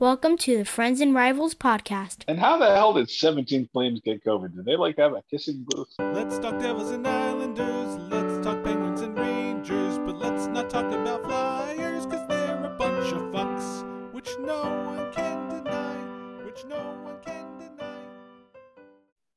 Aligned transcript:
Welcome 0.00 0.36
to 0.38 0.58
the 0.58 0.64
Friends 0.64 1.00
and 1.00 1.12
Rivals 1.12 1.56
podcast. 1.56 2.18
And 2.28 2.38
how 2.38 2.56
the 2.56 2.72
hell 2.72 2.92
did 2.92 3.10
17 3.10 3.68
Flames 3.72 4.00
get 4.04 4.24
COVID? 4.24 4.54
Did 4.54 4.64
they 4.64 4.76
like 4.76 4.96
have 4.96 5.12
a 5.12 5.24
kissing 5.28 5.66
booth? 5.66 5.88
Let's 5.98 6.38
talk 6.38 6.56
Devils 6.60 6.92
and 6.92 7.04
Islanders. 7.04 7.96
Let's 8.08 8.46
talk 8.46 8.62
Penguins 8.62 9.00
and 9.00 9.18
Rangers. 9.18 9.98
But 9.98 10.18
let's 10.18 10.46
not 10.46 10.70
talk 10.70 10.86
about 10.92 11.24
Flyers, 11.24 12.06
because 12.06 12.28
they're 12.28 12.64
a 12.64 12.76
bunch 12.78 13.12
of 13.12 13.22
fucks, 13.32 14.12
which 14.12 14.30
no 14.38 14.62
one 14.86 15.12
can 15.12 15.48
deny. 15.48 15.96
Which 16.44 16.64
no 16.66 16.76
one 17.02 17.16
can 17.26 17.58
deny. 17.58 18.04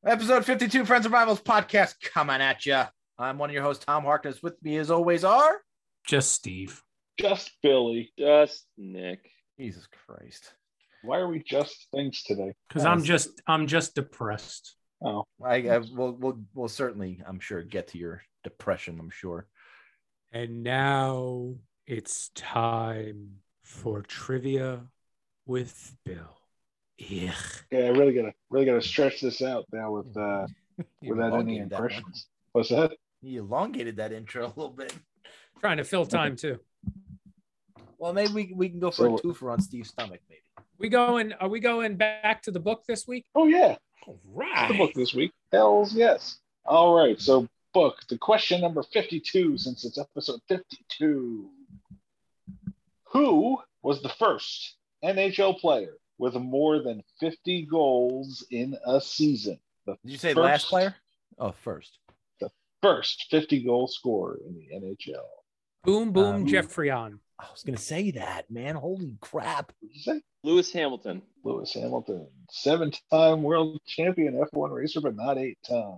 Episode 0.05 0.45
52, 0.45 0.85
Friends 0.85 1.07
and 1.07 1.13
Rivals 1.13 1.41
podcast 1.41 1.95
coming 2.03 2.39
at 2.39 2.67
you. 2.67 2.83
I'm 3.17 3.39
one 3.39 3.49
of 3.49 3.55
your 3.55 3.63
hosts, 3.63 3.83
Tom 3.83 4.03
Harkness. 4.03 4.43
With 4.43 4.61
me, 4.61 4.77
as 4.77 4.91
always, 4.91 5.23
are 5.23 5.61
Just 6.05 6.33
Steve. 6.33 6.83
Just 7.19 7.49
Billy. 7.63 8.11
Just 8.15 8.67
Nick. 8.77 9.27
Jesus 9.61 9.87
Christ. 10.07 10.55
Why 11.03 11.19
are 11.19 11.27
we 11.27 11.43
just 11.43 11.87
things 11.93 12.23
today? 12.23 12.51
Because 12.67 12.83
I'm 12.83 13.03
just 13.03 13.43
I'm 13.45 13.67
just 13.67 13.93
depressed. 13.93 14.75
Oh, 15.05 15.25
I, 15.43 15.67
I 15.67 15.77
will 15.77 16.13
we'll, 16.13 16.39
we'll 16.55 16.67
certainly, 16.67 17.21
I'm 17.27 17.39
sure, 17.39 17.61
get 17.61 17.89
to 17.89 17.99
your 17.99 18.23
depression. 18.43 18.97
I'm 18.99 19.11
sure. 19.11 19.45
And 20.31 20.63
now 20.63 21.57
it's 21.85 22.29
time 22.29 23.35
for 23.63 24.01
trivia 24.01 24.87
with 25.45 25.95
Bill. 26.05 26.39
Yeah. 26.97 27.35
Yeah, 27.71 27.81
I 27.81 27.89
really 27.89 28.13
gotta 28.13 28.33
really 28.49 28.65
gotta 28.65 28.81
stretch 28.81 29.21
this 29.21 29.43
out 29.43 29.65
now 29.71 29.91
with 29.91 30.17
uh 30.17 30.47
without 31.03 31.33
any 31.33 31.57
elongated 31.59 31.69
that 31.69 31.75
impressions. 31.75 32.27
What's 32.53 32.69
that? 32.69 32.93
You 33.21 33.41
elongated 33.41 33.97
that 33.97 34.11
intro 34.11 34.47
a 34.47 34.53
little 34.55 34.69
bit. 34.69 34.95
Trying 35.59 35.77
to 35.77 35.83
fill 35.83 36.05
time 36.07 36.35
too. 36.35 36.57
Well, 38.01 38.13
maybe 38.13 38.33
we, 38.33 38.53
we 38.55 38.67
can 38.69 38.79
go 38.79 38.89
for 38.89 39.03
So- 39.03 39.15
a 39.15 39.21
twofer 39.21 39.53
on 39.53 39.61
Steve's 39.61 39.89
stomach, 39.89 40.21
maybe. 40.27 40.41
We 40.79 40.89
going 40.89 41.33
are 41.33 41.47
we 41.47 41.59
going 41.59 41.95
back 41.97 42.41
to 42.43 42.51
the 42.51 42.59
book 42.59 42.83
this 42.87 43.07
week? 43.07 43.25
Oh 43.35 43.45
yeah, 43.45 43.75
All 44.07 44.17
the 44.67 44.73
book 44.73 44.93
this 44.95 45.13
week. 45.13 45.31
Hells 45.51 45.93
yes. 45.93 46.39
All 46.65 46.95
right. 46.95 47.21
So 47.21 47.47
book 47.75 47.97
the 48.09 48.17
question 48.17 48.59
number 48.61 48.81
52 48.81 49.59
since 49.59 49.85
it's 49.85 49.99
episode 49.99 50.39
52. 50.47 51.47
Who 53.11 53.59
was 53.83 54.01
the 54.01 54.09
first 54.09 54.75
NHL 55.03 55.59
player 55.59 55.93
with 56.17 56.33
more 56.33 56.81
than 56.81 57.03
50 57.19 57.67
goals 57.67 58.43
in 58.49 58.75
a 58.83 58.99
season? 58.99 59.59
The 59.85 59.97
Did 60.03 60.11
you 60.11 60.17
say 60.17 60.33
first- 60.33 60.43
last 60.43 60.67
player? 60.69 60.95
Oh, 61.37 61.51
first. 61.51 61.99
The 62.39 62.49
First 62.81 63.27
50 63.29 63.63
goal 63.63 63.87
scorer 63.87 64.39
in 64.47 64.55
the 64.55 64.67
NHL. 64.75 65.21
Boom 65.83 66.11
boom 66.11 66.35
Um, 66.35 66.47
Jeffrey 66.47 66.89
on. 66.89 67.19
I 67.41 67.51
was 67.51 67.63
going 67.63 67.75
to 67.75 67.81
say 67.81 68.11
that, 68.11 68.49
man. 68.51 68.75
Holy 68.75 69.15
crap. 69.19 69.71
What 69.79 69.89
did 69.89 69.95
you 69.95 70.01
say? 70.01 70.21
Lewis 70.43 70.71
Hamilton. 70.71 71.21
Lewis 71.43 71.73
Hamilton, 71.73 72.27
seven-time 72.51 73.41
world 73.41 73.79
champion 73.87 74.33
F1 74.53 74.71
racer, 74.71 75.01
but 75.01 75.15
not 75.15 75.37
eight 75.37 75.57
times. 75.67 75.97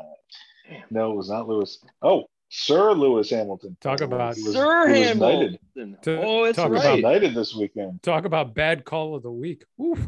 No, 0.90 1.12
it 1.12 1.16
was 1.16 1.30
not 1.30 1.48
Lewis. 1.50 1.84
Oh, 2.02 2.24
Sir 2.50 2.94
Lewis 2.94 3.30
Hamilton. 3.30 3.76
Talk 3.82 4.02
about- 4.02 4.36
was- 4.36 4.54
Sir 4.54 4.88
he 4.94 5.02
was 5.02 5.16
knighted. 5.18 5.60
Hamilton. 5.76 6.02
To- 6.04 6.22
oh, 6.24 6.46
that's 6.46 6.56
talk 6.56 6.68
He 6.68 6.72
was 6.74 6.86
right. 6.86 7.02
knighted 7.02 7.34
this 7.34 7.54
weekend. 7.56 8.02
Talk 8.04 8.26
about 8.26 8.54
bad 8.54 8.86
call 8.86 9.16
of 9.16 9.24
the 9.24 9.32
week. 9.32 9.64
Oof. 9.82 10.00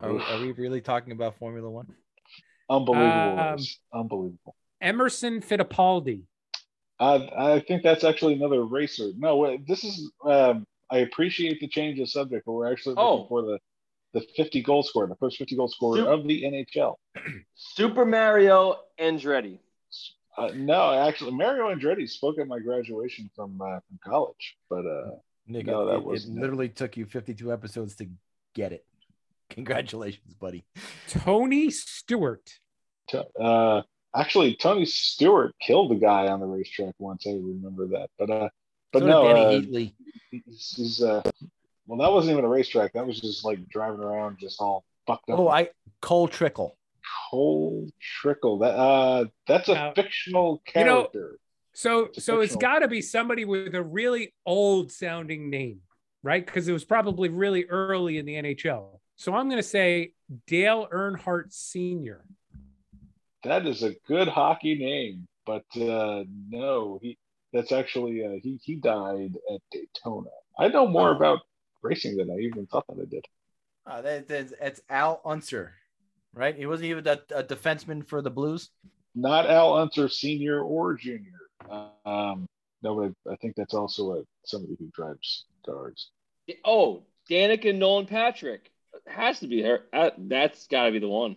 Are, 0.00 0.18
are 0.20 0.40
we 0.40 0.52
really 0.52 0.80
talking 0.80 1.12
about 1.12 1.36
Formula 1.36 1.68
One? 1.70 1.94
Unbelievable. 2.68 3.38
Um. 3.38 3.58
Unbelievable. 3.92 4.56
Emerson 4.80 5.40
Fittipaldi. 5.40 6.22
I, 6.98 7.30
I 7.36 7.60
think 7.60 7.82
that's 7.82 8.04
actually 8.04 8.34
another 8.34 8.64
racer. 8.64 9.10
No, 9.16 9.56
this 9.66 9.84
is. 9.84 10.10
Um, 10.24 10.66
I 10.90 10.98
appreciate 10.98 11.60
the 11.60 11.68
change 11.68 11.98
of 12.00 12.08
subject, 12.10 12.44
but 12.46 12.52
we're 12.52 12.70
actually 12.70 12.94
looking 12.96 13.24
Oh. 13.24 13.26
for 13.28 13.42
the 13.42 13.58
the 14.12 14.22
50 14.36 14.60
goal 14.62 14.82
scorer, 14.82 15.06
the 15.06 15.14
first 15.14 15.36
50 15.36 15.54
goal 15.54 15.68
scorer 15.68 15.98
Sup- 15.98 16.08
of 16.08 16.26
the 16.26 16.42
NHL. 16.42 16.96
Super 17.54 18.04
Mario 18.04 18.76
Andretti. 18.98 19.60
Uh, 20.36 20.50
no, 20.56 20.92
actually, 20.92 21.30
Mario 21.30 21.72
Andretti 21.72 22.08
spoke 22.10 22.38
at 22.40 22.48
my 22.48 22.58
graduation 22.58 23.30
from 23.36 23.60
uh, 23.62 23.78
from 23.86 24.00
college, 24.04 24.56
but 24.68 24.84
uh, 24.84 25.10
Nick, 25.46 25.66
No, 25.66 25.82
it, 25.82 25.92
that 25.92 25.98
it- 25.98 26.04
was- 26.04 26.24
it 26.24 26.32
literally 26.32 26.68
took 26.68 26.96
you 26.96 27.06
52 27.06 27.52
episodes 27.52 27.94
to 27.96 28.08
get 28.54 28.72
it. 28.72 28.84
Congratulations, 29.50 30.34
buddy. 30.34 30.64
Tony 31.08 31.70
Stewart. 31.70 32.48
T- 33.08 33.20
Uh, 33.40 33.82
actually, 34.14 34.56
Tony 34.56 34.86
Stewart 34.86 35.54
killed 35.60 35.90
the 35.92 35.96
guy 35.96 36.26
on 36.28 36.40
the 36.40 36.46
racetrack 36.46 36.94
once. 36.98 37.26
I 37.28 37.30
remember 37.32 37.86
that, 37.88 38.10
but 38.18 38.30
uh, 38.30 38.48
but 38.92 39.00
so 39.00 39.06
no, 39.06 39.22
did 39.22 39.34
Danny 39.34 39.44
uh, 39.44 39.60
Heatley. 39.60 39.92
he's, 40.46 40.74
he's 40.76 41.02
uh, 41.02 41.22
well, 41.86 41.98
that 41.98 42.12
wasn't 42.12 42.32
even 42.32 42.44
a 42.44 42.48
racetrack. 42.48 42.92
That 42.92 43.06
was 43.06 43.20
just 43.20 43.44
like 43.44 43.68
driving 43.68 44.00
around, 44.00 44.38
just 44.40 44.60
all 44.60 44.84
fucked 45.06 45.30
up. 45.30 45.38
Oh, 45.38 45.48
I 45.48 45.70
Cole 46.00 46.28
Trickle. 46.28 46.76
Cole 47.30 47.88
Trickle. 48.00 48.58
That 48.58 48.74
uh, 48.76 49.24
that's 49.46 49.68
a 49.68 49.74
Now, 49.74 49.92
fictional 49.94 50.62
you 50.74 50.84
know- 50.84 50.94
character. 51.02 51.38
So 51.72 52.06
It's 52.06 52.18
a 52.18 52.20
so 52.20 52.40
it's 52.40 52.56
got 52.56 52.80
to 52.80 52.88
be 52.88 53.00
somebody 53.00 53.44
with 53.44 53.74
a 53.76 53.82
really 53.82 54.34
old 54.44 54.90
sounding 54.90 55.50
name, 55.50 55.80
right? 56.22 56.44
Because 56.44 56.66
it 56.66 56.72
was 56.72 56.84
probably 56.84 57.28
really 57.28 57.64
early 57.66 58.18
in 58.18 58.26
the 58.26 58.34
NHL. 58.34 58.98
So 59.16 59.34
I'm 59.34 59.48
going 59.48 59.62
to 59.62 59.68
say 59.68 60.12
Dale 60.48 60.88
Earnhardt 60.92 61.52
Sr. 61.52 62.24
that 63.44 63.66
is 63.66 63.82
a 63.84 63.94
good 64.08 64.26
hockey 64.28 64.74
name, 64.74 65.28
but 65.46 65.64
uh, 65.80 66.24
no, 66.48 66.98
he 67.00 67.16
that's 67.52 67.72
actually 67.72 68.24
uh, 68.24 68.38
he 68.42 68.58
he 68.62 68.76
died 68.76 69.36
at 69.52 69.60
Daytona. 69.72 70.30
I 70.58 70.68
know 70.68 70.86
more 70.86 71.10
Oh. 71.10 71.16
about 71.16 71.40
racing 71.82 72.16
than 72.16 72.30
I 72.30 72.36
even 72.40 72.66
thought 72.66 72.86
that 72.88 73.00
I 73.00 73.06
did. 73.08 73.24
Uh, 73.86 74.02
that, 74.02 74.28
that's, 74.28 74.52
that's 74.60 74.80
Al 74.90 75.20
Unser, 75.24 75.72
right? 76.34 76.54
He 76.54 76.66
wasn't 76.66 76.90
even 76.90 77.06
a, 77.06 77.18
a 77.34 77.42
defenseman 77.42 78.06
for 78.06 78.20
the 78.22 78.30
Blues. 78.30 78.70
not 79.14 79.48
Al 79.50 79.74
Unser 79.78 80.08
Senior 80.08 80.60
or 80.62 80.94
Junior. 80.94 81.40
Um, 82.04 82.46
no, 82.82 82.94
but 83.24 83.32
I 83.32 83.36
think 83.36 83.56
that's 83.56 83.74
also 83.74 84.12
a 84.20 84.22
somebody 84.44 84.76
who 84.78 84.90
drives 84.94 85.46
cars. 85.64 86.10
Oh, 86.64 87.04
Danica 87.30 87.74
Nolan 87.74 88.06
Patrick. 88.06 88.70
Has 89.06 89.40
to 89.40 89.46
be 89.46 89.62
her. 89.62 89.80
Uh, 89.92 90.10
that's 90.18 90.66
got 90.66 90.84
to 90.86 90.92
be 90.92 90.98
the 90.98 91.08
one. 91.08 91.36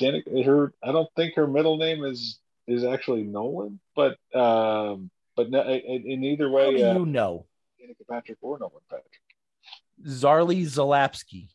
Danica, 0.00 0.44
her, 0.44 0.72
I 0.82 0.92
don't 0.92 1.08
think 1.16 1.34
her 1.36 1.46
middle 1.46 1.76
name 1.76 2.04
is 2.04 2.38
is 2.66 2.84
actually 2.84 3.22
Nolan, 3.24 3.80
but 3.94 4.16
um, 4.34 5.10
but 5.36 5.50
no, 5.50 5.62
in, 5.62 6.10
in 6.10 6.24
either 6.24 6.44
How 6.50 6.70
do 6.70 6.76
way, 6.76 6.82
uh, 6.82 6.98
you 6.98 7.06
know? 7.06 7.46
Danica 7.80 8.08
Patrick 8.08 8.38
or 8.40 8.58
Nolan 8.58 8.82
Patrick. 8.88 9.12
Zarley 10.06 10.62
Zalapski. 10.64 11.48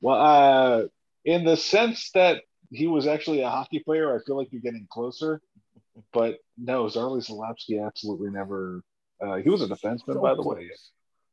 Well, 0.00 0.20
uh, 0.20 0.84
in 1.24 1.44
the 1.44 1.56
sense 1.56 2.10
that 2.14 2.42
he 2.70 2.86
was 2.86 3.06
actually 3.06 3.42
a 3.42 3.50
hockey 3.50 3.78
player, 3.80 4.14
I 4.14 4.22
feel 4.24 4.36
like 4.36 4.48
you're 4.50 4.60
getting 4.62 4.86
closer. 4.90 5.40
But 6.12 6.38
no, 6.58 6.84
Zarley 6.86 7.26
Zalapski 7.26 7.84
absolutely 7.84 8.30
never. 8.30 8.82
Uh, 9.20 9.36
he 9.36 9.48
was 9.48 9.62
a 9.62 9.66
defenseman, 9.66 10.14
So 10.14 10.20
by 10.20 10.34
the 10.34 10.42
close. 10.42 10.56
way. 10.56 10.70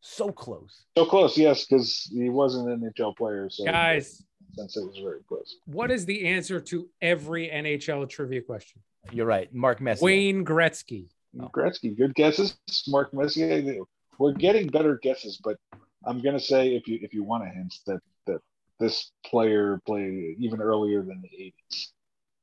So 0.02 0.32
close. 0.32 0.84
So 0.98 1.06
close, 1.06 1.38
yes, 1.38 1.66
because 1.66 2.10
he 2.14 2.30
wasn't 2.30 2.70
an 2.70 2.92
NHL 2.98 3.16
player. 3.16 3.50
So 3.50 3.66
Guys, 3.66 4.24
since 4.56 4.78
it 4.78 4.84
was 4.86 4.98
very 5.04 5.22
close. 5.28 5.58
what 5.66 5.92
is 5.92 6.06
the 6.06 6.28
answer 6.28 6.60
to 6.62 6.88
every 7.02 7.50
NHL 7.50 8.08
trivia 8.10 8.42
question? 8.42 8.82
You're 9.12 9.26
right. 9.26 9.54
Mark 9.54 9.82
Messier. 9.82 10.06
Wayne 10.06 10.46
Gretzky. 10.46 11.10
Oh. 11.40 11.50
Gretzky, 11.50 11.98
good 11.98 12.14
guesses. 12.16 12.58
Mark 12.88 13.14
Messier. 13.14 13.80
We're 14.20 14.34
getting 14.34 14.68
better 14.68 15.00
guesses, 15.02 15.40
but 15.44 15.58
I'm 16.06 16.22
gonna 16.22 16.40
say 16.40 16.76
if 16.76 16.88
you 16.88 17.00
if 17.02 17.14
you 17.14 17.24
want 17.24 17.44
a 17.44 17.48
hint 17.48 17.74
that 17.88 18.00
that 18.28 18.40
this 18.80 19.12
player 19.26 19.82
played 19.86 20.36
even 20.40 20.62
earlier 20.62 21.02
than 21.02 21.22
the 21.22 21.54
80s. 21.72 21.88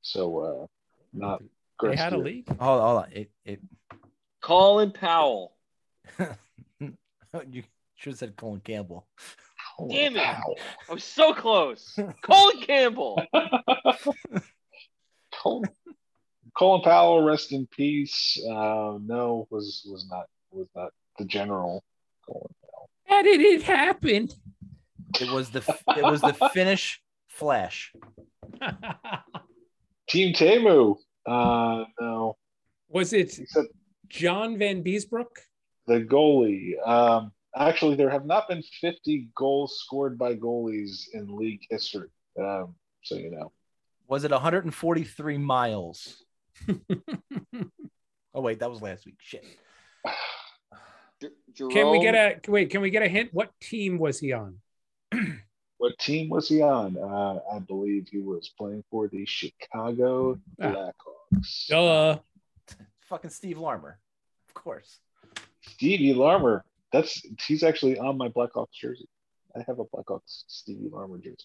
So 0.03 0.39
uh, 0.39 0.67
not 1.13 1.43
They 1.83 1.97
had 1.97 2.13
a 2.13 2.17
Gretzky. 2.17 2.25
league. 2.25 2.49
Hold, 2.49 2.81
hold 2.81 2.99
on. 3.05 3.13
It, 3.13 3.31
it, 3.45 3.61
Colin 4.43 4.91
Powell. 4.93 5.55
you 6.81 7.63
should 7.95 8.13
have 8.13 8.19
said 8.19 8.37
Colin 8.37 8.61
Campbell. 8.61 9.07
Holy 9.81 9.95
Damn 9.95 10.17
it. 10.17 10.23
cow. 10.23 10.55
I 10.89 10.93
was 10.93 11.05
so 11.05 11.33
close. 11.33 11.99
Colin 12.23 12.61
Campbell. 12.61 13.23
Colin, 15.33 15.71
Colin 16.57 16.83
Powell, 16.83 17.23
rest 17.23 17.53
in 17.53 17.67
peace. 17.67 18.39
Uh, 18.47 18.99
no, 19.01 19.47
was 19.51 19.87
was 19.91 20.07
not 20.11 20.27
was 20.51 20.67
not 20.75 20.91
the 21.19 21.25
general. 21.25 21.83
Colin 22.27 22.53
Powell. 22.63 22.91
How 23.07 23.23
did 23.23 23.41
it 23.41 23.63
happen? 23.63 24.29
It 25.21 25.31
was 25.31 25.51
the 25.51 25.61
it 25.97 26.03
was 26.05 26.21
the 26.21 26.35
Finnish 26.53 27.01
Flash. 27.29 27.93
Team 30.09 30.35
Temu. 30.35 30.97
Uh, 31.27 31.85
no, 32.01 32.37
Was 32.89 33.13
it 33.13 33.33
he 33.35 33.47
said 33.47 33.67
John 34.09 34.57
Vanbiesbrouck? 34.57 35.27
the 35.87 36.01
goalie. 36.01 36.75
Um, 36.87 37.33
actually, 37.57 37.97
there 37.97 38.11
have 38.11 38.27
not 38.27 38.49
been 38.49 38.63
50 38.81 39.29
goals 39.35 39.79
scored 39.85 40.19
by 40.19 40.35
goalies 40.35 41.05
in 41.13 41.37
league 41.37 41.61
history. 41.71 42.09
Um, 42.39 42.75
so 43.03 43.17
you 43.17 43.31
know, 43.31 43.53
Was 44.09 44.25
it 44.25 44.31
143 44.31 45.39
miles? 45.39 46.23
Oh 48.33 48.43
wait, 48.43 48.61
that 48.61 48.71
was 48.71 48.81
last 48.81 49.05
week. 49.07 49.17
Shit. 49.21 49.45
Jer- 51.53 51.69
Can 51.69 51.91
we 51.91 51.99
get 52.01 52.15
a 52.15 52.39
wait? 52.51 52.71
Can 52.71 52.81
we 52.81 52.91
get 52.91 53.03
a 53.03 53.09
hint? 53.09 53.31
What 53.33 53.51
team 53.61 53.99
was 53.99 54.19
he 54.21 54.33
on? 54.33 54.59
What 55.79 55.99
team 55.99 56.29
was 56.29 56.47
he 56.47 56.61
on? 56.61 56.99
Uh, 56.99 57.39
I 57.57 57.59
believe 57.61 58.07
he 58.13 58.19
was 58.19 58.51
playing 58.59 58.85
for 58.91 59.09
the 59.09 59.25
Chicago 59.25 60.39
Ah. 60.61 60.93
Blackhawks. 61.33 61.67
Duh. 61.69 62.19
Fucking 63.09 63.31
Steve 63.31 63.57
Larmer, 63.59 63.99
of 64.47 64.53
course. 64.55 64.99
Stevie 65.63 66.13
Larmer. 66.13 66.67
That's 66.93 67.23
he's 67.47 67.63
actually 67.63 67.99
on 67.99 68.17
my 68.19 68.29
Blackhawks 68.29 68.73
jersey. 68.73 69.09
I 69.57 69.61
have 69.67 69.79
a 69.79 69.85
Blackhawks 69.85 70.45
Stevie 70.49 70.89
Larmer 70.91 71.19
jersey. 71.19 71.37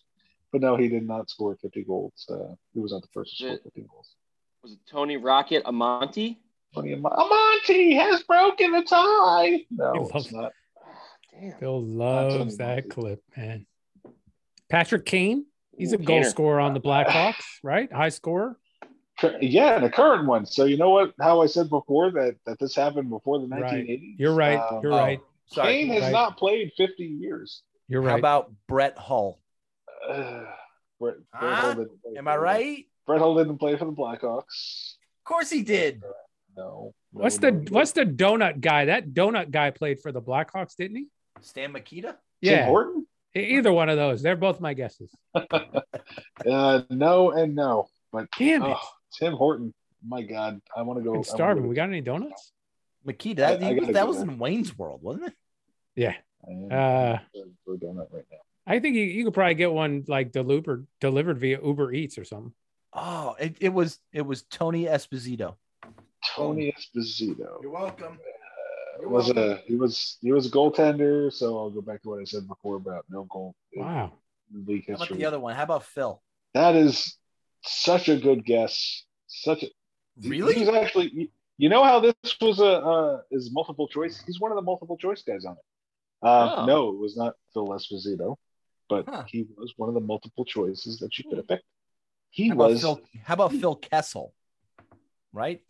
But 0.52 0.62
no, 0.62 0.76
he 0.78 0.88
did 0.88 1.06
not 1.08 1.30
score 1.30 1.56
50 1.62 1.84
goals. 1.84 2.26
Uh, 2.30 2.56
he 2.74 2.80
was 2.80 2.92
not 2.92 3.02
the 3.02 3.08
first 3.14 3.38
to 3.38 3.44
score 3.46 3.58
50 3.64 3.82
goals. 3.92 4.16
Was 4.64 4.74
it 4.74 4.80
Tony 4.90 5.18
Rocket 5.18 5.64
Amonte? 5.66 6.38
Tony 6.74 6.94
Am- 6.94 7.04
Amonte 7.04 7.96
has 7.98 8.24
broken 8.24 8.72
the 8.72 8.84
tie. 8.84 9.66
No, 9.72 9.94
He 9.94 10.00
it's 10.02 10.14
loves- 10.14 10.32
not. 10.32 10.52
Damn. 11.32 11.60
Bill 11.60 11.82
loves 11.84 12.58
that 12.58 12.76
Monty. 12.76 12.90
clip, 12.90 13.24
man. 13.36 13.66
Patrick 14.70 15.06
Kane. 15.06 15.46
He's 15.78 15.92
a 15.92 16.00
Ooh, 16.00 16.04
goal 16.04 16.22
Kaner. 16.22 16.30
scorer 16.30 16.60
on 16.62 16.74
the 16.74 16.80
Blackhawks, 16.80 17.44
right? 17.62 17.92
High 17.92 18.10
scorer. 18.10 18.58
Cur- 19.20 19.38
Yeah, 19.42 19.80
the 19.80 19.90
current 19.90 20.26
one. 20.28 20.46
So 20.46 20.64
you 20.64 20.78
know 20.78 20.90
what? 20.92 21.14
How 21.20 21.42
I 21.42 21.48
said 21.48 21.70
before 21.70 22.12
that 22.12 22.36
that 22.46 22.60
this 22.60 22.76
happened 22.76 23.10
before 23.10 23.40
the 23.40 23.48
Right. 23.48 24.00
You're 24.18 24.34
right. 24.34 24.58
Um, 24.60 24.80
You're 24.82 24.94
Oh, 24.94 24.98
right. 24.98 25.20
Sorry. 25.48 25.74
Kane 25.74 25.88
has 25.90 26.04
right. 26.04 26.12
not 26.12 26.38
played 26.38 26.72
50 26.78 27.04
years. 27.04 27.62
You're 27.88 28.02
How 28.04 28.10
right. 28.10 28.20
about 28.20 28.52
Brett 28.68 28.98
Hull? 28.98 29.40
Uh, 30.10 30.44
Brett, 31.00 31.16
Brett 31.40 31.54
Huh? 31.54 31.56
Hull 31.56 31.74
didn't 31.76 32.02
play 32.02 32.14
Am 32.18 32.24
for 32.26 32.30
I 32.30 32.36
the- 32.36 32.42
right? 32.42 32.86
Brett 33.06 33.20
Hull 33.22 33.36
didn't 33.38 33.58
play 33.60 33.76
for 33.78 33.86
the 33.86 33.92
Blackhawks. 33.92 34.96
Of 35.20 35.24
course 35.26 35.50
he 35.50 35.62
did. 35.64 36.02
No. 36.58 36.94
what's 37.12 37.40
No, 37.40 37.50
the 37.50 37.52
no, 37.52 37.60
no. 37.64 37.66
what's 37.72 37.92
the 37.92 38.06
donut 38.06 38.62
guy? 38.62 38.86
That 38.86 39.10
donut 39.10 39.52
guy 39.52 39.70
played 39.72 40.00
for 40.00 40.12
the 40.12 40.22
Blackhawks, 40.22 40.76
didn't 40.78 40.98
he? 40.98 41.08
Stan 41.42 41.72
Mikita? 41.74 42.08
Tim 42.08 42.18
Yeah. 42.42 42.66
Horton? 42.66 43.06
Either 43.36 43.72
one 43.74 43.90
of 43.90 43.98
those. 43.98 44.22
They're 44.24 44.38
both 44.38 44.60
my 44.62 44.74
guesses. 44.74 45.14
Uh, 46.46 46.82
no 46.90 47.32
and 47.32 47.56
no. 47.56 47.88
But 48.12 48.28
Damn 48.38 48.64
it. 48.64 48.78
oh, 48.80 48.90
Tim 49.18 49.34
Horton. 49.34 49.74
My 50.08 50.22
God, 50.22 50.62
I 50.76 50.84
want 50.84 51.00
to 51.00 51.04
go. 51.04 51.16
I'm 51.16 51.24
starving. 51.24 51.64
go- 51.64 51.70
We 51.70 51.76
got 51.76 51.90
any 51.90 52.02
donuts? 52.02 52.52
Mikita. 53.06 53.42
That, 53.42 53.64
I- 53.64 53.70
I 53.70 53.74
was- 53.74 53.90
that 53.90 54.08
was 54.08 54.18
there. 54.18 54.28
in 54.30 54.38
Wayne's 54.40 54.78
World, 54.78 55.02
wasn't 55.02 55.28
it? 55.28 55.34
Yeah. 55.96 56.16
I 56.48 56.74
Uh, 56.76 57.20
we're 57.66 57.78
doing 57.78 57.96
that 57.96 58.08
right 58.12 58.26
now. 58.32 58.38
I 58.68 58.80
think 58.80 58.96
you, 58.96 59.04
you 59.04 59.24
could 59.26 59.34
probably 59.34 59.56
get 59.56 59.72
one 59.72 60.04
like 60.08 60.32
delivered 60.32 60.88
delivered 61.00 61.38
via 61.40 61.60
Uber 61.64 61.94
Eats 61.94 62.18
or 62.18 62.26
something. 62.26 62.54
Oh, 62.94 63.36
it, 63.40 63.56
it 63.62 63.70
was 63.70 64.00
it 64.12 64.22
was 64.24 64.44
Tony 64.44 64.86
Esposito. 64.86 65.56
Tony 66.36 66.74
Esposito. 66.76 67.62
You're 67.62 67.72
welcome. 67.72 68.20
Uh, 69.04 69.10
was 69.10 69.30
a 69.30 69.58
he 69.68 69.76
was 69.76 70.18
he 70.22 70.32
was 70.32 70.48
a 70.48 70.50
goaltender. 70.50 71.32
So 71.32 71.58
I'll 71.58 71.70
go 71.70 71.82
back 71.82 72.02
to 72.04 72.10
what 72.10 72.20
I 72.20 72.24
said 72.24 72.48
before 72.48 72.76
about 72.78 73.06
no 73.10 73.24
goal 73.26 73.54
Wow. 73.76 74.14
league 74.66 74.86
How 74.88 74.96
about 74.96 75.10
the 75.10 75.26
other 75.26 75.40
one? 75.40 75.56
How 75.56 75.64
about 75.64 75.84
Phil? 75.84 76.22
That 76.54 76.76
is 76.76 77.18
such 77.62 78.10
a 78.10 78.18
good 78.18 78.46
guess. 78.46 79.04
Such 79.28 79.64
a 79.64 79.68
Really? 80.22 80.54
He's 80.56 80.70
actually. 80.70 81.30
You- 81.58 81.64
You 81.66 81.70
know 81.70 81.84
how 81.84 82.00
this 82.00 82.16
was 82.42 82.60
a 82.60 82.66
uh, 82.66 83.22
is 83.32 83.52
multiple 83.52 83.88
choice. 83.88 84.22
He's 84.26 84.40
one 84.40 84.52
of 84.52 84.56
the 84.56 84.62
multiple 84.62 84.98
choice 84.98 85.22
guys 85.24 85.46
on 85.46 85.54
it. 85.54 85.66
Uh, 86.22 86.56
Oh. 86.58 86.66
No, 86.66 86.90
it 86.90 86.98
was 86.98 87.16
not 87.16 87.36
Phil 87.54 87.68
Esposito, 87.68 88.36
but 88.90 89.06
Huh. 89.08 89.24
he 89.28 89.48
was 89.58 89.74
one 89.78 89.90
of 89.90 89.96
the 89.96 90.02
multiple 90.02 90.46
choices 90.46 91.00
that 91.00 91.18
you 91.18 91.24
could 91.30 91.38
have 91.38 91.48
picked. 91.48 91.66
He 92.32 92.50
How 92.50 92.56
was 92.56 92.82
Phil? 92.82 93.00
How 93.24 93.34
about 93.36 93.52
Phil 93.54 93.76
Kessel? 93.76 94.34
Right? 95.34 95.62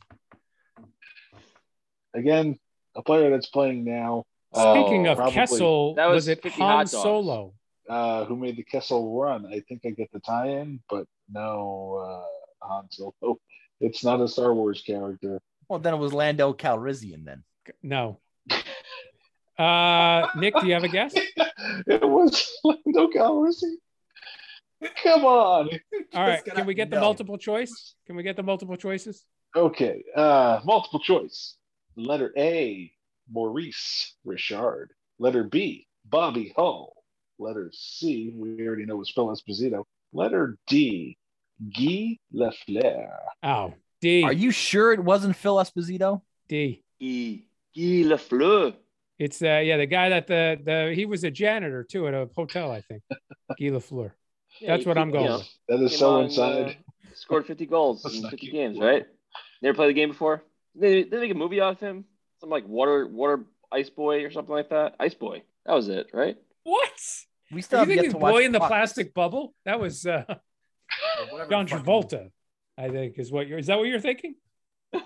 again 2.14 2.58
a 2.96 3.02
player 3.04 3.30
that's 3.30 3.48
playing 3.48 3.84
now. 3.84 4.24
Speaking 4.54 5.06
uh, 5.08 5.12
of 5.12 5.18
probably, 5.18 5.34
Kessel, 5.34 5.96
That 5.96 6.06
was, 6.08 6.16
was 6.16 6.28
it 6.30 6.42
50 6.42 6.62
Han. 6.62 6.88
Solo? 6.88 7.54
uh, 7.90 8.24
who 8.26 8.38
made 8.38 8.56
the 8.56 8.64
Kessel 8.64 9.20
run. 9.20 9.46
I 9.46 9.60
think 9.68 9.82
I 9.86 9.90
get 9.90 10.10
the 10.14 10.22
tie-in, 10.22 10.80
but 10.90 11.06
no 11.30 12.24
uh, 12.64 12.68
Han 12.68 12.88
Solo. 12.92 13.14
It's 13.82 14.06
not 14.06 14.22
a 14.22 14.28
Star 14.30 14.54
Wars 14.54 14.82
character. 14.82 15.42
Well, 15.70 15.80
then 15.80 15.94
it 15.94 15.98
was 15.98 16.14
Lando 16.14 16.54
Calrissian. 16.54 17.26
Then 17.26 17.44
No. 17.82 18.20
Uh, 19.58 20.28
Nick, 20.36 20.54
do 20.60 20.68
you 20.68 20.74
have 20.74 20.84
a 20.84 20.90
guess? 20.90 21.14
it 21.88 22.08
was 22.08 22.52
Lando 22.64 23.08
Calrissian. 23.08 23.76
Come 25.02 25.26
on. 25.26 25.70
All 26.14 26.28
right. 26.28 26.44
Just 26.46 26.58
Can 26.58 26.66
we 26.66 26.74
get 26.74 26.90
the 26.90 26.98
no. 26.98 27.02
multiple 27.04 27.38
choice? 27.38 27.96
Can 28.06 28.16
we 28.16 28.24
get 28.24 28.36
the 28.36 28.44
multiple 28.44 28.76
choices? 28.76 29.26
Okay. 29.56 30.04
Uh, 30.16 30.60
multiple 30.66 31.00
choice. 31.00 31.56
Letter 31.96 32.34
A, 32.38 32.92
Maurice 33.32 34.16
Richard. 34.26 34.92
Letter 35.18 35.46
B, 35.46 35.88
Bobby 36.06 36.54
Hull. 36.56 36.94
Letter 37.40 37.72
C, 37.74 38.34
we 38.36 38.68
already 38.68 38.86
know 38.86 38.98
was 38.98 39.12
Phil 39.12 39.28
Esposito. 39.28 39.86
Letter 40.14 40.58
D, 40.68 41.18
Guy 41.74 42.18
Lafleur. 42.34 43.10
Oh, 43.44 43.74
D. 44.02 44.24
are 44.24 44.34
you 44.34 44.52
sure 44.52 44.94
it 44.94 45.00
wasn't 45.04 45.36
Phil 45.36 45.56
Esposito? 45.56 46.22
D. 46.48 46.84
Guy, 47.00 47.44
Guy 47.76 48.04
Lafleur. 48.10 48.76
It's 49.18 49.42
uh 49.42 49.62
yeah, 49.64 49.78
the 49.78 49.86
guy 49.86 50.10
that 50.10 50.28
the 50.28 50.60
the 50.64 50.94
he 50.94 51.06
was 51.06 51.24
a 51.24 51.32
janitor 51.32 51.84
too 51.84 52.08
at 52.08 52.14
a 52.14 52.30
hotel, 52.36 52.72
I 52.72 52.82
think. 52.82 53.02
Guy 53.10 53.70
Lafleur. 53.70 54.12
Yeah, 54.60 54.76
That's 54.76 54.86
what 54.86 54.98
I'm 54.98 55.12
going 55.12 55.24
you 55.26 55.30
know, 55.30 55.38
with. 55.38 55.50
That 55.70 55.80
is 55.82 55.98
so 55.98 56.22
inside. 56.22 56.68
uh, 56.70 56.72
scored 57.14 57.46
50 57.46 57.66
goals 57.66 58.04
Let's 58.06 58.18
in 58.18 58.30
50 58.30 58.52
games, 58.52 58.78
going. 58.78 58.88
right? 58.94 59.06
Never 59.62 59.76
played 59.76 59.90
the 59.90 59.94
game 59.94 60.10
before. 60.10 60.44
They 60.76 61.04
they 61.04 61.18
make 61.20 61.32
a 61.32 61.36
movie 61.36 61.62
out 61.62 61.74
of 61.74 61.80
him. 61.80 62.06
Some 62.42 62.50
like 62.50 62.68
water 62.68 63.08
water 63.08 63.46
ice 63.72 63.90
boy 63.90 64.24
or 64.26 64.32
something 64.32 64.54
like 64.54 64.70
that. 64.70 64.96
Ice 65.00 65.14
boy. 65.14 65.44
That 65.66 65.74
was 65.74 65.88
it, 65.90 66.08
right? 66.14 66.38
What? 66.64 66.92
We 67.52 67.62
still 67.62 67.78
You 67.78 67.80
have 67.82 67.88
think 67.88 67.96
yet 67.98 68.06
he's 68.06 68.14
to 68.14 68.18
watch 68.20 68.34
boy 68.34 68.46
in 68.46 68.52
the 68.52 68.60
plastic 68.60 69.14
bubble? 69.14 69.54
That 69.66 69.80
was 69.80 70.06
uh 70.06 70.24
or 71.32 71.48
John 71.50 71.66
the 71.66 71.72
fuck- 71.72 71.86
Travolta, 71.86 72.32
I 72.78 72.90
think, 72.90 73.18
is 73.18 73.32
what 73.32 73.48
you're 73.48 73.60
is 73.60 73.68
that 73.68 73.78
what 73.78 73.88
you're 73.88 74.00
thinking? 74.00 74.36
I 74.94 75.02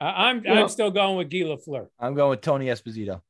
I'm 0.00 0.44
Yeah. 0.44 0.60
I'm 0.60 0.68
still 0.68 0.90
going 0.90 1.16
with 1.16 1.30
Guy 1.30 1.38
Lafleur. 1.38 1.88
I'm 1.98 2.14
going 2.14 2.30
with 2.30 2.40
Tony 2.40 2.66
Esposito 2.66 3.20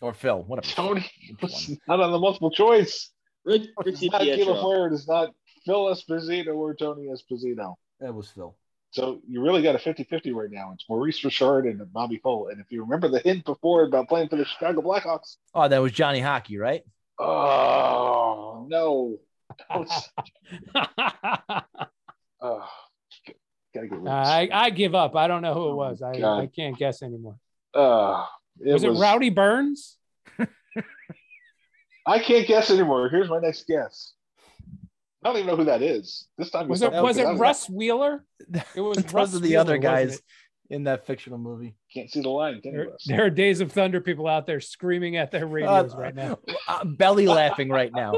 or 0.00 0.12
Phil. 0.14 0.42
Whatever. 0.42 0.66
Tony 0.74 1.06
Which 1.40 1.42
was 1.42 1.78
not 1.88 2.00
on 2.00 2.12
the 2.12 2.18
multiple 2.18 2.50
choice. 2.50 3.10
Rick, 3.44 3.62
It's 3.62 3.86
Richie 3.86 4.08
not 4.08 4.20
Guy 4.20 4.36
Pietro. 4.36 4.54
Lafleur. 4.54 4.86
It 4.88 4.94
is 4.94 5.06
not 5.08 5.30
Phil 5.64 5.86
Esposito 5.86 6.54
or 6.54 6.74
Tony 6.74 7.08
Esposito. 7.08 7.74
It 8.00 8.14
was 8.14 8.30
Phil. 8.30 8.56
So 8.90 9.20
you 9.28 9.42
really 9.42 9.62
got 9.62 9.74
a 9.74 9.78
50-50 9.78 10.32
right 10.34 10.50
now. 10.50 10.70
It's 10.72 10.84
Maurice 10.88 11.22
Richard 11.22 11.66
and 11.66 11.92
Bobby 11.92 12.20
Hull. 12.24 12.48
And 12.48 12.60
if 12.60 12.66
you 12.70 12.82
remember 12.82 13.08
the 13.08 13.18
hint 13.18 13.44
before 13.44 13.84
about 13.84 14.08
playing 14.08 14.28
for 14.28 14.36
the 14.36 14.44
Chicago 14.46 14.80
Blackhawks, 14.80 15.36
Oh, 15.54 15.68
that 15.68 15.78
was 15.78 15.92
Johnny 15.92 16.20
Hockey, 16.20 16.56
right? 16.56 16.82
oh 17.18 18.66
no. 18.68 19.18
That 22.46 22.52
was- 22.54 22.62
oh, 23.28 23.32
gotta 23.74 23.88
get 23.88 23.98
rid 23.98 24.06
of 24.06 24.12
I 24.12 24.48
I 24.52 24.70
give 24.70 24.94
up. 24.94 25.16
I 25.16 25.28
don't 25.28 25.42
know 25.42 25.54
who 25.54 25.70
it 25.70 25.74
was. 25.74 26.02
I, 26.02 26.18
God. 26.18 26.40
I 26.42 26.46
can't 26.46 26.78
guess 26.78 27.02
anymore. 27.02 27.36
Uh, 27.74 28.24
it 28.60 28.72
Was 28.72 28.84
it 28.84 28.90
Rowdy 28.90 29.30
Burns? 29.30 29.96
I 32.06 32.18
can't 32.20 32.46
guess 32.46 32.70
anymore. 32.70 33.08
Here's 33.08 33.28
my 33.28 33.40
next 33.40 33.66
guess. 33.66 34.12
I 35.24 35.28
don't 35.30 35.36
even 35.38 35.48
know 35.48 35.56
who 35.56 35.64
that 35.64 35.82
is. 35.82 36.28
This 36.38 36.50
time 36.50 36.68
Was 36.68 36.82
it 36.82 36.92
was 36.92 37.16
it 37.16 37.22
because 37.22 37.38
I 37.40 37.42
Russ 37.42 37.68
Wheeler? 37.68 38.24
It 38.74 38.80
was 38.80 38.96
Those 39.02 39.12
Russ 39.12 39.34
are 39.34 39.40
the 39.40 39.48
Wheeler, 39.48 39.60
other 39.60 39.78
guys 39.78 40.22
in 40.70 40.84
that 40.84 41.06
fictional 41.06 41.38
movie. 41.38 41.74
Can't 41.92 42.10
see 42.10 42.22
the 42.22 42.28
line. 42.28 42.60
There, 42.62 42.90
there 43.06 43.24
are 43.24 43.30
Days 43.30 43.60
of 43.60 43.72
Thunder 43.72 44.00
people 44.00 44.26
out 44.28 44.46
there 44.46 44.60
screaming 44.60 45.16
at 45.16 45.30
their 45.32 45.46
radios 45.46 45.94
right 45.94 46.14
now. 46.14 46.38
Uh, 46.68 46.84
belly 46.84 47.28
laughing 47.28 47.68
right 47.68 47.92
now. 47.94 48.12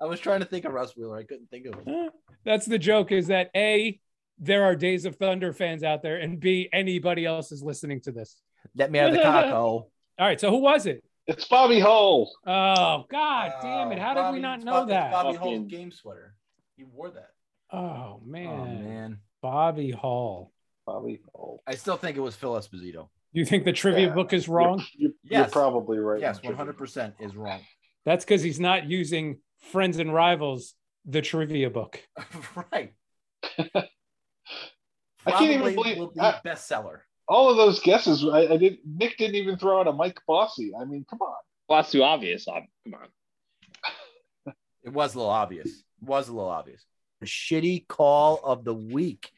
I 0.00 0.06
was 0.06 0.20
trying 0.20 0.40
to 0.40 0.46
think 0.46 0.64
of 0.64 0.72
Russ 0.72 0.96
Wheeler. 0.96 1.16
I 1.18 1.24
couldn't 1.24 1.50
think 1.50 1.66
of 1.66 1.74
it. 1.86 2.12
That's 2.44 2.66
the 2.66 2.78
joke 2.78 3.10
is 3.12 3.26
that 3.28 3.50
A, 3.56 3.98
there 4.38 4.64
are 4.64 4.76
Days 4.76 5.04
of 5.04 5.16
Thunder 5.16 5.52
fans 5.52 5.82
out 5.82 6.02
there, 6.02 6.16
and 6.18 6.38
B, 6.38 6.68
anybody 6.72 7.24
else 7.26 7.50
is 7.50 7.62
listening 7.62 8.00
to 8.02 8.12
this. 8.12 8.36
Let 8.76 8.90
me 8.92 8.98
out 9.00 9.10
of 9.10 9.14
the 9.16 9.20
caco. 9.22 9.52
All 9.54 9.90
right, 10.20 10.40
so 10.40 10.50
who 10.50 10.58
was 10.58 10.86
it? 10.86 11.04
It's 11.26 11.44
Bobby 11.46 11.78
Hull. 11.80 12.32
Oh, 12.46 13.04
God 13.10 13.52
oh, 13.58 13.62
damn 13.62 13.92
it. 13.92 13.98
How 13.98 14.14
did 14.14 14.32
we 14.34 14.40
not 14.40 14.62
know 14.62 14.72
Bobby- 14.72 14.92
that? 14.92 15.10
Bobby 15.12 15.36
Fucking- 15.36 15.52
Hull's 15.58 15.70
game 15.70 15.90
sweater. 15.92 16.34
He 16.76 16.84
wore 16.84 17.10
that. 17.10 17.30
Oh, 17.72 18.20
man. 18.24 18.46
Oh 18.46 18.64
man. 18.64 19.18
Bobby 19.42 19.90
Hall. 19.90 20.52
Bobby 20.86 21.20
Hull. 21.34 21.62
I 21.66 21.74
still 21.74 21.96
think 21.96 22.16
it 22.16 22.20
was 22.20 22.34
Phil 22.34 22.52
Esposito. 22.54 23.08
You 23.32 23.44
think 23.44 23.64
the 23.64 23.72
trivia 23.72 24.06
Yeah. 24.06 24.14
book 24.14 24.32
is 24.32 24.48
wrong? 24.48 24.82
You're, 24.96 25.10
you're 25.22 25.40
Yes. 25.42 25.50
probably 25.52 25.98
right. 25.98 26.20
Yes, 26.20 26.42
one 26.42 26.54
hundred 26.54 26.78
percent 26.78 27.14
is 27.20 27.36
wrong. 27.36 27.60
That's 28.06 28.24
because 28.24 28.42
he's 28.42 28.58
not 28.58 28.88
using 28.88 29.38
Friends 29.72 29.98
and 29.98 30.12
Rivals, 30.14 30.74
the 31.04 31.20
trivia 31.22 31.70
book. 31.70 32.00
right. 32.72 32.94
I 33.66 35.30
can't 35.32 35.42
even 35.42 35.58
Probably 35.60 35.74
believe- 35.74 35.98
will 35.98 36.12
be 36.12 36.20
I- 36.20 36.40
bestseller. 36.44 37.00
All 37.30 37.50
of 37.50 37.58
those 37.58 37.80
guesses, 37.80 38.24
I, 38.24 38.46
I 38.54 38.56
didn't. 38.56 38.80
Nick 38.86 39.18
didn't 39.18 39.34
even 39.34 39.58
throw 39.58 39.80
out 39.80 39.86
a 39.86 39.92
Mike 39.92 40.18
Bossy. 40.26 40.72
I 40.80 40.86
mean, 40.86 41.04
come 41.10 41.20
on. 41.20 41.34
Well, 41.68 41.78
that's 41.78 41.92
too 41.92 42.02
obvious. 42.02 42.48
Ob- 42.48 42.62
Come 42.84 42.94
on. 42.94 44.54
It 44.82 44.90
was 44.94 45.14
a 45.14 45.18
little 45.18 45.30
obvious. 45.30 45.66
It 45.66 45.74
was 46.00 46.28
a 46.28 46.32
little 46.32 46.48
obvious. 46.48 46.82
The 47.20 47.26
shitty 47.26 47.86
call 47.86 48.40
of 48.42 48.64
the 48.64 48.72
week. 48.72 49.30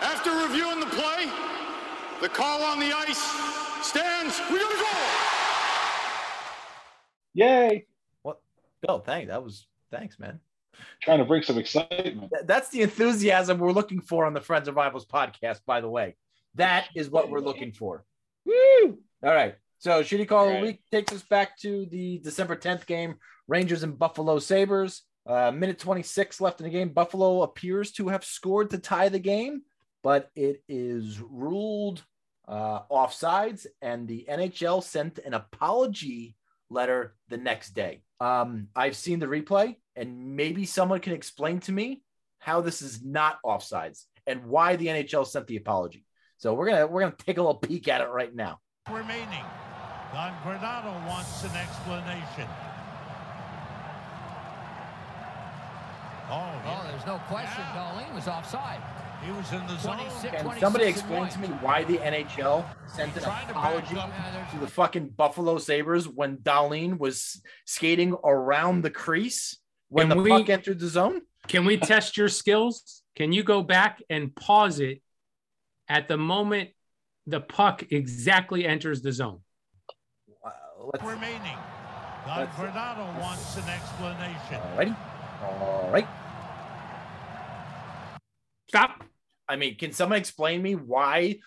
After 0.00 0.30
reviewing 0.30 0.78
the 0.78 0.86
play, 0.86 1.26
The 2.20 2.28
call 2.28 2.62
on 2.62 2.78
the 2.78 2.92
ice 2.96 3.18
stands. 3.84 4.38
We 4.52 4.60
gotta 4.60 4.76
go. 4.76 4.88
Yay! 7.34 7.86
What? 8.80 8.88
Bill, 8.88 8.98
thanks. 9.00 9.28
That 9.28 9.42
was 9.42 9.66
thanks, 9.90 10.18
man. 10.18 10.40
Trying 11.02 11.18
to 11.18 11.24
bring 11.24 11.42
some 11.42 11.58
excitement. 11.58 12.32
That's 12.44 12.70
the 12.70 12.82
enthusiasm 12.82 13.58
we're 13.58 13.72
looking 13.72 14.00
for 14.00 14.24
on 14.24 14.34
the 14.34 14.40
Friends 14.40 14.68
of 14.68 14.76
Rivals 14.76 15.06
podcast, 15.06 15.60
by 15.66 15.80
the 15.80 15.88
way. 15.88 16.16
That 16.54 16.88
is 16.94 17.10
what 17.10 17.30
we're 17.30 17.40
looking 17.40 17.72
for. 17.72 18.04
Woo! 18.44 18.98
All 19.22 19.34
right. 19.34 19.54
So 19.78 20.02
shitty 20.02 20.28
call 20.28 20.48
of 20.48 20.56
the 20.56 20.60
week 20.60 20.82
takes 20.90 21.12
us 21.12 21.22
back 21.22 21.58
to 21.60 21.86
the 21.86 22.18
December 22.18 22.56
10th 22.56 22.86
game, 22.86 23.16
Rangers 23.48 23.82
and 23.82 23.98
Buffalo 23.98 24.38
Sabres. 24.38 25.02
Uh, 25.26 25.50
minute 25.50 25.78
26 25.78 26.40
left 26.40 26.60
in 26.60 26.64
the 26.64 26.70
game. 26.70 26.90
Buffalo 26.90 27.42
appears 27.42 27.92
to 27.92 28.08
have 28.08 28.24
scored 28.24 28.70
to 28.70 28.78
tie 28.78 29.08
the 29.08 29.18
game, 29.18 29.62
but 30.02 30.30
it 30.34 30.62
is 30.68 31.20
ruled 31.20 32.02
uh, 32.48 32.80
offsides, 32.90 33.66
and 33.80 34.08
the 34.08 34.26
NHL 34.28 34.82
sent 34.82 35.18
an 35.20 35.34
apology 35.34 36.36
letter 36.70 37.14
the 37.28 37.36
next 37.36 37.70
day. 37.70 38.02
Um, 38.20 38.68
I've 38.74 38.96
seen 38.96 39.18
the 39.18 39.26
replay, 39.26 39.76
and 39.96 40.36
maybe 40.36 40.64
someone 40.64 41.00
can 41.00 41.12
explain 41.12 41.60
to 41.60 41.72
me 41.72 42.02
how 42.38 42.60
this 42.60 42.80
is 42.82 43.02
not 43.04 43.38
offsides 43.44 44.04
and 44.26 44.46
why 44.46 44.76
the 44.76 44.86
NHL 44.86 45.26
sent 45.26 45.46
the 45.46 45.56
apology. 45.56 46.04
So 46.38 46.54
we're 46.54 46.70
gonna 46.70 46.86
we're 46.86 47.00
gonna 47.00 47.14
take 47.18 47.36
a 47.38 47.42
little 47.42 47.58
peek 47.60 47.88
at 47.88 48.00
it 48.00 48.08
right 48.08 48.34
now. 48.34 48.58
remaining. 48.90 49.44
Don 50.12 50.32
Granato 50.42 51.06
wants 51.06 51.44
an 51.44 51.54
explanation. 51.54 52.48
Oh, 56.32 56.62
Oh, 56.64 56.86
there's 56.88 57.06
no 57.06 57.18
question. 57.28 57.64
Dahlin 57.74 58.14
was 58.14 58.28
offside. 58.28 58.80
He 59.24 59.30
was 59.32 59.52
in 59.52 59.66
the 59.66 59.76
zone. 59.78 59.98
Can 60.30 60.58
somebody 60.58 60.86
explain 60.86 61.28
to 61.28 61.38
me 61.40 61.48
why 61.48 61.84
the 61.84 61.98
NHL 61.98 62.64
sent 62.86 63.14
an 63.16 63.22
Trying 63.22 63.46
to 63.48 63.52
apology 63.52 63.96
up. 63.96 64.08
Yeah, 64.08 64.30
there's- 64.32 64.52
to 64.52 64.58
the 64.58 64.66
fucking 64.66 65.08
Buffalo 65.10 65.58
Sabres 65.58 66.08
when 66.08 66.38
Dahlin 66.38 66.98
was 66.98 67.42
skating 67.66 68.14
around 68.24 68.82
the 68.82 68.90
crease 68.90 69.58
when 69.88 70.08
Can 70.08 70.16
the 70.16 70.22
we- 70.22 70.30
puck 70.30 70.48
entered 70.48 70.78
the 70.80 70.88
zone? 70.88 71.22
Can 71.48 71.64
we 71.64 71.76
test 71.76 72.16
your 72.16 72.28
skills? 72.28 73.02
Can 73.16 73.32
you 73.32 73.42
go 73.42 73.62
back 73.62 74.02
and 74.08 74.34
pause 74.34 74.80
it 74.80 75.02
at 75.88 76.08
the 76.08 76.16
moment 76.16 76.70
the 77.26 77.40
puck 77.40 77.82
exactly 77.90 78.64
enters 78.66 79.02
the 79.02 79.12
zone? 79.12 79.40
Let's, 80.78 81.04
remaining. 81.04 81.58
Don 82.26 82.46
Granato 82.48 83.20
wants 83.20 83.56
an 83.56 83.68
explanation. 83.68 84.60
Alrighty. 84.76 84.96
All 85.42 85.90
right. 85.92 86.06
Stop. 88.68 89.04
I 89.50 89.56
mean, 89.56 89.76
can 89.76 89.92
someone 89.92 90.18
explain 90.18 90.62
me 90.62 90.74
why 90.76 91.40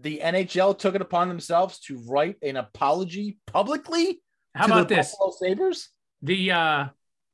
the 0.00 0.20
NHL 0.22 0.76
took 0.78 0.94
it 0.96 1.00
upon 1.02 1.28
themselves 1.28 1.78
to 1.86 2.02
write 2.08 2.36
an 2.42 2.56
apology 2.56 3.38
publicly 3.46 4.20
How 4.54 4.66
about 4.66 4.88
this? 4.88 5.12
Buffalo 5.12 5.32
Sabres? 5.40 5.88
The 6.22 6.50
uh 6.52 6.86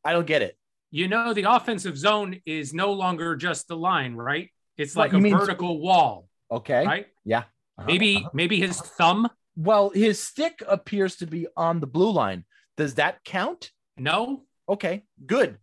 I 0.05 0.13
don't 0.13 0.27
get 0.27 0.43
it. 0.43 0.57
you 0.91 1.09
know 1.09 1.33
the 1.33 1.45
offensive 1.45 1.97
zone 1.97 2.41
is 2.45 2.75
no 2.75 2.93
longer 2.93 3.35
just 3.37 3.67
the 3.69 3.77
line, 3.77 4.15
right? 4.15 4.51
It's 4.77 4.95
like 4.97 5.13
you 5.13 5.19
a 5.19 5.21
mean- 5.21 5.37
vertical 5.39 5.81
wall, 5.81 6.29
Okay. 6.51 6.85
right? 6.87 7.07
Yeah. 7.25 7.45
Uh-huh, 7.79 7.87
Maybe 7.87 8.17
uh-huh. 8.17 8.31
maybe 8.35 8.57
his 8.61 8.77
thumb. 8.99 9.29
Well, 9.57 9.91
his 9.91 10.17
stick 10.23 10.63
appears 10.69 11.17
to 11.17 11.27
be 11.27 11.47
on 11.57 11.81
the 11.81 11.87
blue 11.87 12.11
line. 12.13 12.45
Does 12.77 12.95
that 12.97 13.25
count? 13.25 13.71
No, 13.97 14.45
Okay, 14.69 15.03
good. 15.27 15.59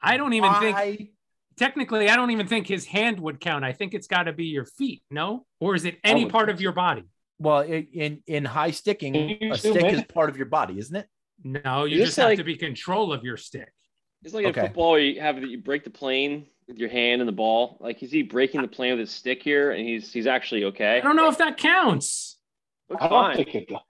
I 0.00 0.16
don't 0.18 0.34
even 0.34 0.52
think 0.62 0.76
technically 1.62 2.08
I 2.08 2.16
don't 2.16 2.30
even 2.32 2.46
think 2.46 2.66
his 2.66 2.84
hand 2.86 3.20
would 3.20 3.38
count. 3.40 3.64
I 3.64 3.72
think 3.72 3.94
it's 3.94 4.06
got 4.08 4.24
to 4.24 4.32
be 4.32 4.46
your 4.46 4.64
feet, 4.64 5.02
no? 5.10 5.46
Or 5.60 5.74
is 5.74 5.84
it 5.84 5.98
any 6.04 6.24
would 6.24 6.32
part 6.32 6.48
of 6.50 6.60
your 6.60 6.72
body? 6.72 7.04
Well, 7.38 7.60
in 7.62 8.22
in 8.26 8.44
high 8.44 8.70
sticking, 8.72 9.14
a 9.16 9.56
stick 9.56 9.76
in. 9.76 9.86
is 9.94 10.04
part 10.04 10.28
of 10.30 10.36
your 10.36 10.46
body, 10.46 10.78
isn't 10.78 10.96
it? 10.96 11.06
No, 11.44 11.84
you 11.84 11.94
Is 11.96 12.00
this 12.00 12.08
just 12.08 12.16
have 12.18 12.26
like- 12.30 12.38
to 12.38 12.44
be 12.44 12.56
control 12.56 13.12
of 13.12 13.24
your 13.24 13.36
stick. 13.36 13.72
It's 14.24 14.34
like 14.34 14.44
in 14.44 14.50
Okay. 14.50 14.60
football, 14.62 14.92
where 14.92 15.00
you 15.00 15.20
have 15.20 15.42
you 15.42 15.58
break 15.58 15.82
the 15.84 15.90
plane 15.90 16.46
with 16.68 16.78
your 16.78 16.88
hand 16.88 17.20
and 17.20 17.28
the 17.28 17.32
ball. 17.44 17.76
Like 17.80 18.02
is 18.02 18.12
he 18.12 18.22
breaking 18.22 18.62
the 18.62 18.68
plane 18.68 18.92
with 18.92 19.00
his 19.00 19.10
stick 19.10 19.42
here, 19.42 19.72
and 19.72 19.86
he's 19.88 20.12
he's 20.12 20.26
actually 20.28 20.64
okay? 20.70 20.98
I 20.98 21.00
don't 21.00 21.16
know 21.16 21.28
if 21.28 21.38
that 21.38 21.56
counts 21.56 22.38
Looks 22.88 23.02
I 23.02 23.08
don't 23.08 23.24
fine. 23.24 23.36
think 23.36 23.54
it 23.54 23.68
does. 23.68 23.80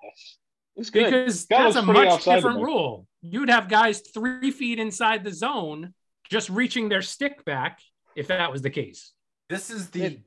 Looks 0.77 0.89
good. 0.91 1.05
because 1.05 1.47
That 1.47 1.59
that's 1.59 1.77
was 1.77 1.77
a 1.77 1.83
pretty 1.87 2.01
much 2.01 2.09
offside 2.15 2.35
to 2.37 2.41
different 2.41 2.59
me. 2.59 2.65
rule. 2.65 3.07
You'd 3.21 3.51
have 3.51 3.69
guys 3.69 4.01
three 4.01 4.51
feet 4.51 4.79
inside 4.79 5.23
the 5.25 5.33
zone 5.33 5.93
just 6.33 6.49
reaching 6.49 6.89
their 6.89 7.03
stick 7.03 7.45
back 7.45 7.79
if 8.17 8.27
that 8.29 8.51
was 8.51 8.63
the 8.63 8.71
case. 8.71 9.13
This 9.51 9.69
is 9.71 9.91
the 9.91 10.19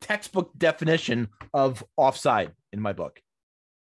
textbook 0.00 0.50
definition 0.58 1.28
of 1.54 1.84
offside 1.96 2.50
in 2.72 2.80
my 2.80 2.92
book. 2.92 3.20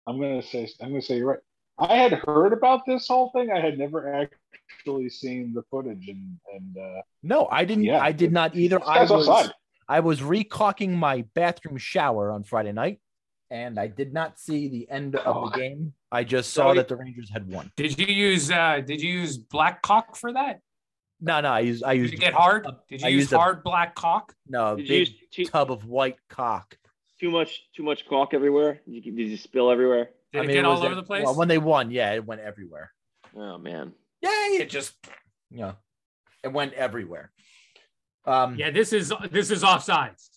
I'm 0.07 0.19
gonna 0.21 0.43
say 0.43 0.69
I'm 0.79 0.89
gonna 0.89 1.01
say 1.01 1.17
you're 1.17 1.27
right. 1.27 1.39
I 1.79 1.95
had 1.95 2.13
heard 2.13 2.53
about 2.53 2.85
this 2.85 3.07
whole 3.07 3.31
thing. 3.31 3.51
I 3.51 3.59
had 3.59 3.79
never 3.79 4.13
actually 4.13 5.09
seen 5.09 5.53
the 5.55 5.63
footage, 5.71 6.07
and 6.07 6.37
and 6.53 6.77
uh, 6.77 7.01
No, 7.23 7.47
I 7.51 7.65
didn't. 7.65 7.85
Yeah, 7.85 7.99
I 7.99 8.11
did 8.11 8.31
not 8.31 8.55
either. 8.55 8.79
I 8.85 9.01
was 9.01 9.27
offside. 9.27 9.51
I 9.89 9.99
was 10.01 10.21
recaulking 10.21 10.91
my 10.95 11.25
bathroom 11.33 11.77
shower 11.77 12.31
on 12.31 12.43
Friday 12.43 12.71
night, 12.71 12.99
and 13.49 13.79
I 13.79 13.87
did 13.87 14.13
not 14.13 14.39
see 14.39 14.69
the 14.69 14.89
end 14.89 15.15
of 15.15 15.35
Oh. 15.35 15.49
the 15.49 15.57
game. 15.57 15.93
I 16.11 16.23
just 16.23 16.53
saw 16.53 16.63
Sorry. 16.65 16.77
that 16.77 16.87
the 16.89 16.95
Rangers 16.97 17.29
had 17.31 17.47
won. 17.47 17.71
Did 17.75 17.97
you 17.97 18.05
use 18.05 18.51
uh 18.51 18.81
did 18.85 19.01
you 19.01 19.11
use 19.21 19.37
black 19.37 19.81
cock 19.81 20.15
for 20.15 20.31
that? 20.33 20.59
No, 21.23 21.39
no, 21.41 21.49
I 21.49 21.59
used 21.59 21.83
I 21.83 21.93
Did 21.93 22.01
used 22.01 22.13
you 22.13 22.19
get 22.19 22.33
hard? 22.33 22.67
Did 22.89 23.01
you 23.01 23.05
I 23.07 23.09
use 23.09 23.21
used 23.21 23.33
a- 23.33 23.37
hard 23.37 23.63
black 23.63 23.93
cock? 23.95 24.33
no 24.47 24.75
Did 24.75 24.83
you 24.83 24.87
big 24.87 25.07
use 25.09 25.17
too, 25.31 25.45
tub 25.45 25.71
of 25.71 25.85
white 25.85 26.17
cock. 26.29 26.77
too 27.19 27.29
much 27.31 27.61
too 27.75 27.83
much 27.83 28.07
cock 28.07 28.33
everywhere? 28.33 28.81
Did 28.89 29.05
you, 29.05 29.11
did 29.11 29.29
you 29.29 29.37
spill 29.37 29.69
everywhere? 29.71 30.09
Did 30.33 30.39
I 30.39 30.43
it 30.43 30.47
mean, 30.47 30.55
get 30.57 30.65
was 30.65 30.79
all 30.79 30.85
over 30.85 30.91
ev- 30.93 30.97
the 30.97 31.03
place? 31.03 31.23
Well, 31.25 31.35
when 31.37 31.47
they 31.47 31.57
won, 31.59 31.91
yeah, 31.91 32.13
it 32.13 32.25
went 32.25 32.41
everywhere. 32.41 32.91
Oh 33.35 33.57
man. 33.57 33.93
Yay! 34.21 34.29
It 34.61 34.69
just, 34.69 34.93
you 35.49 35.59
know, 35.59 35.75
it 36.43 36.49
went 36.51 36.73
everywhere. 36.73 37.31
Um, 38.25 38.55
yeah, 38.55 38.69
this 38.71 38.93
is 38.93 39.11
this 39.31 39.51
is 39.51 39.63
offsides. 39.63 40.29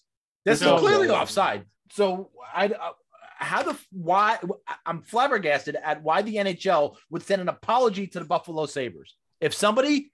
This 0.44 0.60
So- 0.60 0.74
is 0.76 0.80
clearly 0.80 1.08
offside. 1.10 1.64
So 1.92 2.30
I, 2.54 2.66
uh, 2.68 2.92
how 3.36 3.62
the 3.62 3.78
why? 3.90 4.38
I'm 4.86 5.02
flabbergasted 5.02 5.76
at 5.76 6.02
why 6.02 6.22
the 6.22 6.36
NHL 6.36 6.96
would 7.10 7.22
send 7.22 7.40
an 7.42 7.48
apology 7.48 8.06
to 8.08 8.18
the 8.20 8.24
Buffalo 8.24 8.66
Sabres. 8.66 9.14
If 9.40 9.52
somebody, 9.54 10.12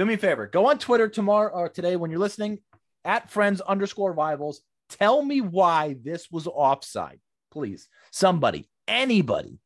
do 0.00 0.06
me 0.06 0.14
a 0.14 0.18
favor, 0.18 0.46
go 0.46 0.70
on 0.70 0.78
Twitter 0.78 1.08
tomorrow 1.08 1.52
or 1.52 1.68
today 1.68 1.94
when 1.94 2.10
you're 2.10 2.20
listening 2.20 2.58
at 3.04 3.30
friends 3.30 3.60
underscore 3.60 4.14
rivals. 4.14 4.62
Tell 4.88 5.20
me 5.22 5.42
why 5.42 5.96
this 6.02 6.30
was 6.30 6.46
offside, 6.46 7.20
please. 7.50 7.86
Somebody, 8.10 8.70
anybody. 8.88 9.58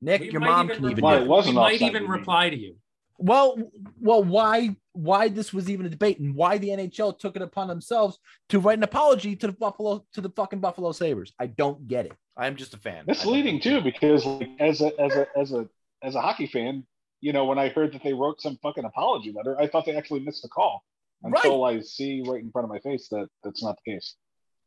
Nick, 0.00 0.20
We 0.20 0.30
your 0.30 0.40
mom 0.40 0.66
even 0.66 0.76
can 0.76 0.84
even. 0.84 0.96
reply- 0.96 1.10
Why 1.10 1.16
do 1.16 1.22
it 1.22 1.24
it. 1.24 1.28
wasn't 1.28 1.56
we 1.56 1.60
might 1.62 1.82
even 1.82 2.06
reply 2.06 2.50
to 2.50 2.56
you. 2.56 2.76
Well, 3.18 3.56
well, 4.00 4.22
why 4.22 4.76
why 4.92 5.28
this 5.28 5.52
was 5.52 5.68
even 5.68 5.86
a 5.86 5.88
debate 5.88 6.20
and 6.20 6.34
why 6.36 6.58
the 6.58 6.68
NHL 6.68 7.18
took 7.18 7.34
it 7.34 7.42
upon 7.42 7.66
themselves 7.66 8.18
to 8.50 8.60
write 8.60 8.78
an 8.78 8.84
apology 8.84 9.34
to 9.36 9.46
the 9.48 9.52
Buffalo 9.52 10.04
to 10.12 10.20
the 10.20 10.30
fucking 10.30 10.60
Buffalo 10.60 10.92
Sabres. 10.92 11.32
I 11.40 11.46
don't 11.46 11.88
get 11.88 12.06
it. 12.06 12.12
I'm 12.36 12.54
just 12.54 12.74
a 12.74 12.78
fan. 12.78 13.04
misleading 13.06 13.60
too, 13.60 13.80
because 13.80 14.24
like 14.26 14.48
as 14.60 14.80
a 14.80 14.92
as 15.00 15.16
a 15.16 15.26
as 15.36 15.52
a 15.52 15.68
as 16.02 16.14
a 16.14 16.20
hockey 16.20 16.46
fan, 16.46 16.84
you 17.22 17.32
know, 17.32 17.46
when 17.46 17.58
I 17.58 17.68
heard 17.68 17.92
that 17.94 18.02
they 18.02 18.12
wrote 18.12 18.42
some 18.42 18.58
fucking 18.62 18.84
apology 18.84 19.32
letter, 19.32 19.58
I 19.58 19.68
thought 19.68 19.86
they 19.86 19.96
actually 19.96 20.20
missed 20.20 20.42
the 20.42 20.48
call 20.48 20.84
until 21.22 21.64
I 21.64 21.80
see 21.80 22.22
right 22.26 22.42
in 22.42 22.50
front 22.50 22.64
of 22.64 22.70
my 22.70 22.80
face 22.80 23.08
that 23.08 23.28
that's 23.44 23.62
not 23.62 23.78
the 23.82 23.92
case. 23.92 24.16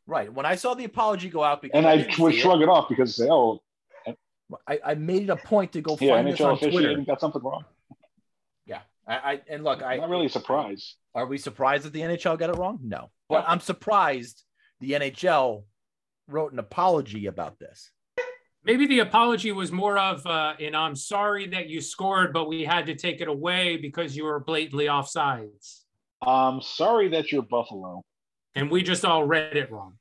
Right. 0.07 0.33
When 0.33 0.45
I 0.45 0.55
saw 0.55 0.73
the 0.73 0.85
apology 0.85 1.29
go 1.29 1.43
out 1.43 1.61
because 1.61 1.77
And 1.77 1.85
I 1.85 2.03
see 2.03 2.23
it, 2.23 2.33
shrug 2.39 2.61
it 2.61 2.69
off 2.69 2.87
because 2.87 3.17
say, 3.17 3.27
oh, 3.29 3.59
I, 4.67 4.79
I 4.85 4.95
made 4.95 5.23
it 5.23 5.29
a 5.29 5.35
point 5.35 5.73
to 5.73 5.81
go 5.81 5.97
yeah, 5.99 6.15
find 6.15 6.27
this 6.27 6.39
on 6.39 6.57
Twitter. 6.57 6.95
got 7.05 7.19
something 7.19 7.41
wrong. 7.43 7.65
Yeah. 8.65 8.81
I, 9.05 9.15
I 9.15 9.41
and 9.49 9.63
look, 9.63 9.83
I 9.83 9.95
I'm 9.95 10.01
not 10.01 10.09
really 10.09 10.29
surprised. 10.29 10.95
Are 11.13 11.25
we 11.25 11.37
surprised 11.37 11.83
that 11.85 11.93
the 11.93 12.01
NHL 12.01 12.37
got 12.37 12.49
it 12.51 12.57
wrong? 12.57 12.79
No. 12.81 13.09
But 13.27 13.43
I'm 13.47 13.59
surprised 13.59 14.43
the 14.79 14.91
NHL 14.91 15.63
wrote 16.27 16.53
an 16.53 16.59
apology 16.59 17.25
about 17.25 17.59
this. 17.59 17.91
Maybe 18.65 18.87
the 18.87 18.99
apology 18.99 19.51
was 19.51 19.71
more 19.71 19.97
of 19.97 20.25
uh, 20.25 20.53
an 20.59 20.73
I'm 20.75 20.95
sorry 20.95 21.47
that 21.49 21.67
you 21.69 21.81
scored, 21.81 22.33
but 22.33 22.47
we 22.47 22.63
had 22.63 22.85
to 22.87 22.95
take 22.95 23.21
it 23.21 23.27
away 23.27 23.77
because 23.77 24.15
you 24.17 24.23
were 24.25 24.39
blatantly 24.39 24.85
offsides. 24.87 25.81
Um, 26.25 26.61
sorry 26.61 27.09
that 27.09 27.31
you're 27.31 27.43
Buffalo. 27.43 28.01
And 28.55 28.71
we 28.71 28.81
just 28.81 29.05
all 29.05 29.23
read 29.25 29.55
it 29.55 29.69
wrong. 29.71 29.93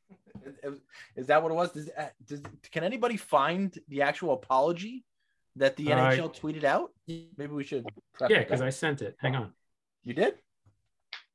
Is- 0.62 0.80
Is 1.16 1.26
that 1.28 1.42
what 1.42 1.52
it 1.52 1.54
was? 1.54 1.70
Does, 1.72 1.90
uh, 1.96 2.08
does 2.26 2.42
can 2.72 2.82
anybody 2.84 3.16
find 3.16 3.76
the 3.88 4.02
actual 4.02 4.32
apology 4.32 5.04
that 5.56 5.76
the 5.76 5.92
Uh, 5.92 5.98
NHL 6.10 6.34
tweeted 6.34 6.64
out? 6.64 6.90
Maybe 7.06 7.52
we 7.52 7.62
should. 7.64 7.86
Yeah, 8.28 8.38
because. 8.40 8.60
I 8.62 8.70
sent 8.70 9.02
it. 9.02 9.16
Hang 9.20 9.36
on. 9.36 9.52
you 10.04 10.14
did. 10.14 10.34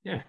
Yeah. 0.04 0.24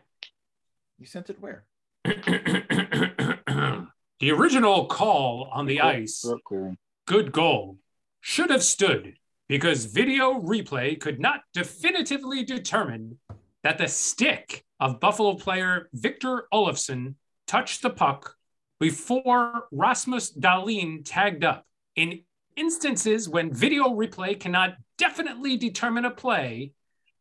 You 0.99 1.07
sent 1.07 1.31
it 1.31 1.41
where? 1.41 1.65
the 2.05 3.89
original 4.31 4.87
call 4.87 5.49
on 5.53 5.67
the 5.67 5.81
ice, 5.81 6.21
Throat 6.21 6.43
clearing. 6.45 6.77
Good 7.11 7.33
goal, 7.33 7.77
should 8.21 8.51
have 8.51 8.63
stood 8.63 9.15
because 9.49 9.85
video 9.85 10.35
replay 10.35 10.97
could 11.01 11.19
not 11.19 11.41
definitively 11.53 12.45
determine 12.45 13.19
that 13.65 13.79
the 13.79 13.89
stick 13.89 14.65
of 14.79 15.01
Buffalo 15.01 15.35
player 15.35 15.89
Victor 15.93 16.47
Olofsson 16.55 17.17
touched 17.49 17.83
the 17.83 17.91
puck 17.91 18.37
before 18.79 19.65
Rasmus 19.73 20.39
Dahlin 20.39 21.03
tagged 21.05 21.43
up. 21.43 21.67
In 21.97 22.21
instances 22.55 23.29
when 23.29 23.53
video 23.53 23.89
replay 23.89 24.39
cannot 24.39 24.77
definitely 24.97 25.57
determine 25.57 26.05
a 26.05 26.13
play, 26.13 26.75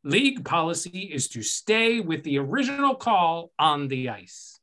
league 0.04 0.46
policy 0.46 1.10
is 1.12 1.30
to 1.30 1.42
stay 1.42 2.00
with 2.00 2.24
the 2.24 2.38
original 2.38 2.94
call 2.94 3.52
on 3.58 3.88
the 3.88 4.10
ice. 4.10 4.60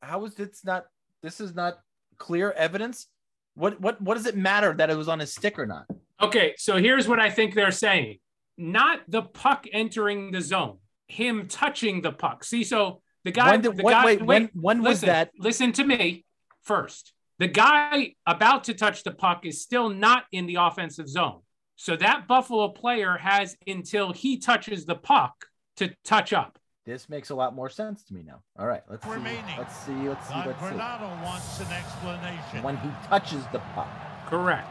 How 0.00 0.24
is 0.24 0.34
this 0.34 0.64
not? 0.64 0.86
This 1.22 1.40
is 1.40 1.54
not 1.54 1.78
clear 2.18 2.50
evidence. 2.50 3.06
What 3.54 3.80
what 3.80 4.00
what 4.00 4.14
does 4.16 4.26
it 4.26 4.36
matter 4.36 4.72
that 4.74 4.90
it 4.90 4.96
was 4.96 5.08
on 5.08 5.18
his 5.18 5.32
stick 5.32 5.58
or 5.58 5.66
not? 5.66 5.86
Okay, 6.20 6.54
so 6.56 6.76
here's 6.76 7.08
what 7.08 7.18
I 7.20 7.30
think 7.30 7.54
they're 7.54 7.70
saying. 7.70 8.18
Not 8.56 9.00
the 9.08 9.22
puck 9.22 9.66
entering 9.72 10.30
the 10.30 10.40
zone, 10.40 10.78
him 11.08 11.48
touching 11.48 12.00
the 12.02 12.12
puck. 12.12 12.44
See, 12.44 12.64
so 12.64 13.02
the 13.24 13.30
guy, 13.32 13.56
did- 13.56 13.76
the 13.76 13.82
when- 13.82 13.92
guy, 13.92 14.04
wait, 14.04 14.22
when- 14.22 14.50
when 14.54 14.82
was 14.82 15.00
that? 15.02 15.32
Listen 15.38 15.72
to 15.72 15.84
me 15.84 16.24
first. 16.62 17.12
The 17.38 17.48
guy 17.48 18.14
about 18.26 18.64
to 18.64 18.74
touch 18.74 19.02
the 19.02 19.10
puck 19.10 19.44
is 19.44 19.60
still 19.62 19.88
not 19.88 20.24
in 20.32 20.46
the 20.46 20.56
offensive 20.56 21.08
zone. 21.08 21.40
So 21.76 21.96
that 21.96 22.28
Buffalo 22.28 22.68
player 22.68 23.16
has 23.16 23.56
until 23.66 24.12
he 24.12 24.38
touches 24.38 24.86
the 24.86 24.94
puck 24.94 25.46
to 25.76 25.94
touch 26.04 26.32
up. 26.32 26.58
This 26.84 27.08
makes 27.08 27.30
a 27.30 27.34
lot 27.34 27.54
more 27.54 27.68
sense 27.70 28.02
to 28.04 28.14
me 28.14 28.22
now. 28.24 28.42
All 28.58 28.66
right, 28.66 28.82
let's 28.90 29.04
see. 29.04 29.10
Remaining. 29.12 29.44
Let's 29.56 29.76
see. 29.76 29.92
Let's 29.92 30.26
see. 30.26 30.34
Don 30.34 30.46
Let's 30.48 30.60
see. 30.60 30.66
Granato 30.66 31.22
wants 31.22 31.60
an 31.60 31.66
explanation. 31.72 32.62
When 32.62 32.76
he 32.78 32.90
touches 33.08 33.44
the 33.52 33.60
puck. 33.74 33.88
Correct. 34.26 34.68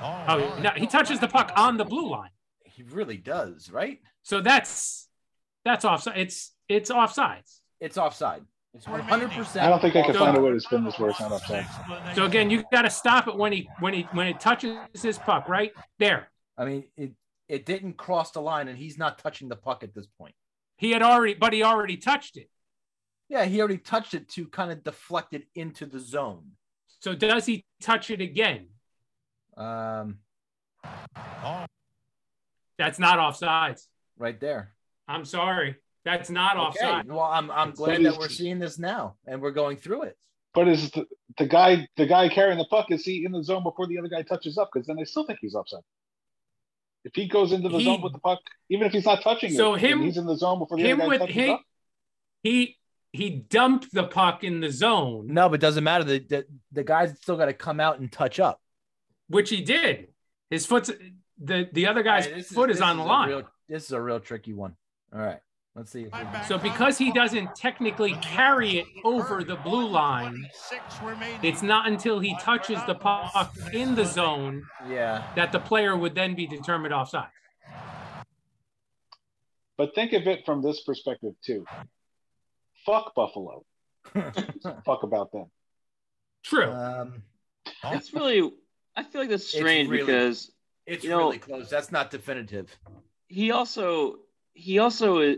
Oh, 0.00 0.24
Oh, 0.28 0.58
no, 0.62 0.70
he 0.76 0.86
touches 0.86 1.18
the 1.18 1.26
puck 1.28 1.50
on 1.56 1.76
the 1.76 1.84
blue 1.84 2.08
line. 2.08 2.30
He 2.64 2.84
really 2.84 3.16
does, 3.16 3.70
right? 3.70 3.98
So 4.22 4.40
that's 4.40 5.08
that's 5.64 5.84
offside. 5.84 6.18
It's 6.18 6.52
it's 6.68 6.90
offsides. 6.90 7.60
It's 7.80 7.98
offside. 7.98 8.42
It's 8.74 8.86
one 8.86 9.00
hundred 9.00 9.30
percent. 9.32 9.66
I 9.66 9.70
don't 9.70 9.80
think 9.80 9.96
I 9.96 10.02
can 10.02 10.12
So- 10.12 10.20
find 10.20 10.36
a 10.36 10.40
way 10.40 10.52
to 10.52 10.60
spin 10.60 10.84
this 10.84 10.98
where 11.00 11.10
it's 11.10 11.18
not 11.18 11.32
offside. 11.32 11.66
So 12.14 12.24
again, 12.26 12.48
you 12.50 12.62
got 12.70 12.82
to 12.82 12.90
stop 12.90 13.26
it 13.26 13.34
when 13.36 13.50
he 13.52 13.68
when 13.80 13.92
he 13.92 14.02
when 14.12 14.28
it 14.28 14.38
touches 14.38 14.76
his 15.02 15.18
puck 15.18 15.48
right 15.48 15.72
there. 15.98 16.30
I 16.56 16.64
mean, 16.64 16.84
it 16.96 17.10
it 17.48 17.64
didn't 17.66 17.94
cross 17.96 18.30
the 18.32 18.40
line, 18.40 18.68
and 18.68 18.78
he's 18.78 18.98
not 18.98 19.18
touching 19.18 19.48
the 19.48 19.56
puck 19.56 19.82
at 19.82 19.94
this 19.94 20.06
point. 20.18 20.34
He 20.76 20.90
had 20.90 21.02
already, 21.02 21.34
but 21.34 21.52
he 21.52 21.62
already 21.62 21.96
touched 21.96 22.36
it. 22.36 22.50
Yeah, 23.28 23.44
he 23.44 23.58
already 23.60 23.78
touched 23.78 24.14
it 24.14 24.28
to 24.30 24.46
kind 24.48 24.70
of 24.70 24.84
deflect 24.84 25.34
it 25.34 25.44
into 25.54 25.86
the 25.86 25.98
zone. 26.00 26.52
So 27.00 27.14
does 27.14 27.46
he 27.46 27.64
touch 27.82 28.10
it 28.10 28.20
again? 28.20 28.68
Um, 29.56 30.18
Oh, 31.44 31.66
That's 32.78 32.98
not 32.98 33.18
offsides. 33.18 33.86
right 34.16 34.38
there. 34.38 34.74
I'm 35.08 35.24
sorry. 35.24 35.76
That's 36.04 36.30
not 36.30 36.56
Okay. 36.56 36.66
offside. 36.66 37.08
Well, 37.08 37.20
I'm 37.20 37.50
I'm 37.50 37.72
glad 37.72 38.04
that 38.04 38.16
we're 38.18 38.28
seeing 38.28 38.58
this 38.58 38.78
now, 38.78 39.16
and 39.26 39.42
we're 39.42 39.50
going 39.50 39.76
through 39.76 40.02
it. 40.04 40.16
But 40.54 40.68
is 40.68 40.90
the, 40.92 41.06
the 41.36 41.46
guy 41.46 41.86
the 41.96 42.06
guy 42.06 42.28
carrying 42.28 42.58
the 42.58 42.64
puck 42.66 42.90
is 42.90 43.04
he 43.04 43.24
in 43.24 43.32
the 43.32 43.42
zone 43.42 43.62
before 43.62 43.86
the 43.86 43.98
other 43.98 44.08
guy 44.08 44.22
touches 44.22 44.56
up? 44.58 44.70
Because 44.72 44.86
then 44.86 44.98
I 44.98 45.04
still 45.04 45.24
think 45.26 45.40
he's 45.42 45.54
offside. 45.54 45.82
If 47.08 47.14
he 47.14 47.26
goes 47.26 47.52
into 47.52 47.68
the 47.68 47.78
He- 47.78 47.84
zone 47.84 48.02
with 48.02 48.12
the 48.12 48.18
puck, 48.18 48.38
even 48.68 48.86
if 48.86 48.92
he's 48.92 49.04
not 49.06 49.22
touching 49.22 49.50
So 49.52 49.74
it, 49.74 49.80
him- 49.80 50.02
he's 50.02 50.16
in 50.18 50.26
the 50.26 50.36
zone 50.36 50.58
before 50.58 50.76
the 50.78 50.84
Him 50.84 51.00
other 51.00 51.04
guy 51.04 51.08
with 51.08 51.20
touches 51.20 51.34
he, 51.34 51.50
up. 51.50 51.62
he 52.42 52.76
he 53.12 53.30
dumped 53.30 53.92
the 53.92 54.04
puck 54.04 54.44
in 54.44 54.60
the 54.60 54.70
zone, 54.70 55.26
No, 55.28 55.48
but 55.48 55.54
it 55.56 55.60
doesn't 55.60 55.82
matter. 55.84 56.04
The 56.04 56.18
the, 56.20 56.46
the 56.72 56.84
guy's 56.84 57.16
still 57.18 57.36
got 57.36 57.46
to 57.46 57.54
come 57.54 57.80
out 57.80 57.98
and 57.98 58.12
touch 58.12 58.38
up. 58.38 58.60
which 59.28 59.48
he 59.50 59.62
did. 59.62 60.08
His 60.50 60.66
foot's 60.66 60.90
the 61.38 61.68
the 61.72 61.86
other 61.86 62.02
guy's 62.02 62.26
All 62.26 62.32
right, 62.32 62.38
this 62.38 62.52
foot 62.52 62.70
is, 62.70 62.76
this 62.78 62.82
on 62.86 62.96
the 62.98 63.02
a 63.02 63.04
line. 63.04 63.28
real- 63.28 63.48
this 63.68 63.84
is 63.84 63.92
a 63.92 64.00
real 64.00 64.20
tricky 64.20 64.52
one. 64.52 64.76
All 65.12 65.20
right, 65.20 65.40
let's 65.78 65.90
see. 65.92 66.02
If 66.02 66.12
we 66.12 66.20
So 66.46 66.58
because 66.58 66.98
he 66.98 67.12
doesn't 67.12 67.54
technically 67.54 68.14
carry 68.20 68.78
it 68.78 68.86
over 69.04 69.42
the 69.44 69.56
blue 69.56 69.88
line, 69.88 70.46
it's 71.42 71.62
not 71.62 71.86
until 71.88 72.18
he 72.18 72.36
touches 72.40 72.78
the 72.86 72.94
puck 72.94 73.56
in 73.72 73.94
the 73.94 74.04
zone 74.04 74.62
yeah, 74.88 75.24
that 75.36 75.52
the 75.52 75.60
player 75.60 75.96
would 75.96 76.14
then 76.14 76.34
be 76.34 76.46
determined 76.46 76.92
offside. 76.92 77.28
But 79.76 79.94
think 79.94 80.12
of 80.12 80.26
it 80.26 80.44
from 80.44 80.60
this 80.60 80.82
perspective 80.82 81.34
too. 81.44 81.64
Fuck 82.84 83.14
Buffalo. 83.14 83.64
Fuck 84.84 85.02
about 85.02 85.30
them. 85.32 85.46
True. 86.42 86.70
um, 86.70 87.22
It's 87.84 88.12
really. 88.12 88.50
I 88.96 89.04
feel 89.04 89.20
like 89.20 89.30
that's 89.30 89.46
strange 89.46 89.88
really- 89.88 90.04
because 90.04 90.50
it's 90.86 91.04
You 91.04 91.10
know- 91.10 91.18
really 91.26 91.38
close. 91.38 91.68
That's 91.70 91.92
not 91.92 92.10
definitive. 92.10 92.76
he 93.28 93.50
also 93.52 94.16
he 94.54 94.80
also 94.80 95.36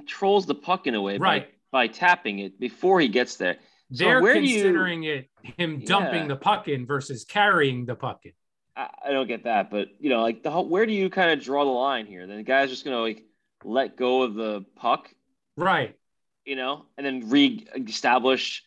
controls 0.00 0.46
the 0.46 0.54
puck 0.54 0.86
in 0.86 0.94
a 0.94 1.02
way 1.02 1.18
Right. 1.18 1.48
by, 1.72 1.86
by 1.86 1.92
tapping 1.92 2.38
it 2.38 2.60
before 2.60 3.00
he 3.00 3.08
gets 3.08 3.34
there. 3.36 3.56
So 3.92 4.04
They're 4.04 4.20
do 4.20 4.40
you- 4.40 4.54
considering 4.62 5.02
it 5.04 5.28
him 5.58 5.80
dumping 5.84 6.22
Yeah. 6.22 6.28
the 6.28 6.36
puck 6.36 6.68
in 6.68 6.86
versus 6.86 7.24
carrying 7.24 7.86
the 7.86 7.96
puck 7.96 8.20
in. 8.24 8.32
I, 8.76 8.88
I 9.06 9.10
don't 9.10 9.26
get 9.26 9.42
that, 9.44 9.68
but 9.68 9.88
you 9.98 10.08
know, 10.10 10.22
like 10.22 10.44
the 10.44 10.50
whole, 10.52 10.68
where 10.68 10.86
do 10.86 10.92
you 10.92 11.10
kind 11.10 11.32
of 11.32 11.44
draw 11.44 11.64
the 11.64 11.70
line 11.72 12.06
here? 12.06 12.24
Then 12.28 12.36
the 12.36 12.44
guy's 12.44 12.70
just 12.70 12.84
gonna 12.84 13.00
like 13.00 13.24
let 13.64 13.96
go 13.96 14.22
of 14.22 14.34
the 14.34 14.64
puck, 14.76 15.12
Right. 15.56 15.96
you 16.44 16.54
know, 16.54 16.86
and 16.96 17.04
then 17.04 17.28
re-establish, 17.28 18.62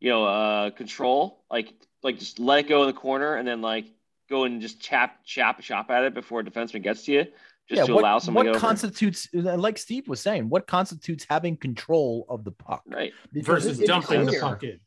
you 0.00 0.10
know, 0.10 0.24
uh, 0.24 0.70
control, 0.70 1.44
like 1.50 1.72
like 2.02 2.18
just 2.18 2.38
let 2.40 2.58
it 2.64 2.68
go 2.68 2.82
in 2.82 2.88
the 2.88 2.92
corner 3.00 3.36
and 3.36 3.46
then 3.46 3.62
like 3.62 3.86
go 4.28 4.42
and 4.44 4.60
just 4.60 4.80
chap 4.80 5.24
chap 5.24 5.60
chop 5.60 5.88
at 5.90 6.02
it 6.02 6.14
before 6.14 6.40
a 6.40 6.44
defenseman 6.44 6.82
gets 6.82 7.04
to 7.04 7.12
you, 7.12 7.26
just 7.68 7.78
yeah, 7.80 7.86
to 7.86 7.94
what, 7.94 8.00
allow 8.02 8.18
someone 8.18 8.46
what 8.46 8.52
to 8.52 8.58
get 8.58 8.64
over. 8.64 8.66
constitutes, 8.66 9.28
uh, 9.34 9.56
like 9.56 9.78
Steve 9.78 10.06
was 10.08 10.20
saying, 10.20 10.48
what 10.48 10.66
constitutes 10.66 11.26
having 11.28 11.56
control 11.56 12.26
of 12.28 12.44
the 12.44 12.50
puck 12.50 12.82
right. 12.86 13.12
Because 13.32 13.64
Versus 13.64 13.80
it's 13.80 13.88
dumping 13.88 14.26
the 14.26 14.38
puck 14.40 14.62
in. 14.62 14.70
It 14.70 14.80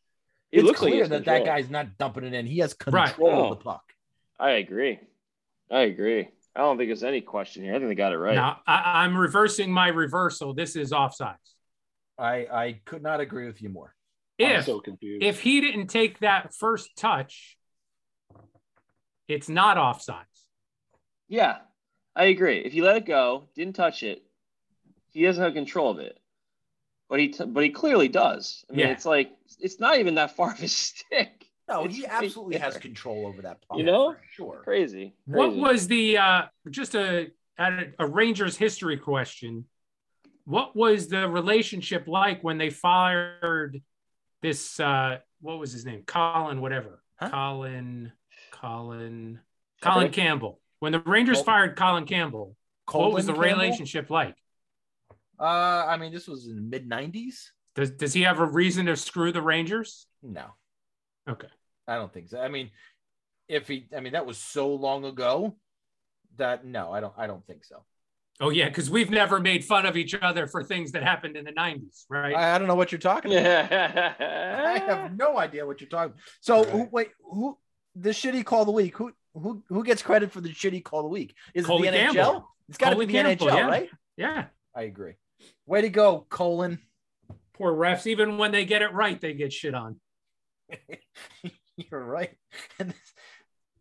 It's 0.51 0.63
looks 0.63 0.81
like 0.81 0.89
he 0.89 0.91
clear 0.93 1.03
has 1.03 1.09
that 1.09 1.25
that 1.25 1.43
guy's 1.45 1.69
not 1.69 1.97
dumping 1.97 2.23
it 2.23 2.33
in. 2.33 2.45
He 2.45 2.59
has 2.59 2.75
Right. 2.87 3.07
control 3.07 3.29
Oh. 3.31 3.51
of 3.51 3.59
the 3.59 3.69
oh. 3.69 3.71
puck. 3.73 3.83
I 4.39 4.51
agree. 4.51 4.99
I 5.71 5.79
agree. 5.81 6.29
I 6.55 6.59
don't 6.61 6.77
think 6.77 6.89
there's 6.89 7.03
any 7.03 7.21
question 7.21 7.63
here. 7.63 7.73
I 7.75 7.77
think 7.79 7.89
they 7.89 7.95
got 7.95 8.13
it 8.13 8.17
right. 8.17 8.35
Now 8.35 8.61
I, 8.67 9.03
I'm 9.03 9.17
reversing 9.17 9.71
my 9.71 9.87
reversal. 9.89 10.53
This 10.53 10.75
is 10.75 10.91
offsides. 10.91 11.35
I 12.17 12.33
I 12.51 12.79
could 12.85 13.01
not 13.03 13.19
agree 13.19 13.45
with 13.47 13.61
you 13.61 13.69
more. 13.69 13.93
I'm 14.39 14.51
If 14.59 14.65
so 14.65 14.79
confused. 14.79 15.23
if 15.23 15.39
he 15.41 15.61
didn't 15.61 15.87
take 15.87 16.19
that 16.19 16.53
first 16.53 16.95
touch, 16.95 17.57
it's 19.27 19.49
not 19.49 19.77
offsides. 19.77 20.23
Yeah, 21.27 21.57
I 22.17 22.25
agree. 22.25 22.59
If 22.59 22.73
you 22.73 22.83
let 22.83 22.97
it 22.97 23.05
go, 23.05 23.47
didn't 23.55 23.75
touch 23.75 24.01
it, 24.01 24.23
he 25.11 25.23
doesn't 25.23 25.43
have 25.43 25.53
control 25.53 25.91
of 25.91 25.99
it. 25.99 26.19
But 27.09 27.19
he, 27.19 27.29
t- 27.29 27.45
but 27.45 27.63
he 27.63 27.69
clearly 27.69 28.07
does. 28.09 28.65
I 28.69 28.73
mean, 28.73 28.79
Yeah. 28.87 28.91
it's 28.91 29.05
like 29.05 29.31
it's 29.59 29.79
not 29.79 29.99
even 29.99 30.15
that 30.15 30.31
far 30.35 30.51
of 30.51 30.61
a 30.61 30.67
stick. 30.67 31.45
No, 31.69 31.83
It's 31.83 31.95
he 31.95 32.03
right 32.03 32.23
absolutely 32.23 32.57
has 32.57 32.77
control 32.77 33.27
over 33.27 33.41
that 33.43 33.61
puck. 33.67 33.77
You 33.77 33.83
know? 33.83 34.15
sure. 34.31 34.61
Crazy. 34.63 35.13
What 35.25 35.55
was 35.55 35.87
the 35.87 36.17
uh 36.17 36.41
just 36.71 36.95
a 36.95 37.27
a, 37.59 37.85
a 37.99 38.05
Rangers 38.07 38.57
history 38.57 38.97
question? 38.97 39.65
What 40.45 40.75
was 40.75 41.07
the 41.09 41.27
relationship 41.29 42.07
like 42.07 42.43
when 42.43 42.57
they 42.57 42.69
fired 42.71 43.81
this 44.41 44.79
uh 44.79 45.17
what 45.41 45.59
was 45.59 45.71
his 45.71 45.85
name? 45.85 46.03
Colin 46.07 46.61
whatever. 46.61 47.03
Huh? 47.19 47.29
Colin 47.29 48.11
Colin 48.51 49.39
Colin 49.81 50.07
Okay. 50.07 50.21
Campbell. 50.21 50.59
When 50.79 50.91
the 50.91 50.99
Rangers 50.99 51.37
Col- 51.37 51.43
fired 51.45 51.75
Colin 51.75 52.05
Campbell, 52.05 52.55
what 52.91 53.11
was 53.11 53.25
the 53.25 53.33
Campbell? 53.33 53.47
relationship 53.49 54.09
like? 54.09 54.35
Uh, 55.39 55.43
I 55.87 55.97
mean, 55.97 56.11
this 56.13 56.27
was 56.27 56.47
in 56.47 56.55
the 56.55 56.61
mid 56.61 56.89
'90s. 56.89 57.49
Does 57.75 57.91
does 57.91 58.13
he 58.13 58.23
have 58.23 58.39
a 58.39 58.45
reason 58.45 58.85
to 58.87 58.95
screw 58.95 59.31
the 59.31 59.41
Rangers? 59.41 60.07
No, 60.23 60.45
Okay. 61.29 61.47
I 61.87 61.95
don't 61.95 62.11
think 62.13 62.29
so. 62.29 62.39
I 62.41 62.47
mean, 62.49 62.71
if 63.47 63.67
he, 63.67 63.87
I 63.95 64.01
mean, 64.01 64.13
that 64.13 64.25
was 64.25 64.37
so 64.37 64.73
long 64.75 65.05
ago 65.05 65.55
that 66.37 66.65
no, 66.65 66.91
I 66.91 66.99
don't, 66.99 67.13
I 67.17 67.27
don't 67.27 67.45
think 67.47 67.63
so. 67.65 67.83
Oh 68.39 68.49
yeah, 68.49 68.67
because 68.67 68.89
we've 68.89 69.09
never 69.09 69.39
made 69.39 69.63
fun 69.63 69.85
of 69.87 69.95
each 69.97 70.13
other 70.13 70.47
for 70.47 70.63
things 70.63 70.91
that 70.91 71.01
happened 71.03 71.35
in 71.37 71.45
the 71.45 71.53
'90s, 71.53 72.05
right? 72.09 72.35
I, 72.35 72.55
I 72.55 72.57
don't 72.59 72.67
know 72.67 72.75
what 72.75 72.91
you're 72.91 72.99
talking 72.99 73.31
about. 73.33 73.71
I 74.21 74.79
have 74.87 75.15
no 75.17 75.37
idea 75.39 75.65
what 75.65 75.81
you're 75.81 75.89
talking. 75.89 76.13
So 76.41 76.63
Right. 76.63 76.69
who, 76.71 76.89
wait, 76.91 77.09
who 77.23 77.57
the 77.95 78.09
shitty 78.09 78.43
call 78.45 78.61
of 78.61 78.65
the 78.67 78.73
week? 78.73 78.95
Who 78.97 79.11
who 79.39 79.63
who 79.69 79.83
gets 79.83 80.01
credit 80.01 80.31
for 80.31 80.41
the 80.41 80.49
shitty 80.49 80.83
call 80.83 81.01
of 81.01 81.05
the 81.05 81.09
week? 81.09 81.35
Is 81.53 81.65
it 81.65 81.67
Colin 81.67 81.93
the 81.93 81.99
NHL? 81.99 82.43
It's 82.69 82.77
got 82.77 82.91
to 82.91 82.95
be 82.97 83.05
the 83.05 83.13
Campbell, 83.13 83.47
NHL, 83.47 83.55
yeah. 83.55 83.67
right? 83.67 83.89
yeah. 84.17 84.45
I 84.75 84.83
agree. 84.83 85.13
Way 85.65 85.81
to 85.81 85.89
go, 85.89 86.25
Colin. 86.29 86.79
Poor 87.53 87.73
refs. 87.73 88.05
Even 88.05 88.37
when 88.37 88.51
they 88.51 88.65
get 88.65 88.81
it 88.81 88.93
right, 88.93 89.19
they 89.19 89.33
get 89.33 89.53
shit 89.53 89.73
on. 89.73 89.99
You're 91.75 92.03
right. 92.03 92.31
And 92.79 92.93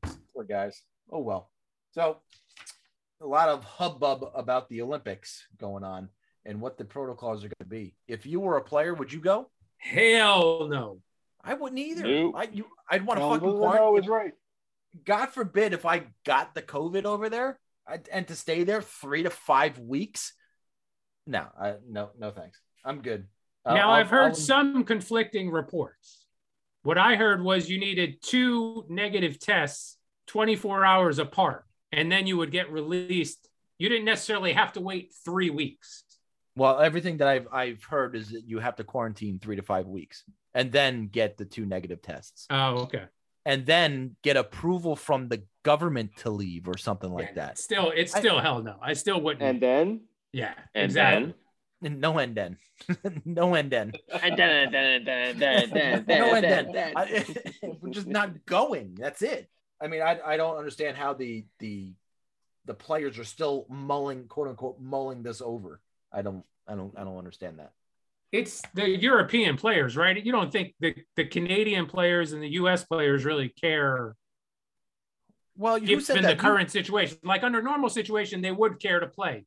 this, 0.02 0.16
poor 0.34 0.44
guys. 0.44 0.82
Oh 1.10 1.20
well. 1.20 1.50
So 1.92 2.18
a 3.20 3.26
lot 3.26 3.48
of 3.48 3.64
hubbub 3.64 4.30
about 4.34 4.68
the 4.68 4.82
Olympics 4.82 5.46
going 5.58 5.82
on 5.82 6.08
and 6.44 6.60
what 6.60 6.78
the 6.78 6.84
protocols 6.84 7.44
are 7.44 7.48
going 7.48 7.54
to 7.60 7.64
be. 7.66 7.94
If 8.06 8.26
you 8.26 8.40
were 8.40 8.56
a 8.56 8.62
player, 8.62 8.94
would 8.94 9.12
you 9.12 9.20
go? 9.20 9.50
Hell 9.78 10.68
no. 10.68 11.00
I 11.42 11.54
wouldn't 11.54 11.78
either. 11.78 12.02
Nope. 12.02 12.34
I 12.36 12.44
you 12.52 12.66
I'd 12.90 13.06
want 13.06 13.18
to 13.18 13.26
No, 13.26 13.32
fucking 13.32 13.48
no, 13.48 13.54
no, 13.54 13.60
quarantine. 13.60 14.10
right. 14.10 14.32
God 15.04 15.26
forbid 15.30 15.72
if 15.72 15.84
I 15.84 16.04
got 16.24 16.54
the 16.54 16.62
COVID 16.62 17.04
over 17.04 17.28
there 17.28 17.58
I, 17.86 18.00
and 18.12 18.26
to 18.28 18.34
stay 18.34 18.64
there 18.64 18.82
three 18.82 19.22
to 19.22 19.30
five 19.30 19.78
weeks. 19.78 20.32
No, 21.26 21.46
I, 21.60 21.74
no, 21.88 22.10
no, 22.18 22.30
thanks. 22.30 22.60
I'm 22.84 23.02
good. 23.02 23.26
Uh, 23.64 23.74
now 23.74 23.90
I'll- 23.90 23.96
I've 24.00 24.10
heard 24.10 24.28
I'll- 24.28 24.34
some 24.34 24.84
conflicting 24.84 25.50
reports. 25.50 26.24
What 26.82 26.98
I 26.98 27.16
heard 27.16 27.42
was 27.42 27.68
you 27.68 27.80
needed 27.80 28.22
two 28.22 28.86
negative 28.88 29.40
tests 29.40 29.98
24 30.28 30.84
hours 30.84 31.18
apart, 31.18 31.64
and 31.90 32.10
then 32.10 32.26
you 32.26 32.36
would 32.36 32.52
get 32.52 32.70
released. 32.70 33.48
You 33.78 33.88
didn't 33.88 34.04
necessarily 34.04 34.52
have 34.52 34.72
to 34.74 34.80
wait 34.80 35.12
three 35.24 35.50
weeks. 35.50 36.04
Well, 36.54 36.80
everything 36.80 37.18
that 37.18 37.28
I've 37.28 37.48
I've 37.52 37.82
heard 37.84 38.14
is 38.16 38.30
that 38.30 38.44
you 38.46 38.60
have 38.60 38.76
to 38.76 38.84
quarantine 38.84 39.38
three 39.40 39.56
to 39.56 39.62
five 39.62 39.86
weeks 39.86 40.24
and 40.54 40.72
then 40.72 41.08
get 41.08 41.36
the 41.36 41.44
two 41.44 41.66
negative 41.66 42.00
tests 42.00 42.46
Oh, 42.48 42.84
okay. 42.84 43.04
And 43.46 43.64
then 43.64 44.16
get 44.22 44.36
approval 44.36 44.96
from 44.96 45.28
the 45.28 45.42
government 45.62 46.10
to 46.18 46.30
leave 46.30 46.68
or 46.68 46.76
something 46.76 47.10
like 47.10 47.36
that. 47.36 47.58
Still, 47.58 47.90
it's 47.94 48.14
I- 48.14 48.18
still 48.18 48.40
hell 48.40 48.62
no. 48.62 48.76
I 48.82 48.92
still 48.92 49.20
wouldn't. 49.22 49.42
And 49.42 49.62
then 49.62 50.00
yeah, 50.32 50.52
and 50.74 50.84
exactly. 50.84 51.34
then 51.80 52.00
No 52.00 52.18
end 52.18 52.34
then. 52.36 52.58
no 53.24 53.54
end 53.54 53.70
then. 53.70 53.92
and 54.22 54.36
then 54.36 54.50
and 54.50 54.74
then 54.74 55.08
and 55.08 55.40
then 55.40 55.62
and 55.62 55.72
then 55.72 56.04
then 56.06 56.18
no 56.20 56.34
end 56.34 56.44
then. 56.44 56.72
then. 56.72 56.92
I, 56.96 57.24
we're 57.80 57.90
just 57.90 58.06
not 58.08 58.44
going. 58.46 58.96
That's 58.98 59.22
it. 59.22 59.48
I 59.80 59.86
mean, 59.88 60.02
I, 60.02 60.18
I 60.24 60.36
don't 60.36 60.56
understand 60.56 60.96
how 60.96 61.14
the 61.14 61.46
the 61.60 61.94
the 62.64 62.74
players 62.74 63.18
are 63.18 63.24
still 63.24 63.66
mulling 63.70 64.26
quote 64.26 64.48
unquote 64.48 64.80
mulling 64.80 65.22
this 65.22 65.40
over. 65.40 65.80
I 66.12 66.22
don't 66.22 66.44
I 66.66 66.74
don't 66.74 66.92
I 66.98 67.04
don't 67.04 67.18
understand 67.18 67.60
that. 67.60 67.72
It's 68.32 68.60
the 68.74 68.88
European 68.88 69.56
players, 69.56 69.96
right? 69.96 70.22
You 70.24 70.32
don't 70.32 70.52
think 70.52 70.74
the, 70.80 70.94
the 71.16 71.24
Canadian 71.26 71.86
players 71.86 72.32
and 72.32 72.42
the 72.42 72.48
US 72.60 72.84
players 72.84 73.24
really 73.24 73.48
care 73.48 74.14
Well, 75.56 75.78
you 75.78 76.00
said 76.00 76.14
given 76.14 76.22
that 76.24 76.36
the 76.36 76.42
You- 76.44 76.50
current 76.50 76.70
situation. 76.70 77.18
Like 77.22 77.42
under 77.44 77.62
normal 77.62 77.88
situation, 77.88 78.42
they 78.42 78.52
would 78.52 78.80
care 78.80 79.00
to 79.00 79.06
play. 79.06 79.46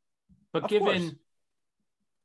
But 0.53 0.63
Of 0.63 0.69
given 0.69 1.01
course. 1.01 1.15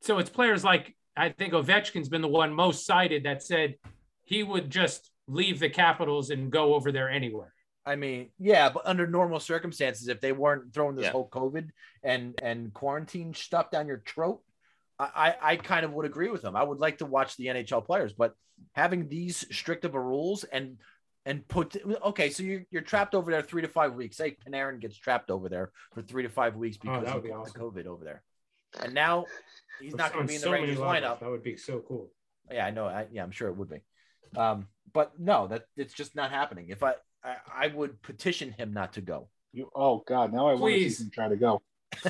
so 0.01 0.19
it's 0.19 0.31
players 0.31 0.65
like 0.65 0.97
I 1.17 1.29
think 1.29 1.53
Ovechkin's 1.53 2.09
been 2.09 2.23
the 2.23 2.29
one 2.29 2.53
most 2.53 2.87
cited 2.87 3.25
that 3.25 3.43
said 3.43 3.77
he 4.25 4.43
would 4.43 4.69
just 4.71 5.11
leave 5.29 5.61
the 5.61 5.69
Capitals 5.71 6.31
and 6.31 6.51
go 6.51 6.75
over 6.75 6.91
there 6.91 7.09
anywhere. 7.11 7.53
I 7.87 7.97
mean, 7.97 8.31
yeah, 8.39 8.71
but 8.71 8.83
under 8.87 9.07
normal 9.07 9.39
circumstances, 9.41 10.09
if 10.09 10.21
they 10.21 10.33
weren't 10.33 10.73
throwing 10.73 10.97
this 10.97 11.05
Yeah. 11.05 11.13
whole 11.13 11.29
COVID 11.29 11.69
and 12.03 12.35
and 12.43 12.73
quarantine 12.73 13.35
stuff 13.35 13.71
down 13.71 13.87
your 13.87 14.03
throat, 14.07 14.43
I, 14.99 15.09
I 15.15 15.35
I 15.53 15.57
kind 15.57 15.85
of 15.85 15.93
would 15.93 16.07
agree 16.07 16.29
with 16.31 16.43
them. 16.43 16.57
I 16.57 16.63
would 16.63 16.79
like 16.79 16.99
to 16.99 17.07
watch 17.07 17.37
the 17.37 17.47
NHL 17.47 17.85
players, 17.85 18.13
but 18.13 18.35
having 18.73 19.09
these 19.09 19.45
strict 19.51 19.85
of 19.85 19.95
a 19.95 20.01
rules 20.01 20.45
and 20.45 20.79
and 21.27 21.47
put 21.49 21.77
okay, 22.05 22.31
so 22.31 22.43
you're 22.43 22.63
you're 22.71 22.83
trapped 22.83 23.15
over 23.15 23.31
there 23.31 23.43
three 23.43 23.63
to 23.63 23.69
five 23.69 23.95
weeks. 23.95 24.17
Say 24.17 24.37
Panarin 24.47 24.81
gets 24.81 24.97
trapped 24.97 25.31
over 25.31 25.49
there 25.49 25.73
for 25.93 26.03
three 26.03 26.23
to 26.23 26.29
five 26.29 26.57
weeks 26.57 26.77
Oh, 26.77 26.81
because 26.83 27.05
that 27.07 27.17
of 27.17 27.23
be 27.25 27.33
awesome. 27.33 27.61
COVID 27.61 27.87
over 27.87 28.05
there, 28.05 28.23
and 28.83 28.95
now 28.95 29.25
he's 29.81 29.95
not 29.95 30.13
going 30.13 30.27
to 30.27 30.29
be 30.29 30.37
in 30.37 30.41
the 30.43 30.51
Rangers 30.51 30.79
lineup. 30.79 31.21
That 31.21 31.31
would 31.31 31.43
be 31.43 31.57
so 31.57 31.83
cool. 31.87 32.11
Yeah, 32.53 32.67
I 32.67 32.71
know. 32.71 32.87
I, 32.87 33.07
yeah, 33.11 33.23
I'm 33.23 33.31
sure 33.31 33.49
it 33.49 33.57
would 33.57 33.71
be. 33.71 33.81
Um, 34.37 34.67
but 34.93 35.19
no, 35.19 35.47
that 35.49 35.65
it's 35.77 35.95
just 35.95 36.15
not 36.15 36.31
happening. 36.31 36.67
If 36.69 36.83
I, 36.83 36.95
I 37.25 37.37
I 37.53 37.67
would 37.69 38.03
petition 38.03 38.53
him 38.53 38.73
not 38.73 38.93
to 38.95 39.01
go. 39.01 39.29
You, 39.53 39.71
oh 39.75 40.03
God, 40.07 40.33
now 40.33 40.49
I 40.49 40.55
want 40.55 40.75
to 40.75 40.91
see 40.91 41.05
him 41.05 41.11
try 41.11 41.29
to 41.29 41.37
go. 41.37 41.63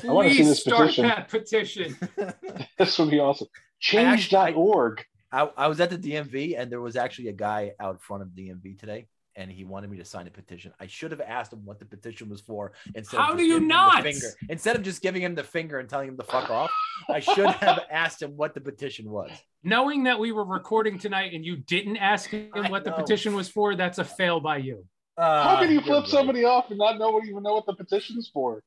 I 0.03 0.11
want 0.11 0.29
to 0.29 0.35
see 0.35 0.43
this 0.43 0.61
start 0.61 0.81
petition. 0.81 1.07
that 1.07 1.29
petition. 1.29 1.97
This 2.77 2.97
would 2.99 3.09
be 3.11 3.19
awesome. 3.19 3.47
actually- 3.81 4.05
I- 4.05 4.15
Change.org. 4.17 5.05
I, 5.31 5.49
I 5.57 5.67
was 5.67 5.79
at 5.81 5.89
the 5.89 5.97
DMV 5.97 6.57
and 6.59 6.71
there 6.71 6.79
was 6.81 6.95
actually 6.95 7.27
a 7.29 7.33
guy 7.33 7.71
out 7.79 8.01
front 8.01 8.23
of 8.23 8.29
DMV 8.29 8.79
today 8.79 9.07
and 9.35 9.51
he 9.51 9.65
wanted 9.65 9.89
me 9.89 9.97
to 9.97 10.05
sign 10.05 10.27
a 10.27 10.31
petition. 10.31 10.71
I 10.79 10.87
should 10.87 11.11
have 11.11 11.19
asked 11.19 11.51
him 11.51 11.65
what 11.65 11.77
the 11.79 11.85
petition 11.85 12.29
was 12.29 12.39
for 12.39 12.71
instead 12.93 13.17
How 13.19 13.31
of 13.33 13.37
do 13.37 13.43
just 13.43 13.47
you 13.49 13.53
giving 13.55 13.63
him 13.63 13.67
the 13.67 13.73
not? 13.73 14.03
finger. 14.03 14.27
Instead 14.47 14.75
of 14.77 14.83
just 14.83 15.01
giving 15.01 15.21
him 15.21 15.35
the 15.35 15.43
finger 15.43 15.79
and 15.79 15.89
telling 15.89 16.07
him 16.07 16.17
to 16.17 16.23
fuck 16.23 16.49
off, 16.49 16.71
I 17.09 17.19
should 17.19 17.49
have 17.49 17.81
asked 17.91 18.21
him 18.21 18.37
what 18.37 18.53
the 18.53 18.61
petition 18.61 19.09
was. 19.09 19.29
Knowing 19.61 20.03
that 20.03 20.17
we 20.19 20.31
were 20.31 20.45
recording 20.45 20.97
tonight 20.99 21.33
and 21.33 21.43
you 21.43 21.57
didn't 21.57 21.97
ask 21.97 22.29
him 22.29 22.49
I 22.53 22.69
what 22.69 22.85
the 22.85 22.91
petition 22.93 23.35
was 23.35 23.49
for, 23.49 23.75
that's 23.75 23.97
a 23.97 24.05
fail 24.05 24.39
by 24.39 24.57
you. 24.57 24.85
How 25.17 25.23
Uh, 25.23 25.59
can 25.59 25.71
you 25.71 25.81
flip 25.81 26.03
right. 26.03 26.09
somebody 26.09 26.45
off 26.45 26.69
and 26.69 26.77
not 26.77 26.97
know 26.97 27.21
even 27.21 27.43
know 27.43 27.53
what 27.55 27.65
the 27.65 27.73
petition's 27.75 28.29
for? 28.33 28.61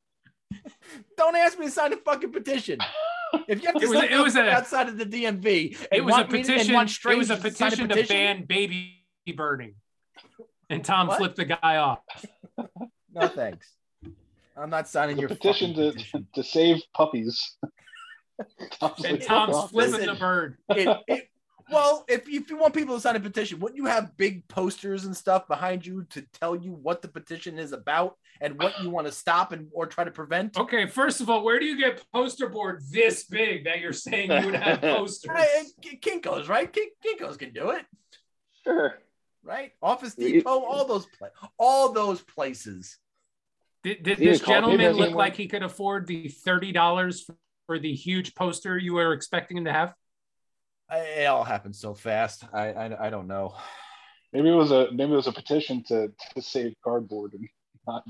Don't 1.16 1.36
ask 1.36 1.58
me 1.58 1.66
to 1.66 1.70
sign 1.72 1.92
a 1.92 1.96
fucking 1.96 2.32
petition. 2.32 2.78
If 3.46 3.60
you 3.60 3.66
have 3.66 3.76
to 3.76 3.82
It 3.82 3.88
was- 3.88 3.98
sign 3.98 4.12
it 4.12 4.18
was 4.22 4.36
a- 4.36 4.50
outside 4.50 4.88
of 4.88 4.96
the 4.96 5.04
DMV, 5.04 5.76
It 5.92 6.04
was 6.04 6.14
a 6.14 6.16
want 6.18 6.32
me 6.32 6.42
to- 6.42 6.52
and 6.52 6.60
petition. 6.60 6.74
It 6.74 6.78
was 6.78 6.90
a 6.90 6.94
strangers 6.94 7.28
sign 7.28 7.40
petition 7.40 7.88
to 7.88 8.06
ban 8.06 8.44
baby 8.44 9.04
burning. 9.36 9.74
And 10.70 10.84
Tom 10.84 11.08
What? 11.08 11.18
flipped 11.18 11.36
the 11.36 11.44
guy 11.44 11.76
off. 11.76 12.00
No 13.12 13.28
thanks. 13.28 13.74
I'm 14.56 14.70
not 14.70 14.88
signing 14.88 15.16
The 15.16 15.22
your 15.22 15.28
petition 15.28 15.74
to, 15.74 15.92
petition. 15.92 16.26
to 16.34 16.42
save 16.42 16.82
puppies. 16.94 17.56
Tom's 18.72 19.04
And 19.04 19.18
like, 19.18 19.26
Tom's 19.26 19.70
flipping 19.70 19.92
Listen. 19.92 20.06
the 20.06 20.14
bird. 20.14 20.58
It- 20.70 21.02
it- 21.08 21.30
well, 21.70 22.04
if, 22.08 22.28
if 22.28 22.50
you 22.50 22.56
want 22.56 22.74
people 22.74 22.94
to 22.94 23.00
sign 23.00 23.16
a 23.16 23.20
petition, 23.20 23.58
wouldn't 23.60 23.76
you 23.76 23.86
have 23.86 24.16
big 24.16 24.46
posters 24.48 25.04
and 25.04 25.16
stuff 25.16 25.46
behind 25.48 25.84
you 25.84 26.04
to 26.10 26.22
tell 26.40 26.56
you 26.56 26.72
what 26.72 27.02
the 27.02 27.08
petition 27.08 27.58
is 27.58 27.72
about 27.72 28.16
and 28.40 28.58
what 28.60 28.80
you 28.82 28.90
want 28.90 29.06
to 29.06 29.12
stop 29.12 29.52
and 29.52 29.68
or 29.72 29.86
try 29.86 30.04
to 30.04 30.10
prevent? 30.10 30.56
Okay, 30.58 30.86
first 30.86 31.20
of 31.20 31.28
all, 31.28 31.44
where 31.44 31.58
do 31.58 31.66
you 31.66 31.76
get 31.78 32.04
poster 32.12 32.48
board 32.48 32.82
this 32.90 33.24
big 33.24 33.64
that 33.64 33.80
you're 33.80 33.92
saying 33.92 34.30
you 34.30 34.46
would 34.46 34.54
have 34.54 34.80
posters? 34.96 35.30
Hey, 35.36 35.96
Kinkos, 36.00 36.48
right? 36.48 36.72
Kink- 36.72 36.92
Kinkos 37.04 37.38
can 37.38 37.52
do 37.52 37.70
it, 37.70 37.84
Sure. 38.64 38.98
right? 39.42 39.72
Office 39.82 40.14
Depot, 40.14 40.50
all 40.64 40.86
those 40.86 41.06
pla- 41.06 41.28
all 41.58 41.92
those 41.92 42.22
places. 42.22 42.98
Did, 43.84 44.02
did 44.02 44.18
this 44.18 44.40
gentleman 44.40 44.92
look 44.92 45.08
he- 45.10 45.14
like 45.14 45.36
he 45.36 45.46
could 45.48 45.62
afford 45.62 46.06
the 46.06 46.28
thirty 46.28 46.72
dollars 46.72 47.28
for 47.66 47.78
the 47.78 47.92
huge 47.94 48.34
poster 48.34 48.76
you 48.78 48.94
were 48.94 49.12
expecting 49.12 49.56
him 49.58 49.64
to 49.66 49.72
have? 49.72 49.94
I, 50.90 50.98
it 50.98 51.26
all 51.26 51.44
happened 51.44 51.76
so 51.76 51.94
fast. 51.94 52.44
I, 52.52 52.72
I 52.72 53.06
I 53.06 53.10
don't 53.10 53.26
know. 53.26 53.54
Maybe 54.32 54.48
it 54.50 54.54
was 54.54 54.70
a 54.70 54.88
maybe 54.92 55.12
it 55.12 55.16
was 55.16 55.26
a 55.26 55.32
petition 55.32 55.82
to, 55.88 56.12
to 56.34 56.42
save 56.42 56.74
cardboard 56.82 57.34
and 57.34 57.48
not 57.86 58.04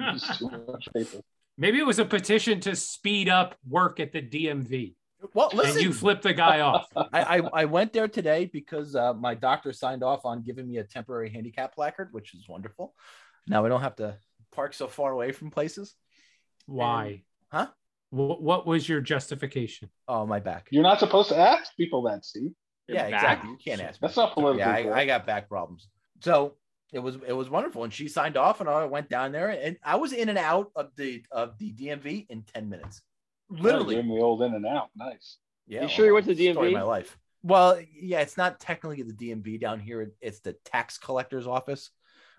use 0.12 0.38
too 0.38 0.50
much 0.66 0.88
paper. 0.94 1.20
Maybe 1.56 1.78
it 1.78 1.86
was 1.86 1.98
a 1.98 2.04
petition 2.04 2.60
to 2.60 2.76
speed 2.76 3.28
up 3.28 3.56
work 3.68 3.98
at 3.98 4.12
the 4.12 4.22
DMV, 4.22 4.94
Well, 5.34 5.50
and 5.50 5.58
listen, 5.58 5.82
you 5.82 5.92
flipped 5.92 6.22
the 6.22 6.32
guy 6.32 6.60
off. 6.60 6.86
I, 6.96 7.38
I, 7.38 7.42
I 7.52 7.64
went 7.64 7.92
there 7.92 8.06
today 8.06 8.48
because 8.52 8.94
uh, 8.94 9.14
my 9.14 9.34
doctor 9.34 9.72
signed 9.72 10.04
off 10.04 10.24
on 10.24 10.42
giving 10.42 10.68
me 10.68 10.76
a 10.76 10.84
temporary 10.84 11.30
handicap 11.30 11.74
placard, 11.74 12.10
which 12.12 12.34
is 12.34 12.48
wonderful. 12.48 12.94
Now 13.48 13.64
I 13.64 13.68
don't 13.68 13.80
have 13.80 13.96
to 13.96 14.16
park 14.52 14.74
so 14.74 14.86
far 14.86 15.10
away 15.10 15.32
from 15.32 15.50
places. 15.50 15.94
Why? 16.66 17.22
Huh? 17.50 17.68
What, 18.10 18.42
what 18.42 18.66
was 18.66 18.88
your 18.88 19.00
justification? 19.00 19.90
Oh, 20.06 20.24
my 20.26 20.40
back. 20.40 20.68
You're 20.70 20.82
not 20.82 20.98
supposed 20.98 21.28
to 21.30 21.36
ask 21.38 21.76
people 21.76 22.02
that, 22.02 22.24
Steve. 22.24 22.52
Yeah, 22.88 23.06
Your 23.06 23.16
exactly. 23.16 23.50
You 23.50 23.56
can't 23.62 23.82
ask. 23.82 24.00
That's 24.00 24.16
me. 24.16 24.22
not 24.22 24.32
politically 24.34 24.60
Yeah, 24.60 24.92
I. 24.94 25.00
I 25.00 25.06
got 25.06 25.26
back 25.26 25.48
problems. 25.48 25.88
So 26.22 26.54
it 26.92 27.00
was 27.00 27.18
it 27.26 27.34
was 27.34 27.50
wonderful, 27.50 27.84
and 27.84 27.92
she 27.92 28.08
signed 28.08 28.38
off, 28.38 28.60
and 28.60 28.68
I 28.68 28.86
went 28.86 29.10
down 29.10 29.30
there, 29.30 29.50
and 29.50 29.76
I 29.84 29.96
was 29.96 30.14
in 30.14 30.30
and 30.30 30.38
out 30.38 30.70
of 30.74 30.90
the 30.96 31.22
of 31.30 31.58
the 31.58 31.70
DMV 31.74 32.26
in 32.30 32.44
ten 32.44 32.70
minutes, 32.70 33.02
literally. 33.50 33.96
Doing 33.96 34.08
the 34.08 34.22
old 34.22 34.40
in 34.42 34.54
and 34.54 34.64
out. 34.64 34.88
Nice. 34.96 35.36
Yeah. 35.66 35.82
You 35.82 35.88
sure 35.88 36.06
you 36.06 36.14
went 36.14 36.24
to 36.26 36.34
the 36.34 36.50
story 36.52 36.68
of 36.68 36.72
DMV? 36.72 36.76
My 36.78 36.82
life. 36.82 37.18
Well, 37.42 37.78
yeah, 37.94 38.20
it's 38.20 38.38
not 38.38 38.58
technically 38.58 39.02
the 39.02 39.12
DMV 39.12 39.60
down 39.60 39.80
here. 39.80 40.12
It's 40.22 40.40
the 40.40 40.54
tax 40.64 40.96
collector's 40.96 41.46
office. 41.46 41.90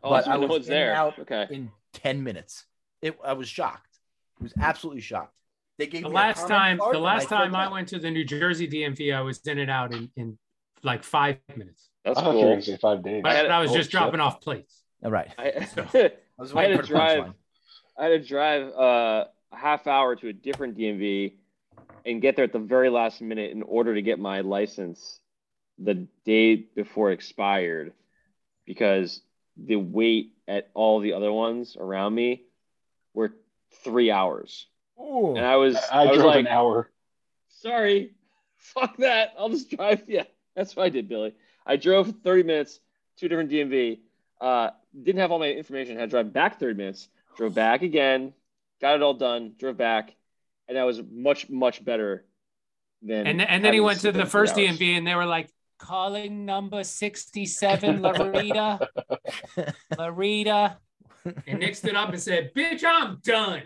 Oh, 0.02 0.10
But 0.10 0.26
so 0.26 0.32
I 0.32 0.34
no 0.34 0.40
was 0.42 0.50
one's 0.50 0.68
in 0.68 0.74
and 0.74 0.82
there. 0.82 0.96
out 0.96 1.20
Okay. 1.20 1.48
in 1.52 1.72
10 1.94 2.24
minutes. 2.24 2.66
It, 3.02 3.18
I 3.24 3.34
was 3.34 3.48
shocked. 3.48 4.00
I 4.40 4.44
was 4.44 4.54
absolutely 4.60 5.02
shocked. 5.02 5.36
They 5.80 5.88
gave 5.88 6.04
The 6.04 6.10
me 6.10 6.16
last 6.16 6.46
time, 6.50 6.78
the 6.78 7.00
last 7.00 7.30
filled 7.30 7.40
time 7.42 7.56
I 7.56 7.66
out. 7.66 7.72
went 7.72 7.88
to 7.88 8.00
the 8.00 8.12
New 8.12 8.26
Jersey 8.26 8.68
DMV, 8.68 9.16
I 9.16 9.22
was 9.22 9.40
in 9.48 9.60
and 9.60 9.72
out 9.72 9.94
in, 9.94 10.12
in 10.18 10.38
like 10.84 11.06
five 11.06 11.38
minutes. 11.56 11.88
That's 12.04 12.20
I 12.20 12.24
thought 12.24 12.32
you 12.32 12.46
were 12.46 12.56
cool. 12.56 12.62
going 12.66 12.78
five 12.80 13.02
days. 13.04 13.22
But 13.24 13.32
had- 13.36 13.46
I 13.50 13.62
was 13.62 13.72
oh, 13.72 13.76
just 13.76 13.90
shit. 13.90 13.98
dropping 13.98 14.20
off 14.20 14.42
plates. 14.42 14.84
All 15.02 15.10
right. 15.10 15.30
I, 15.38 15.66
I 15.94 16.12
was 16.38 16.54
I 16.54 16.68
had 16.68 16.82
to 16.82 16.86
drive. 16.86 17.34
I 17.98 18.04
had 18.04 18.10
to 18.10 18.28
drive 18.28 18.68
uh, 18.74 19.26
a 19.54 19.56
half 19.56 19.88
hour 19.88 20.18
to 20.18 20.28
a 20.28 20.34
different 20.34 20.78
DMV 20.78 21.36
and 22.06 22.22
get 22.22 22.36
there 22.36 22.44
at 22.46 22.52
the 22.52 22.60
very 22.60 22.90
last 22.90 23.22
minute 23.22 23.52
in 23.52 23.64
order 23.64 23.96
to 23.96 24.02
get 24.02 24.20
my 24.20 24.42
license 24.42 25.22
the 25.78 26.08
day 26.26 26.58
before 26.58 27.12
it 27.12 27.14
expired 27.14 27.94
because 28.66 29.22
the 29.56 29.78
wait 29.78 30.34
at 30.46 30.70
all 30.74 31.00
the 31.00 31.14
other 31.14 31.32
ones 31.32 31.78
around 31.80 32.14
me 32.14 32.44
were 33.14 33.34
three 33.86 34.12
hours. 34.12 34.68
And 35.00 35.46
I 35.46 35.56
was, 35.56 35.76
I, 35.76 36.04
I, 36.04 36.06
was 36.08 36.18
drove 36.18 36.28
like, 36.28 36.40
an 36.42 36.48
hour. 36.48 36.90
sorry, 37.48 38.14
fuck 38.58 38.98
that. 38.98 39.34
I'll 39.38 39.50
just 39.50 39.70
drive. 39.70 40.04
Yeah, 40.08 40.24
that's 40.56 40.76
what 40.76 40.86
I 40.86 40.90
did, 40.90 41.08
Billy. 41.08 41.34
I 41.66 41.78
drove 41.78 42.14
30 42.24 42.44
minutes, 42.44 42.80
two 43.18 43.28
different 43.28 43.50
DMV. 43.50 44.00
Uh, 44.42 44.72
didn't 45.02 45.22
have 45.22 45.32
all 45.32 45.40
my 45.40 45.52
information. 45.52 45.98
Had 45.98 46.06
to 46.06 46.12
drive 46.12 46.34
back 46.34 46.60
30 46.60 46.76
minutes. 46.76 47.08
Drove 47.38 47.54
back 47.54 47.82
again. 47.82 48.34
Got 48.82 48.96
it 48.96 49.02
all 49.02 49.14
done. 49.14 49.54
Drove 49.58 49.78
back, 49.78 50.16
and 50.68 50.78
that 50.78 50.84
was 50.84 51.02
much 51.10 51.50
much 51.50 51.84
better 51.84 52.26
than. 53.02 53.28
And, 53.28 53.42
and 53.42 53.64
then 53.64 53.74
he 53.74 53.80
went 53.80 54.02
to 54.02 54.12
the 54.12 54.26
first 54.26 54.58
hours. 54.58 54.78
DMV 54.80 54.98
and 54.98 55.08
they 55.08 55.16
were 55.16 55.26
like, 55.26 55.50
calling 55.80 56.46
number 56.46 56.84
67, 56.84 58.02
Larita. 58.02 58.88
Larita. 59.94 60.78
And 61.48 61.60
Nick 61.60 61.76
stood 61.76 61.96
up 61.96 62.10
and 62.10 62.22
said, 62.22 62.54
bitch, 62.54 62.84
I'm 62.86 63.20
done. 63.24 63.64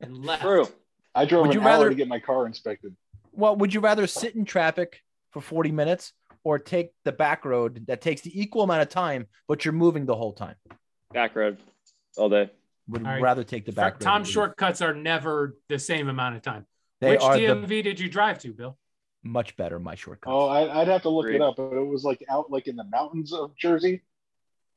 And 0.00 0.24
left. 0.24 0.42
True. 0.42 0.68
I 1.14 1.24
drove 1.24 1.46
Would 1.46 1.56
an 1.56 1.62
you 1.62 1.68
hour 1.68 1.78
rather- 1.78 1.88
to 1.90 1.94
get 1.94 2.08
my 2.08 2.20
car 2.20 2.46
inspected. 2.46 2.96
Well, 3.32 3.56
would 3.56 3.72
you 3.72 3.80
rather 3.80 4.06
sit 4.06 4.34
in 4.34 4.44
traffic 4.44 5.00
for 5.30 5.40
40 5.40 5.72
minutes 5.72 6.12
or 6.44 6.58
take 6.58 6.92
the 7.04 7.12
back 7.12 7.44
road 7.44 7.84
that 7.86 8.00
takes 8.02 8.20
the 8.22 8.38
equal 8.40 8.62
amount 8.62 8.82
of 8.82 8.88
time, 8.90 9.26
but 9.48 9.64
you're 9.64 9.72
moving 9.72 10.04
the 10.06 10.14
whole 10.16 10.32
time. 10.34 10.56
Back 11.12 11.34
road 11.36 11.58
all 12.18 12.28
day. 12.28 12.50
Would 12.88 13.06
All 13.06 13.12
right. 13.12 13.22
rather 13.22 13.44
take 13.44 13.64
the 13.64 13.72
back 13.72 13.94
road. 13.94 14.00
Tom 14.00 14.24
shortcuts 14.24 14.82
are 14.82 14.92
never 14.92 15.56
the 15.68 15.78
same 15.78 16.08
amount 16.08 16.36
of 16.36 16.42
time. 16.42 16.66
They 17.00 17.12
Which 17.12 17.22
are 17.22 17.36
DMV 17.36 17.68
the 17.68 17.82
did 17.82 18.00
you 18.00 18.08
drive 18.10 18.38
to, 18.40 18.52
Bill? 18.52 18.76
much 19.24 19.56
better, 19.56 19.78
my 19.78 19.94
shortcuts. 19.94 20.32
Oh, 20.34 20.48
I, 20.48 20.80
I'd 20.80 20.88
have 20.88 21.02
to 21.02 21.08
look 21.08 21.26
Agreed. 21.26 21.36
it 21.36 21.42
up, 21.42 21.56
but 21.56 21.72
it 21.74 21.86
was 21.86 22.02
like 22.04 22.24
out 22.28 22.50
like 22.50 22.66
in 22.66 22.74
the 22.76 22.84
mountains 22.84 23.32
of 23.32 23.56
Jersey. 23.56 24.02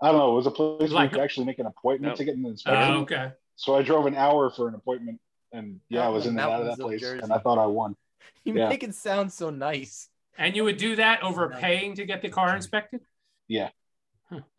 I 0.02 0.12
don't 0.12 0.20
know. 0.20 0.34
It 0.34 0.36
was 0.36 0.48
a 0.48 0.52
place 0.52 0.80
where 0.82 0.90
Like- 0.90 1.12
you 1.12 1.18
could 1.18 1.24
actually 1.24 1.46
make 1.48 1.58
an 1.60 1.66
appointment 1.66 2.12
Yep. 2.12 2.18
to 2.18 2.26
get 2.26 2.36
an 2.38 2.46
oh, 2.46 2.50
inspection. 2.50 2.94
Oh, 2.94 3.02
okay. 3.02 3.32
So 3.56 3.76
I 3.76 3.82
drove 3.82 4.06
an 4.06 4.16
hour 4.16 4.50
for 4.50 4.68
an 4.68 4.76
appointment, 4.76 5.20
and 5.52 5.80
yeah, 5.90 6.02
Out 6.02 6.06
I 6.08 6.10
was 6.10 6.26
in 6.26 6.34
in 6.34 6.40
and 6.40 6.52
out 6.52 6.62
of 6.62 6.68
that 6.68 6.80
place, 6.80 7.02
Jersey. 7.02 7.22
and 7.24 7.32
I 7.32 7.40
thought 7.40 7.58
I 7.58 7.66
won. 7.66 7.96
you 8.44 8.54
yeah. 8.54 8.70
make 8.70 8.84
it 8.84 8.94
sound 8.96 9.32
so 9.32 9.50
nice. 9.50 10.10
And 10.38 10.56
you 10.56 10.66
would 10.66 10.78
do 10.78 10.98
that 10.98 11.24
over 11.24 11.50
No. 11.50 11.58
paying 11.58 11.96
to 11.96 12.06
get 12.06 12.22
the 12.22 12.30
car 12.30 12.56
inspected? 12.56 13.02
Yeah. 13.48 13.70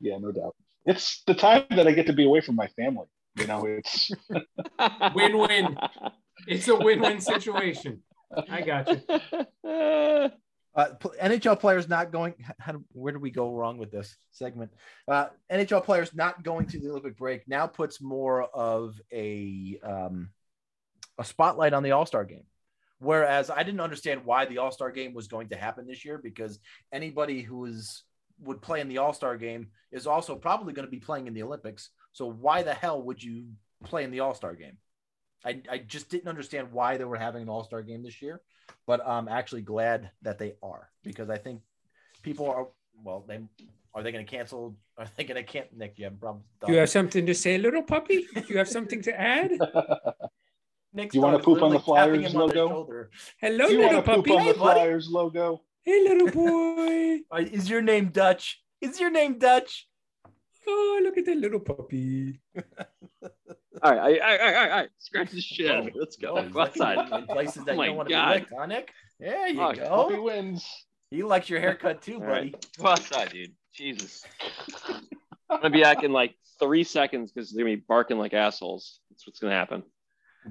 Yeah, 0.00 0.16
no 0.18 0.32
doubt. 0.32 0.54
It's 0.86 1.22
the 1.26 1.34
time 1.34 1.64
that 1.70 1.86
I 1.86 1.92
get 1.92 2.06
to 2.06 2.12
be 2.14 2.24
away 2.24 2.40
from 2.40 2.54
my 2.54 2.68
family. 2.68 3.06
You 3.36 3.46
know, 3.46 3.66
it's 3.66 4.10
Win-win. 5.14 5.76
It's 6.46 6.68
a 6.68 6.76
win-win 6.76 7.20
situation. 7.20 8.02
I 8.48 8.62
got 8.62 8.88
you. 8.88 10.30
Uh, 10.76 10.88
NHL 11.22 11.58
players 11.58 11.88
not 11.88 12.12
going. 12.12 12.34
How 12.60 12.82
where 12.92 13.12
do 13.12 13.18
we 13.18 13.30
go 13.30 13.54
wrong 13.54 13.78
with 13.78 13.90
this 13.90 14.16
segment? 14.30 14.72
Uh, 15.08 15.28
NHL 15.50 15.82
players 15.82 16.14
not 16.14 16.42
going 16.42 16.66
to 16.66 16.78
the 16.78 16.90
Olympic 16.90 17.16
break 17.16 17.48
now 17.48 17.66
puts 17.66 18.00
more 18.00 18.42
of 18.42 19.00
a 19.12 19.78
um, 19.82 20.28
a 21.18 21.24
spotlight 21.24 21.72
on 21.72 21.82
the 21.82 21.92
All 21.92 22.06
Star 22.06 22.24
game. 22.24 22.44
Whereas 22.98 23.50
I 23.50 23.62
didn't 23.62 23.80
understand 23.80 24.24
why 24.24 24.44
the 24.44 24.58
All 24.58 24.70
Star 24.70 24.90
game 24.90 25.14
was 25.14 25.28
going 25.28 25.48
to 25.48 25.56
happen 25.56 25.86
this 25.86 26.04
year 26.04 26.18
because 26.18 26.58
anybody 26.92 27.42
who 27.42 27.64
is 27.64 28.04
would 28.40 28.60
play 28.60 28.80
in 28.80 28.88
the 28.88 28.98
All 28.98 29.14
Star 29.14 29.36
game 29.36 29.68
is 29.92 30.06
also 30.06 30.36
probably 30.36 30.74
going 30.74 30.86
to 30.86 30.90
be 30.90 31.00
playing 31.00 31.26
in 31.26 31.34
the 31.34 31.42
Olympics. 31.42 31.90
So 32.12 32.30
why 32.30 32.62
the 32.62 32.74
hell 32.74 33.02
would 33.02 33.22
you 33.22 33.46
play 33.84 34.04
in 34.04 34.10
the 34.10 34.20
All 34.20 34.34
Star 34.34 34.54
game? 34.54 34.76
I, 35.44 35.60
I 35.70 35.78
just 35.78 36.08
didn't 36.08 36.28
understand 36.28 36.72
why 36.72 36.96
they 36.96 37.04
were 37.04 37.16
having 37.16 37.42
an 37.42 37.48
All 37.48 37.64
Star 37.64 37.82
game 37.82 38.02
this 38.02 38.20
year, 38.20 38.40
but 38.86 39.06
I'm 39.06 39.28
actually 39.28 39.62
glad 39.62 40.10
that 40.22 40.38
they 40.38 40.54
are 40.62 40.90
because 41.02 41.30
I 41.30 41.38
think 41.38 41.60
people 42.22 42.50
are 42.50 42.68
well. 43.02 43.24
They 43.26 43.40
are 43.94 44.02
they 44.02 44.12
going 44.12 44.26
to 44.26 44.30
cancel? 44.30 44.76
Are 44.98 45.06
they 45.16 45.24
going 45.24 45.36
to 45.36 45.42
can 45.42 45.64
Nick? 45.76 45.98
You 45.98 46.04
have 46.04 46.14
a 46.14 46.16
problem? 46.16 46.44
Do 46.66 46.72
you 46.72 46.78
have 46.78 46.88
something 46.88 47.26
to 47.26 47.34
say, 47.34 47.58
little 47.58 47.82
puppy? 47.82 48.26
Do 48.34 48.44
you 48.48 48.56
have 48.56 48.68
something 48.68 49.02
to 49.02 49.20
add? 49.20 49.52
Nick's 50.94 51.14
You 51.14 51.20
wanna 51.20 51.38
poop 51.38 51.60
on 51.62 51.72
the 51.72 51.78
Flyers 51.78 52.32
him 52.32 52.40
on 52.40 52.48
logo? 52.48 53.08
Hello, 53.38 53.66
Do 53.66 53.72
you 53.74 53.80
want 53.80 53.96
little 53.96 54.02
to 54.02 54.22
poop 54.22 54.26
puppy. 54.26 54.30
on 54.30 54.38
the 54.38 54.52
Hey, 54.52 54.58
buddy. 54.58 54.80
Flyers 54.80 55.10
logo? 55.10 55.62
Hey, 55.84 56.02
little 56.02 56.30
boy. 56.42 57.20
Is 57.38 57.68
your 57.68 57.82
name 57.82 58.08
Dutch? 58.08 58.62
Is 58.80 58.98
your 58.98 59.10
name 59.10 59.38
Dutch? 59.38 59.86
Oh, 60.66 61.00
look 61.02 61.18
at 61.18 61.26
that 61.26 61.36
little 61.36 61.60
puppy. 61.60 62.40
All 63.82 63.94
right, 63.94 63.98
all 63.98 64.04
right, 64.06 64.20
all 64.20 64.28
right, 64.28 64.40
all 64.40 64.52
right, 64.52 64.70
all 64.70 64.76
right. 64.78 64.88
Scratch 64.98 65.30
the 65.30 65.40
shit 65.40 65.70
out 65.70 65.80
of 65.80 65.84
me. 65.86 65.92
Oh, 65.94 65.98
Let's 66.00 66.16
go. 66.16 66.34
Oh, 66.38 66.48
Go 66.48 66.60
outside. 66.60 66.98
in 67.12 67.26
places 67.26 67.64
that 67.64 67.70
Oh 67.70 67.72
you 67.72 67.78
my 67.78 67.86
don't 67.86 67.96
want 67.96 68.08
to 68.08 68.14
God. 68.14 68.28
be 68.32 68.34
licked, 68.40 68.52
huh, 68.58 68.66
Nick? 68.66 68.92
There 69.20 69.48
you 69.48 69.60
Oh, 69.60 69.74
Puppy 69.74 70.14
go. 70.16 70.22
wins. 70.22 70.66
He 71.10 71.22
likes 71.22 71.48
your 71.48 71.60
haircut 71.60 72.02
too, 72.02 72.14
All 72.20 72.20
buddy. 72.20 72.30
right, 72.52 72.66
go 72.78 72.86
outside, 72.88 73.30
dude. 73.32 73.52
Jesus. 73.74 74.24
I'm 75.50 75.60
gonna 75.60 75.70
be 75.70 75.82
back 75.82 76.02
in 76.02 76.12
like 76.12 76.34
three 76.58 76.82
seconds 76.84 77.30
because 77.32 77.52
they're 77.52 77.64
gonna 77.64 77.76
be 77.76 77.84
barking 77.86 78.18
like 78.18 78.34
assholes. 78.34 79.00
That's 79.10 79.26
what's 79.26 79.38
gonna 79.38 79.54
happen. 79.54 79.82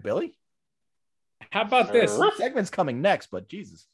Billy, 0.01 0.37
How 1.51 1.61
about 1.63 1.91
this? 1.91 2.17
segment's 2.37 2.69
coming 2.69 3.01
next, 3.01 3.27
but 3.31 3.47
Jesus, 3.47 3.87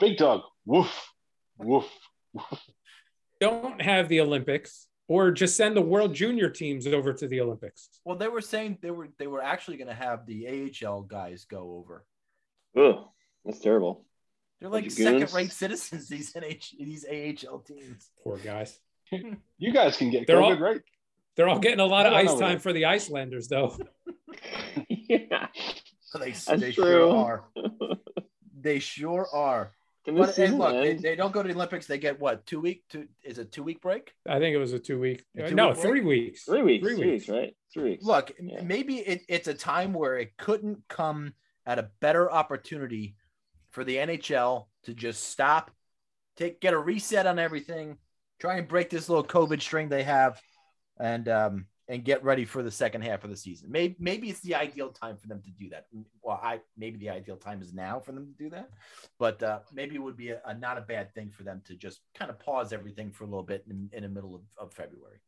Big 0.00 0.16
dog. 0.16 0.42
Woof. 0.66 1.08
Woof. 1.58 1.88
Don't 3.40 3.80
have 3.80 4.08
the 4.08 4.20
Olympics, 4.20 4.86
or 5.08 5.30
just 5.30 5.56
send 5.56 5.76
the 5.76 5.82
World 5.82 6.14
Junior 6.14 6.48
teams 6.50 6.86
over 6.86 7.12
to 7.12 7.28
the 7.28 7.40
Olympics. 7.40 7.88
well, 8.04 8.16
they 8.16 8.28
were 8.28 8.40
saying 8.40 8.78
they 8.82 8.90
were 8.90 9.08
they 9.18 9.26
were 9.26 9.42
actually 9.42 9.76
going 9.76 9.88
to 9.88 9.94
have 9.94 10.26
the 10.26 10.70
AHL 10.86 11.02
guys 11.02 11.44
go 11.44 11.76
over. 11.84 12.04
Ugh, 12.76 13.04
that's 13.44 13.60
terrible. 13.60 14.04
They're 14.60 14.70
like 14.70 14.84
Bunch 14.84 14.94
second-rate 14.94 15.52
citizens. 15.52 16.08
These 16.14 16.32
NH 16.32 16.78
these 16.78 17.04
AHL 17.04 17.58
teams. 17.60 18.08
Poor 18.22 18.38
guys. 18.38 18.78
You 19.58 19.72
guys 19.72 19.96
can 19.96 20.10
get 20.10 20.26
They're 20.26 20.36
COVID, 20.38 20.56
all- 20.56 20.58
right? 20.58 20.80
They're 21.36 21.48
all 21.48 21.58
getting 21.58 21.80
a 21.80 21.84
lot 21.86 22.06
of 22.06 22.12
ice 22.12 22.32
know 22.32 22.38
time 22.40 22.58
for 22.60 22.72
the 22.72 22.84
Icelanders, 22.86 23.48
though. 23.48 23.76
yeah. 24.88 25.48
They, 26.16 26.30
That's 26.30 26.44
they 26.46 26.70
true. 26.70 26.84
sure 26.84 27.10
are. 27.10 27.44
They 28.60 28.78
sure 28.78 29.26
are. 29.34 29.72
Can 30.04 30.16
this 30.16 30.36
hey, 30.36 30.44
season 30.46 30.58
look, 30.58 30.72
they, 30.72 30.90
end? 30.90 31.00
they 31.00 31.16
don't 31.16 31.32
go 31.32 31.42
to 31.42 31.48
the 31.48 31.54
Olympics. 31.54 31.86
They 31.86 31.98
get 31.98 32.20
what 32.20 32.44
two 32.46 32.60
week? 32.60 32.84
Two 32.90 33.06
is 33.22 33.38
a 33.38 33.44
two 33.44 33.62
week 33.62 33.80
break? 33.80 34.12
I 34.28 34.38
think 34.38 34.54
it 34.54 34.58
was 34.58 34.72
a 34.74 34.78
two 34.78 35.00
week. 35.00 35.24
A 35.36 35.38
two-week 35.40 35.54
no, 35.54 35.72
break? 35.72 35.82
three 35.82 36.00
weeks. 36.02 36.44
Three 36.44 36.62
weeks. 36.62 36.84
Three 36.86 36.96
Three 36.96 37.10
weeks. 37.12 37.26
weeks, 37.26 37.28
right? 37.28 37.56
Three 37.72 37.82
weeks. 37.84 38.04
Look, 38.04 38.32
Yeah. 38.38 38.62
maybe 38.62 38.98
it, 38.98 39.22
it's 39.28 39.48
a 39.48 39.54
time 39.54 39.94
where 39.94 40.18
it 40.18 40.36
couldn't 40.36 40.82
come 40.88 41.32
at 41.64 41.78
a 41.78 41.90
better 42.00 42.30
opportunity 42.30 43.16
for 43.70 43.82
the 43.82 43.96
NHL 43.96 44.66
to 44.84 44.94
just 44.94 45.24
stop, 45.24 45.70
take 46.36 46.60
get 46.60 46.74
a 46.74 46.78
reset 46.78 47.26
on 47.26 47.38
everything, 47.38 47.96
try 48.38 48.58
and 48.58 48.68
break 48.68 48.90
this 48.90 49.08
little 49.08 49.24
COVID 49.24 49.62
string 49.62 49.88
they 49.88 50.02
have, 50.04 50.40
and 51.00 51.28
um 51.28 51.66
and 51.88 52.04
get 52.04 52.24
ready 52.24 52.44
for 52.44 52.62
the 52.62 52.70
second 52.70 53.02
half 53.02 53.24
of 53.24 53.30
the 53.30 53.36
season. 53.36 53.70
Maybe 53.70 53.96
maybe 53.98 54.30
it's 54.30 54.40
the 54.40 54.54
ideal 54.54 54.90
time 54.90 55.16
for 55.16 55.28
them 55.28 55.42
to 55.42 55.50
do 55.50 55.68
that. 55.70 55.86
Well, 56.22 56.40
I 56.42 56.60
maybe 56.76 56.98
the 56.98 57.10
ideal 57.10 57.36
time 57.36 57.60
is 57.60 57.74
now 57.74 58.00
for 58.00 58.12
them 58.12 58.26
to 58.26 58.44
do 58.44 58.50
that, 58.50 58.70
but 59.18 59.42
uh, 59.42 59.60
maybe 59.72 59.96
it 59.96 60.02
would 60.02 60.16
be 60.16 60.30
a, 60.30 60.40
a 60.46 60.54
not 60.54 60.78
a 60.78 60.82
bad 60.82 61.14
thing 61.14 61.30
for 61.30 61.42
them 61.42 61.60
to 61.66 61.74
just 61.74 62.00
kind 62.14 62.30
of 62.30 62.38
pause 62.38 62.72
everything 62.72 63.10
for 63.10 63.24
a 63.24 63.26
little 63.26 63.42
bit 63.42 63.64
in, 63.68 63.90
in 63.92 64.02
the 64.02 64.08
middle 64.08 64.34
of, 64.34 64.42
of 64.58 64.72
February. 64.72 65.20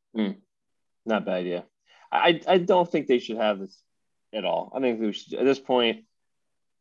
Not 1.05 1.25
bad 1.27 1.35
idea. 1.35 1.65
I 2.11 2.41
I 2.49 2.59
don't 2.59 2.91
think 2.91 3.07
they 3.07 3.19
should 3.19 3.37
have 3.37 3.59
this 3.59 3.83
at 4.33 4.45
all. 4.45 4.73
I 4.75 4.81
think 4.81 5.01
we 5.01 5.13
should, 5.13 5.35
at 5.35 5.45
this 5.45 5.61
point, 5.61 6.05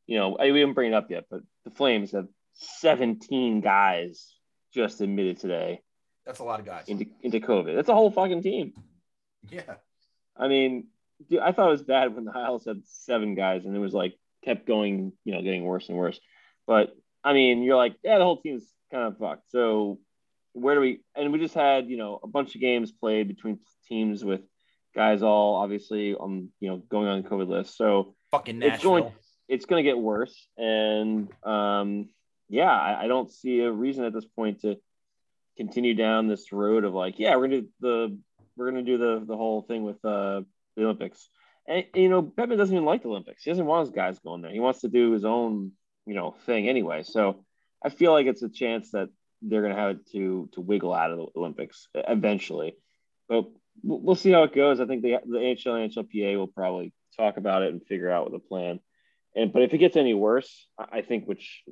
you 0.08 0.18
know, 0.18 0.36
I, 0.38 0.52
we 0.52 0.60
didn't 0.60 0.74
bring 0.76 0.92
it 0.92 0.96
up 0.96 1.12
yet, 1.12 1.26
but 1.30 1.42
the 1.66 1.72
Flames 1.72 2.12
have 2.12 2.28
17 2.54 3.62
guys 3.62 4.34
just 4.74 5.02
admitted 5.02 5.38
today 5.40 5.82
That's 6.26 6.40
a 6.40 6.44
lot 6.44 6.60
of 6.60 6.66
guys. 6.66 6.86
into 6.88 7.06
into 7.22 7.40
COVID. 7.40 7.76
That's 7.76 7.90
a 7.90 7.94
whole 7.94 8.12
fucking 8.12 8.42
team. 8.42 8.74
Yeah. 9.52 9.76
I 10.38 10.48
mean, 10.48 10.88
dude, 11.30 11.40
I 11.40 11.52
thought 11.52 11.68
it 11.68 11.72
was 11.72 11.84
bad 11.84 12.14
when 12.16 12.26
the 12.26 12.32
Isles 12.36 12.66
had 12.66 12.82
seven 12.86 13.36
guys 13.36 13.66
and 13.66 13.76
it 13.76 13.80
was 13.80 13.94
like 13.94 14.16
kept 14.44 14.68
going, 14.68 15.14
you 15.24 15.34
know, 15.34 15.42
getting 15.42 15.64
worse 15.64 15.90
and 15.90 15.98
worse. 15.98 16.20
But 16.68 16.96
I 17.24 17.34
mean, 17.34 17.64
you're 17.64 17.78
like, 17.78 17.96
yeah, 18.04 18.18
the 18.18 18.24
whole 18.24 18.42
team's 18.42 18.66
kind 18.92 19.04
of 19.04 19.18
fucked. 19.18 19.50
So 19.52 20.00
where 20.54 20.76
do 20.76 20.82
we? 20.82 21.02
And 21.16 21.32
we 21.32 21.40
just 21.40 21.54
had, 21.56 21.88
you 21.90 21.98
know, 21.98 22.20
a 22.24 22.28
bunch 22.28 22.56
of 22.56 22.62
games 22.62 22.92
played 22.92 23.28
between 23.28 23.60
teams 23.88 24.24
with 24.24 24.42
guys 24.94 25.22
all 25.22 25.56
obviously 25.56 26.16
on, 26.16 26.50
you 26.60 26.70
know, 26.70 26.78
going 26.78 27.08
on 27.08 27.22
the 27.22 27.30
COVID 27.30 27.48
list. 27.48 27.78
So 27.78 28.16
Fucking 28.32 28.62
It's 28.62 28.84
going- 28.84 29.12
it's 29.48 29.66
going 29.66 29.84
to 29.84 29.88
get 29.90 29.98
worse. 29.98 30.48
And 30.58 31.30
um, 31.44 32.10
yeah, 32.50 32.72
I, 32.72 33.04
I 33.04 33.08
don't 33.08 33.32
see 33.32 33.60
a 33.62 33.72
reason 33.72 34.04
at 34.04 34.14
this 34.14 34.26
point 34.26 34.62
to 34.62 34.78
continue 35.58 35.94
down 35.94 36.28
this 36.28 36.52
road 36.52 36.84
of 36.84 36.94
like, 36.94 37.20
yeah, 37.20 37.36
we're 37.36 37.48
gonna 37.48 37.62
do 37.62 37.68
the 37.80 38.18
we're 38.56 38.70
gonna 38.70 38.84
do 38.84 38.98
the 38.98 39.24
the 39.26 39.38
whole 39.38 39.62
thing 39.62 39.84
with 39.84 40.04
uh, 40.06 40.42
the 40.76 40.84
Olympics. 40.84 41.30
And 41.68 41.86
you 41.94 42.10
know, 42.10 42.22
Bettman 42.22 42.58
doesn't 42.58 42.76
even 42.76 42.86
like 42.86 43.04
the 43.04 43.10
Olympics. 43.10 43.44
He 43.44 43.52
doesn't 43.52 43.66
want 43.66 43.88
his 43.88 43.96
guys 43.96 44.20
going 44.20 44.42
there. 44.42 44.52
He 44.52 44.60
wants 44.60 44.82
to 44.82 44.88
do 44.88 45.12
his 45.12 45.26
own, 45.26 45.72
you 46.06 46.14
know, 46.14 46.36
thing 46.46 46.70
anyway. 46.70 47.04
So 47.04 47.44
I 47.84 47.90
feel 47.90 48.12
like 48.12 48.28
it's 48.28 48.44
a 48.44 48.50
chance 48.50 48.92
that 48.92 49.10
they're 49.42 49.62
gonna 49.62 49.76
have 49.76 49.98
to 50.12 50.50
to 50.54 50.62
wiggle 50.62 50.94
out 50.94 51.12
of 51.12 51.18
the 51.18 51.28
Olympics 51.36 51.88
eventually. 51.94 52.76
But 53.28 53.46
we'll 53.84 54.16
see 54.16 54.32
how 54.32 54.44
it 54.44 54.56
goes. 54.56 54.80
I 54.80 54.86
think 54.86 55.02
the 55.02 55.20
the 55.26 55.40
NHL 55.40 55.84
and 55.84 55.92
NHLPA 55.92 56.38
will 56.38 56.48
probably 56.48 56.94
talk 57.18 57.38
about 57.38 57.64
it 57.64 57.72
and 57.72 57.86
figure 57.86 58.12
out 58.12 58.24
what 58.24 58.34
the 58.34 58.40
plan. 58.40 58.80
And 59.36 59.52
but 59.52 59.64
if 59.64 59.74
it 59.74 59.80
gets 59.80 59.98
any 59.98 60.14
worse, 60.14 60.68
I 60.78 61.02
think 61.02 61.26
which 61.26 61.64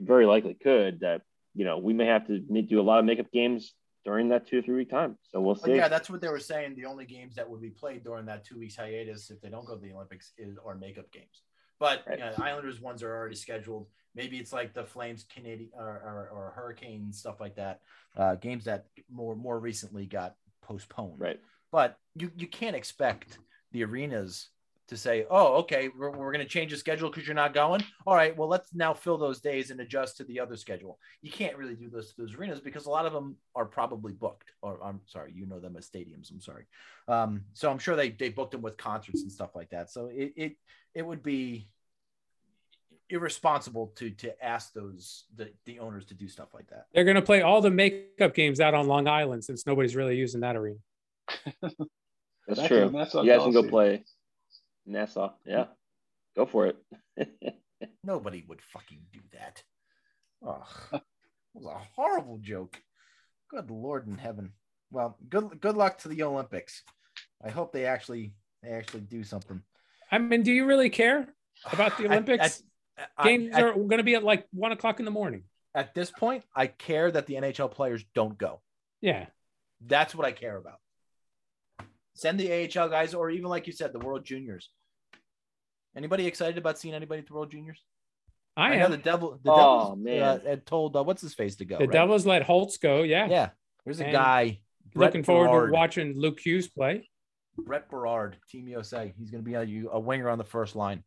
very 0.00 0.26
likely 0.26 0.54
could 0.54 1.00
that 1.00 1.22
you 1.54 1.64
know 1.64 1.78
we 1.78 1.92
may 1.92 2.06
have 2.06 2.26
to 2.26 2.38
do 2.38 2.80
a 2.80 2.82
lot 2.82 2.98
of 2.98 3.04
makeup 3.04 3.30
games 3.32 3.72
during 4.04 4.28
that 4.30 4.46
two 4.46 4.58
or 4.58 4.62
three 4.62 4.76
week 4.76 4.90
time. 4.90 5.16
So 5.30 5.40
we'll 5.40 5.54
But 5.54 5.64
see. 5.64 5.76
yeah, 5.76 5.88
that's 5.88 6.10
what 6.10 6.20
they 6.20 6.28
were 6.28 6.40
saying. 6.40 6.74
The 6.74 6.86
only 6.86 7.04
games 7.04 7.34
that 7.36 7.48
would 7.48 7.60
be 7.60 7.70
played 7.70 8.02
during 8.04 8.26
that 8.26 8.44
two 8.44 8.58
weeks 8.58 8.76
hiatus, 8.76 9.30
if 9.30 9.40
they 9.40 9.48
don't 9.48 9.66
go 9.66 9.76
to 9.76 9.80
the 9.80 9.92
Olympics, 9.92 10.32
is 10.38 10.56
are 10.64 10.74
makeup 10.74 11.10
games. 11.12 11.42
But 11.78 12.02
Right. 12.06 12.18
you 12.18 12.24
know, 12.24 12.32
the 12.36 12.44
Islanders 12.44 12.80
ones 12.80 13.02
are 13.02 13.14
already 13.14 13.34
scheduled. 13.34 13.88
Maybe 14.14 14.38
it's 14.38 14.52
like 14.52 14.74
the 14.74 14.84
Flames, 14.84 15.24
Canadian, 15.24 15.70
or, 15.74 15.86
or, 15.86 16.28
or 16.32 16.52
Hurricane 16.54 17.12
stuff 17.12 17.40
like 17.40 17.56
that. 17.56 17.80
Uh, 18.16 18.34
games 18.36 18.64
that 18.64 18.86
more 19.10 19.34
more 19.34 19.58
recently 19.58 20.06
got 20.06 20.36
postponed. 20.62 21.20
right. 21.20 21.40
But 21.70 21.98
you 22.14 22.30
you 22.36 22.46
can't 22.46 22.76
expect 22.76 23.38
the 23.72 23.84
arenas 23.84 24.50
to 24.92 24.96
say, 24.98 25.26
"Oh, 25.30 25.54
okay, 25.56 25.88
we're, 25.88 26.10
we're 26.10 26.32
going 26.32 26.44
to 26.44 26.50
change 26.50 26.70
the 26.70 26.76
schedule 26.76 27.10
because 27.10 27.26
you're 27.26 27.34
not 27.34 27.52
going." 27.54 27.82
All 28.06 28.14
right, 28.14 28.36
well, 28.36 28.48
let's 28.48 28.72
now 28.74 28.94
fill 28.94 29.18
those 29.18 29.40
days 29.40 29.70
and 29.70 29.80
adjust 29.80 30.16
to 30.18 30.24
the 30.24 30.38
other 30.40 30.56
schedule. 30.56 30.98
You 31.20 31.30
can't 31.32 31.56
really 31.56 31.74
do 31.74 31.90
those 31.90 32.10
to 32.12 32.20
those 32.22 32.34
arenas 32.34 32.60
because 32.60 32.86
a 32.86 32.90
lot 32.90 33.06
of 33.06 33.12
them 33.12 33.36
are 33.54 33.64
probably 33.66 34.12
booked. 34.12 34.52
Or 34.62 34.78
I'm 34.82 35.00
sorry, 35.06 35.32
you 35.34 35.46
know 35.46 35.58
them 35.58 35.76
as 35.76 35.88
stadiums. 35.88 36.30
I'm 36.30 36.40
sorry. 36.40 36.64
Um, 37.08 37.42
so 37.52 37.70
I'm 37.70 37.78
sure 37.78 37.96
they 37.96 38.10
they 38.10 38.28
booked 38.28 38.52
them 38.52 38.62
with 38.62 38.76
concerts 38.76 39.22
and 39.22 39.32
stuff 39.32 39.54
like 39.56 39.70
that. 39.70 39.90
So 39.90 40.06
it 40.06 40.32
it 40.36 40.56
it 40.94 41.06
would 41.06 41.22
be 41.22 41.68
irresponsible 43.10 43.88
to 43.96 44.10
to 44.10 44.44
ask 44.44 44.72
those 44.72 45.24
the, 45.36 45.50
the 45.66 45.78
owners 45.78 46.06
to 46.06 46.14
do 46.14 46.28
stuff 46.28 46.48
like 46.54 46.68
that. 46.68 46.86
They're 46.94 47.04
going 47.04 47.16
to 47.16 47.22
play 47.22 47.42
all 47.42 47.60
the 47.60 47.70
makeup 47.70 48.34
games 48.34 48.60
out 48.60 48.74
on 48.74 48.86
Long 48.86 49.06
Island 49.08 49.44
since 49.44 49.66
nobody's 49.66 49.94
really 49.96 50.16
using 50.16 50.40
that 50.40 50.56
arena. 50.56 50.78
That's 52.48 52.58
Back 52.60 52.68
true. 52.68 52.82
in 52.82 52.92
the 52.92 52.98
Nassau 52.98 53.22
You 53.22 53.30
guys 53.30 53.42
can 53.42 53.52
go 53.52 53.62
Coliseum. 53.62 53.70
play 53.70 54.04
Nassau. 54.86 55.32
Yeah, 55.46 55.66
go 56.36 56.46
for 56.46 56.66
it. 56.66 56.76
Nobody 58.04 58.44
would 58.48 58.60
fucking 58.62 59.00
do 59.12 59.20
that. 59.32 59.62
Oh, 60.44 60.64
it 60.92 61.02
was 61.54 61.66
a 61.66 61.78
horrible 61.96 62.38
joke. 62.38 62.80
Good 63.50 63.70
Lord 63.70 64.06
in 64.06 64.18
heaven. 64.18 64.52
Well, 64.90 65.16
good 65.28 65.60
good 65.60 65.76
luck 65.76 65.98
to 65.98 66.08
the 66.08 66.22
Olympics. 66.22 66.82
I 67.44 67.50
hope 67.50 67.72
they 67.72 67.86
actually 67.86 68.34
they 68.62 68.70
actually 68.70 69.00
do 69.02 69.24
something. 69.24 69.62
I 70.10 70.18
mean, 70.18 70.42
do 70.42 70.52
you 70.52 70.64
really 70.66 70.90
care 70.90 71.26
about 71.72 71.96
the 71.96 72.04
At- 72.06 72.10
Olympics? 72.10 72.62
at- 72.98 73.08
I- 73.16 73.24
Games 73.24 73.54
at- 73.54 73.62
are 73.64 73.72
going 73.72 73.98
to 73.98 74.02
be 74.04 74.14
at 74.14 74.22
like 74.22 74.46
one 74.52 74.72
o'clock 74.72 74.98
in 74.98 75.04
the 75.06 75.10
morning. 75.10 75.44
at 75.74 75.94
this 75.94 76.10
point, 76.10 76.44
I 76.54 76.66
care 76.66 77.10
that 77.10 77.26
the 77.26 77.34
NHL 77.34 77.70
players 77.70 78.04
don't 78.14 78.36
go. 78.36 78.60
Yeah. 79.00 79.26
That's 79.80 80.14
what 80.14 80.26
I 80.26 80.32
care 80.32 80.56
about. 80.58 80.78
Send 82.14 82.38
the 82.38 82.52
AHL 82.52 82.88
guys, 82.88 83.14
or 83.14 83.30
even 83.30 83.48
like 83.48 83.66
you 83.66 83.72
said, 83.72 83.92
the 83.92 83.98
World 83.98 84.24
Juniors. 84.24 84.70
Anybody 85.96 86.26
excited 86.26 86.58
about 86.58 86.78
seeing 86.78 86.94
anybody 86.94 87.20
at 87.20 87.26
the 87.26 87.34
World 87.34 87.50
Juniors? 87.50 87.82
I, 88.56 88.76
know 88.76 88.84
am. 88.86 88.90
the 88.90 88.96
devil. 88.98 89.38
The 89.42 89.50
Oh, 89.50 89.56
devil 89.56 89.96
man. 89.96 90.22
uh, 90.22 90.38
had 90.46 90.66
told 90.66 90.94
uh, 90.96 91.02
what's 91.02 91.22
his 91.22 91.34
face 91.34 91.56
to 91.56 91.64
go. 91.64 91.78
the 91.78 91.84
right? 91.86 91.92
Devils 91.92 92.26
let 92.26 92.42
Holtz 92.42 92.76
go. 92.76 93.02
Yeah. 93.02 93.26
Yeah, 93.28 93.50
there's 93.84 94.00
a 94.00 94.04
And 94.04 94.12
guy. 94.12 94.60
Brett 94.94 95.08
Looking 95.10 95.24
forward 95.24 95.48
Berard. 95.48 95.68
to 95.70 95.72
watching 95.72 96.18
Luke 96.18 96.38
Hughes 96.40 96.68
play. 96.68 97.08
Brett 97.56 97.88
Berard, 97.88 98.36
Team 98.50 98.68
USA. 98.68 99.12
He's 99.18 99.30
going 99.30 99.42
to 99.42 99.48
be 99.50 99.54
a, 99.54 99.90
a 99.90 99.98
winger 99.98 100.28
on 100.28 100.36
the 100.36 100.44
first 100.44 100.76
line. 100.76 101.02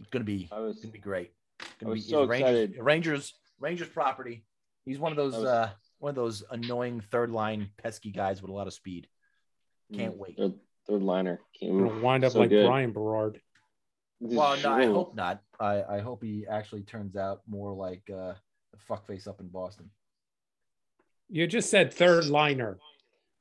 It's 0.00 0.08
going 0.10 0.20
to 0.20 0.26
be 0.26 0.48
I 0.52 0.60
was 0.60 0.76
going 0.76 0.88
to 0.88 0.92
be 0.92 0.98
great. 1.00 1.32
Going 1.58 1.66
I 1.72 1.78
to 1.80 1.84
be 1.86 1.90
was 1.90 2.08
so 2.08 2.24
Rangers, 2.24 2.50
excited. 2.60 2.76
Rangers 2.84 3.34
Rangers 3.58 3.88
property. 3.88 4.44
He's 4.84 4.98
one 5.00 5.10
of 5.10 5.16
those 5.16 5.34
was- 5.34 5.44
uh 5.44 5.70
one 5.98 6.10
of 6.10 6.14
those 6.14 6.44
annoying 6.52 7.00
third 7.10 7.30
line 7.32 7.70
pesky 7.82 8.12
guys 8.12 8.40
with 8.40 8.50
a 8.52 8.54
lot 8.54 8.68
of 8.68 8.72
speed. 8.74 9.08
Can't 9.94 10.14
Mm, 10.14 10.18
wait. 10.18 10.36
Third, 10.36 10.54
third 10.86 11.02
liner. 11.02 11.40
Can't 11.58 11.72
Going 11.78 11.90
to 11.90 12.00
wind 12.04 12.24
up 12.24 12.32
so 12.32 12.40
like 12.40 12.50
good. 12.50 12.66
Brian 12.66 12.92
Berard. 12.92 13.40
Well, 14.20 14.56
no, 14.62 14.72
I 14.72 14.86
hope 14.86 15.14
not. 15.14 15.40
I, 15.60 15.82
I 15.82 15.98
hope 16.00 16.22
he 16.22 16.44
actually 16.50 16.82
turns 16.82 17.16
out 17.16 17.42
more 17.48 17.72
like 17.72 18.02
uh, 18.10 18.34
the 18.72 18.78
fuckface 18.88 19.28
up 19.28 19.40
in 19.40 19.48
Boston. 19.48 19.90
You 21.28 21.46
just 21.46 21.70
said 21.70 21.92
third 21.92 22.26
liner, 22.26 22.78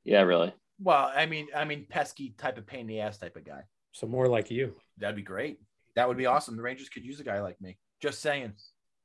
Yeah, 0.03 0.21
really. 0.21 0.53
Well, 0.79 1.11
I 1.15 1.25
mean, 1.25 1.47
I 1.55 1.65
mean, 1.65 1.87
pesky 1.89 2.35
type 2.37 2.57
of 2.57 2.67
pain 2.67 2.81
in 2.81 2.87
the 2.87 2.99
ass 3.01 3.17
type 3.17 3.35
of 3.35 3.43
guy. 3.45 3.61
so 3.93 4.05
more 4.07 4.27
like 4.27 4.51
you. 4.51 4.75
That'd 4.99 5.15
be 5.15 5.21
great. 5.23 5.59
That 5.95 6.07
would 6.07 6.17
be 6.17 6.27
awesome. 6.27 6.55
The 6.55 6.61
Rangers 6.61 6.89
could 6.89 7.03
use 7.05 7.19
a 7.19 7.23
guy 7.23 7.41
like 7.41 7.59
me. 7.59 7.77
Just 7.99 8.21
saying. 8.21 8.53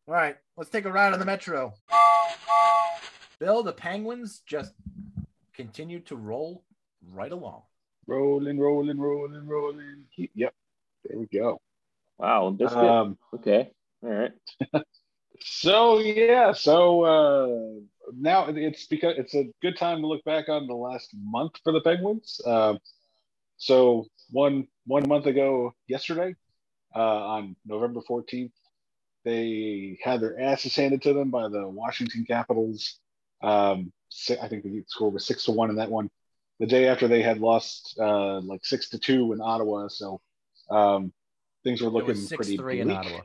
All 0.09 0.14
right, 0.14 0.37
let's 0.57 0.68
take 0.68 0.85
a 0.85 0.92
ride 0.92 1.12
on 1.14 1.18
the 1.20 1.24
Metro. 1.24 1.72
Bill, 3.38 3.62
the 3.62 3.72
Penguins 3.72 4.42
just 4.46 4.72
continue 5.55 6.00
to 6.00 6.16
roll 6.16 6.64
right 7.10 7.32
along. 7.32 7.62
Rolling, 8.06 8.58
rolling, 8.58 8.98
rolling, 8.98 9.46
rolling. 9.46 10.04
Keep, 10.14 10.32
yep. 10.34 10.54
There 11.04 11.18
we 11.18 11.26
go. 11.26 11.60
Wow, 12.18 12.54
this 12.58 12.72
Um, 12.72 13.18
okay. 13.34 13.70
All 14.02 14.10
right. 14.10 14.32
so 15.40 15.98
yeah, 15.98 16.52
so 16.52 17.02
uh, 17.02 17.80
now 18.16 18.46
it's 18.48 18.86
because 18.86 19.14
it's 19.18 19.34
a 19.34 19.48
good 19.60 19.76
time 19.76 20.00
to 20.00 20.06
look 20.06 20.24
back 20.24 20.48
on 20.48 20.66
the 20.66 20.74
last 20.74 21.10
month 21.20 21.52
for 21.62 21.72
the 21.72 21.80
Penguins. 21.80 22.40
Um, 22.46 22.78
so 23.56 24.06
one 24.30 24.66
one 24.86 25.08
month 25.08 25.26
ago, 25.26 25.74
yesterday, 25.86 26.34
uh, 26.94 26.98
on 26.98 27.56
November 27.64 28.00
fourteenth, 28.06 28.52
they 29.24 29.98
had 30.02 30.20
their 30.20 30.40
asses 30.40 30.74
handed 30.74 31.02
to 31.02 31.12
them 31.12 31.30
by 31.30 31.48
the 31.48 31.68
Washington 31.68 32.24
Capitals. 32.26 32.98
Um, 33.42 33.92
I 34.40 34.48
think 34.48 34.62
the 34.62 34.84
score 34.86 35.10
was 35.10 35.24
six 35.24 35.44
to 35.44 35.52
one 35.52 35.70
in 35.70 35.76
that 35.76 35.90
one. 35.90 36.10
The 36.62 36.68
day 36.68 36.87
after 36.87 37.09
they 37.09 37.22
had 37.22 37.40
lost 37.40 37.98
uh, 37.98 38.38
like 38.38 38.64
six 38.64 38.88
to 38.90 38.98
two 38.98 39.33
in 39.33 39.40
Ottawa, 39.40 39.88
so 39.88 40.20
um, 40.70 41.12
things 41.64 41.83
were 41.83 41.90
looking 41.90 42.14
six 42.14 42.37
pretty 42.37 42.57
three 42.57 42.79
in 42.79 42.87
bleak. 42.87 42.98
Ottawa. 42.98 43.20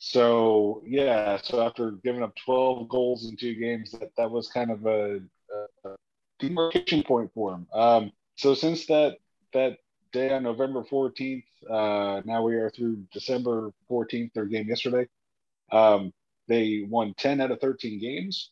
So 0.00 0.82
yeah, 0.84 1.38
so 1.42 1.62
after 1.62 1.92
giving 1.92 2.22
up 2.22 2.34
12 2.44 2.86
goals 2.90 3.26
in 3.26 3.38
two 3.38 3.54
games, 3.54 3.92
that, 3.92 4.10
that 4.18 4.30
was 4.30 4.48
kind 4.48 4.70
of 4.70 4.84
a, 4.84 5.18
a 5.86 5.96
demarcation 6.38 7.02
point 7.02 7.30
for 7.32 7.54
him. 7.54 7.66
Um, 7.72 8.12
so 8.36 8.52
since 8.52 8.84
that 8.88 9.16
that 9.54 9.78
day 10.12 10.34
on 10.34 10.42
November 10.42 10.82
14th, 10.82 11.44
uh, 11.70 12.20
now 12.26 12.42
we 12.42 12.56
are 12.56 12.68
through 12.68 12.98
December 13.14 13.70
14th, 13.90 14.34
their 14.34 14.44
game 14.44 14.68
yesterday. 14.68 15.08
Um, 15.72 16.12
they 16.48 16.84
won 16.86 17.14
10 17.16 17.40
out 17.40 17.50
of 17.50 17.62
13 17.62 17.98
games, 17.98 18.50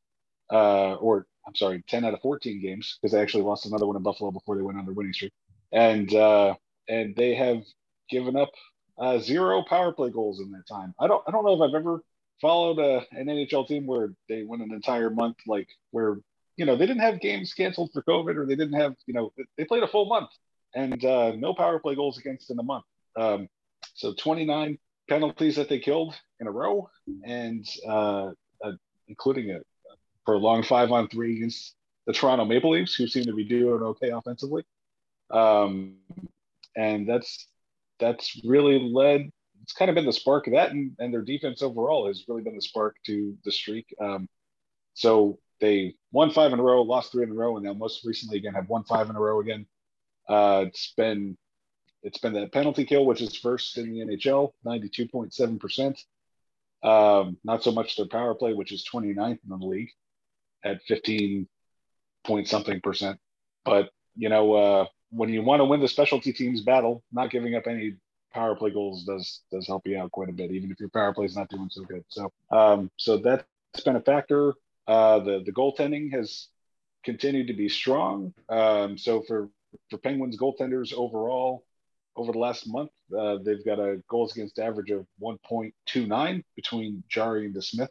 uh, 0.51 0.95
or 0.95 1.27
I'm 1.47 1.55
sorry, 1.55 1.83
10 1.89 2.05
out 2.05 2.15
of 2.15 2.21
14 2.21 2.61
games 2.61 2.99
because 3.01 3.13
they 3.13 3.21
actually 3.21 3.45
lost 3.45 3.67
another 3.67 3.87
one 3.87 3.97
in 3.97 4.03
Buffalo 4.03 4.31
before 4.31 4.57
they 4.57 4.63
went 4.63 4.79
on 4.79 4.85
their 4.85 4.95
winning 4.95 5.13
streak. 5.13 5.33
And 5.73 6.13
uh, 6.15 6.55
and 6.89 7.17
they 7.17 7.35
have 7.35 7.63
given 8.11 8.37
up 8.37 8.51
uh, 8.99 9.19
zero 9.19 9.63
power 9.63 9.93
play 9.93 10.11
goals 10.11 10.41
in 10.41 10.51
that 10.53 10.67
time. 10.69 10.95
I 11.01 11.07
don't 11.07 11.23
I 11.27 11.31
don't 11.31 11.45
know 11.45 11.55
if 11.55 11.61
I've 11.61 11.75
ever 11.75 12.03
followed 12.41 12.79
a, 12.79 13.07
an 13.13 13.27
NHL 13.27 13.67
team 13.67 13.87
where 13.87 14.11
they 14.29 14.43
went 14.43 14.63
an 14.63 14.73
entire 14.73 15.11
month 15.11 15.37
like 15.47 15.69
where 15.91 16.19
you 16.57 16.67
know 16.67 16.77
they 16.77 16.87
didn't 16.87 17.03
have 17.03 17.21
games 17.21 17.55
canceled 17.55 17.91
for 17.93 18.03
COVID 18.03 18.37
or 18.37 18.47
they 18.47 18.57
didn't 18.57 18.79
have 18.79 18.95
you 19.07 19.15
know 19.15 19.33
they 19.57 19.65
played 19.65 19.83
a 19.83 19.89
full 19.89 20.07
month 20.07 20.31
and 20.75 21.05
uh, 21.05 21.33
no 21.37 21.55
power 21.55 21.79
play 21.79 21.95
goals 21.95 22.19
against 22.19 22.51
in 22.51 22.59
a 22.59 22.63
month. 22.63 22.85
Um, 23.17 23.49
so 23.95 24.15
29 24.15 24.79
penalties 25.09 25.57
that 25.57 25.69
they 25.69 25.79
killed 25.79 26.15
in 26.41 26.47
a 26.47 26.51
row 26.51 26.89
and 27.25 27.67
uh, 27.87 28.31
uh, 28.65 28.73
including 29.09 29.51
a 29.51 29.61
prolonged 30.25 30.67
five 30.67 30.91
on 30.91 31.09
three 31.09 31.37
against 31.37 31.75
the 32.07 32.13
Toronto 32.13 32.45
Maple 32.45 32.71
Leafs 32.71 32.95
who 32.95 33.07
seem 33.07 33.25
to 33.25 33.35
be 33.35 33.45
doing 33.45 33.83
okay 33.83 34.11
offensively. 34.11 34.65
Um, 35.31 35.97
and 36.77 37.09
that's 37.09 37.49
that's 37.99 38.41
really 38.45 38.79
led 38.79 39.31
it's 39.63 39.73
kind 39.73 39.89
of 39.89 39.95
been 39.95 40.07
the 40.07 40.13
spark 40.13 40.47
of 40.49 40.55
that 40.55 40.73
and, 40.73 40.93
and 40.99 41.15
their 41.15 41.23
defense 41.23 41.63
overall 41.63 42.09
has 42.09 42.25
really 42.27 42.43
been 42.43 42.57
the 42.57 42.63
spark 42.63 42.97
to 43.07 43.37
the 43.45 43.53
streak. 43.53 43.87
Um, 44.01 44.29
so 44.95 45.39
they 45.61 45.95
won 46.11 46.31
five 46.31 46.53
in 46.53 46.59
a 46.59 46.63
row 46.63 46.83
lost 46.83 47.13
three 47.13 47.23
in 47.23 47.31
a 47.31 47.35
row 47.35 47.57
and 47.57 47.65
now 47.65 47.73
most 47.73 48.05
recently 48.05 48.39
again 48.39 48.55
have 48.55 48.69
won 48.69 48.85
five 48.85 49.09
in 49.09 49.17
a 49.17 49.21
row 49.21 49.41
again. 49.41 49.67
Uh, 50.29 50.65
it's 50.67 50.93
been 50.97 51.37
it's 52.03 52.19
been 52.19 52.33
that 52.33 52.53
penalty 52.53 52.85
kill 52.85 53.07
which 53.07 53.21
is 53.21 53.37
first 53.37 53.79
in 53.79 53.93
the 53.93 54.01
nhl 54.01 54.53
92.7% 54.67 55.99
um, 56.83 57.37
not 57.45 57.63
so 57.63 57.71
much 57.71 57.97
their 57.97 58.07
power 58.07 58.35
play 58.35 58.55
which 58.55 58.73
is 58.73 58.85
29th 58.93 59.39
in 59.45 59.49
the 59.49 59.57
league 59.57 59.91
at 60.65 60.83
15 60.85 61.49
point 62.25 62.49
something 62.49 62.81
percent 62.81 63.19
but 63.65 63.91
you 64.17 64.29
know 64.29 64.55
uh, 64.55 64.87
when 65.13 65.29
you 65.29 65.43
want 65.43 65.61
to 65.61 65.65
win 65.65 65.81
the 65.81 65.89
specialty 65.89 66.33
teams 66.33 66.63
battle, 66.63 67.05
not 67.13 67.31
giving 67.31 67.55
up 67.55 67.67
any 67.67 67.95
power 68.33 68.57
play 68.57 68.71
goals 68.71 69.05
does 69.05 69.43
does 69.53 69.67
help 69.67 69.87
you 69.87 69.99
out 69.99 70.11
quite 70.11 70.31
a 70.31 70.33
bit, 70.33 70.51
even 70.51 70.71
if 70.71 70.81
your 70.81 70.89
power 70.89 71.13
play 71.13 71.27
is 71.27 71.37
not 71.37 71.49
doing 71.49 71.69
so 71.71 71.83
good. 71.83 72.05
So 72.09 72.33
um, 72.51 72.91
so 72.97 73.19
that's 73.19 73.45
been 73.85 73.97
a 73.97 74.01
factor. 74.01 74.55
Uh, 74.87 75.21
the 75.21 75.43
the 75.45 75.53
goaltending 75.53 76.13
has 76.13 76.49
continued 77.05 77.49
to 77.49 77.55
be 77.55 77.69
strong. 77.69 78.33
Um, 78.49 78.97
so 78.99 79.23
for 79.23 79.51
for 79.91 79.99
Penguins 79.99 80.37
goaltenders 80.37 80.93
overall, 80.95 81.65
over 82.17 82.33
the 82.33 82.39
last 82.39 82.67
month, 82.67 82.91
uh, 83.17 83.39
they've 83.45 83.65
got 83.65 83.79
a 83.79 84.03
goals 84.09 84.33
against 84.33 84.59
average 84.59 84.91
of 84.91 85.07
1.29 85.23 86.43
between 86.57 87.05
Jarry 87.09 87.47
and 87.47 87.55
DeSmith. 87.55 87.89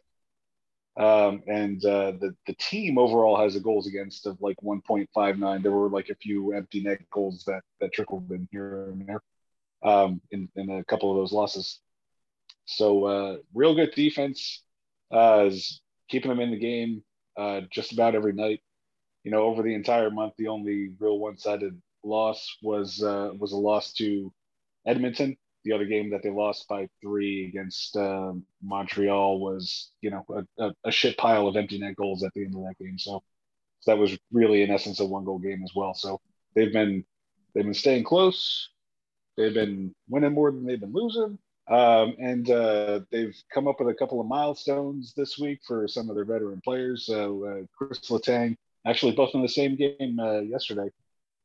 Um, 0.96 1.42
and 1.46 1.82
uh, 1.84 2.12
the 2.20 2.34
the 2.46 2.54
team 2.54 2.98
overall 2.98 3.40
has 3.40 3.56
a 3.56 3.60
goals 3.60 3.86
against 3.86 4.26
of 4.26 4.36
like 4.42 4.56
1.59. 4.62 5.62
There 5.62 5.72
were 5.72 5.88
like 5.88 6.10
a 6.10 6.14
few 6.16 6.52
empty 6.52 6.82
net 6.82 7.00
goals 7.10 7.44
that 7.46 7.62
that 7.80 7.92
trickled 7.92 8.30
in 8.30 8.46
here 8.52 8.90
and 8.90 9.06
there 9.06 9.22
um, 9.82 10.20
in 10.30 10.48
in 10.54 10.70
a 10.70 10.84
couple 10.84 11.10
of 11.10 11.16
those 11.16 11.32
losses. 11.32 11.80
So 12.66 13.04
uh, 13.04 13.36
real 13.54 13.74
good 13.74 13.94
defense 13.94 14.62
uh, 15.12 15.46
is 15.46 15.80
keeping 16.08 16.28
them 16.28 16.40
in 16.40 16.50
the 16.50 16.58
game 16.58 17.02
uh, 17.36 17.62
just 17.70 17.92
about 17.92 18.14
every 18.14 18.32
night. 18.34 18.60
You 19.24 19.30
know, 19.30 19.42
over 19.42 19.62
the 19.62 19.74
entire 19.74 20.10
month, 20.10 20.34
the 20.36 20.48
only 20.48 20.92
real 20.98 21.18
one-sided 21.18 21.80
loss 22.04 22.56
was 22.62 23.02
uh, 23.02 23.30
was 23.38 23.52
a 23.52 23.56
loss 23.56 23.92
to 23.94 24.32
Edmonton. 24.86 25.36
The 25.64 25.72
other 25.72 25.84
game 25.84 26.10
that 26.10 26.22
they 26.22 26.30
lost 26.30 26.68
by 26.68 26.88
three 27.00 27.46
against 27.46 27.96
um, 27.96 28.44
Montreal 28.62 29.38
was, 29.38 29.92
you 30.00 30.10
know, 30.10 30.24
a, 30.28 30.64
a, 30.64 30.74
a 30.84 30.90
shit 30.90 31.16
pile 31.16 31.46
of 31.46 31.56
empty 31.56 31.78
net 31.78 31.96
goals 31.96 32.24
at 32.24 32.32
the 32.34 32.44
end 32.44 32.54
of 32.56 32.62
that 32.62 32.78
game. 32.78 32.98
So 32.98 33.22
that 33.86 33.98
was 33.98 34.18
really, 34.32 34.62
in 34.62 34.70
essence, 34.70 35.00
a 35.00 35.06
one-goal 35.06 35.38
game 35.38 35.62
as 35.62 35.72
well. 35.74 35.94
So 35.94 36.20
they've 36.54 36.72
been 36.72 37.04
they've 37.54 37.64
been 37.64 37.74
staying 37.74 38.04
close. 38.04 38.70
They've 39.36 39.54
been 39.54 39.94
winning 40.08 40.32
more 40.32 40.50
than 40.50 40.66
they've 40.66 40.80
been 40.80 40.92
losing. 40.92 41.38
Um, 41.68 42.16
and 42.18 42.50
uh, 42.50 43.00
they've 43.10 43.36
come 43.54 43.68
up 43.68 43.78
with 43.78 43.88
a 43.88 43.94
couple 43.94 44.20
of 44.20 44.26
milestones 44.26 45.14
this 45.16 45.38
week 45.38 45.60
for 45.66 45.86
some 45.86 46.10
of 46.10 46.16
their 46.16 46.24
veteran 46.24 46.60
players. 46.62 47.06
So 47.06 47.44
uh, 47.44 47.66
Chris 47.76 48.00
Letang, 48.10 48.56
actually 48.84 49.12
both 49.12 49.34
in 49.34 49.42
the 49.42 49.48
same 49.48 49.76
game 49.76 50.18
uh, 50.18 50.40
yesterday 50.40 50.90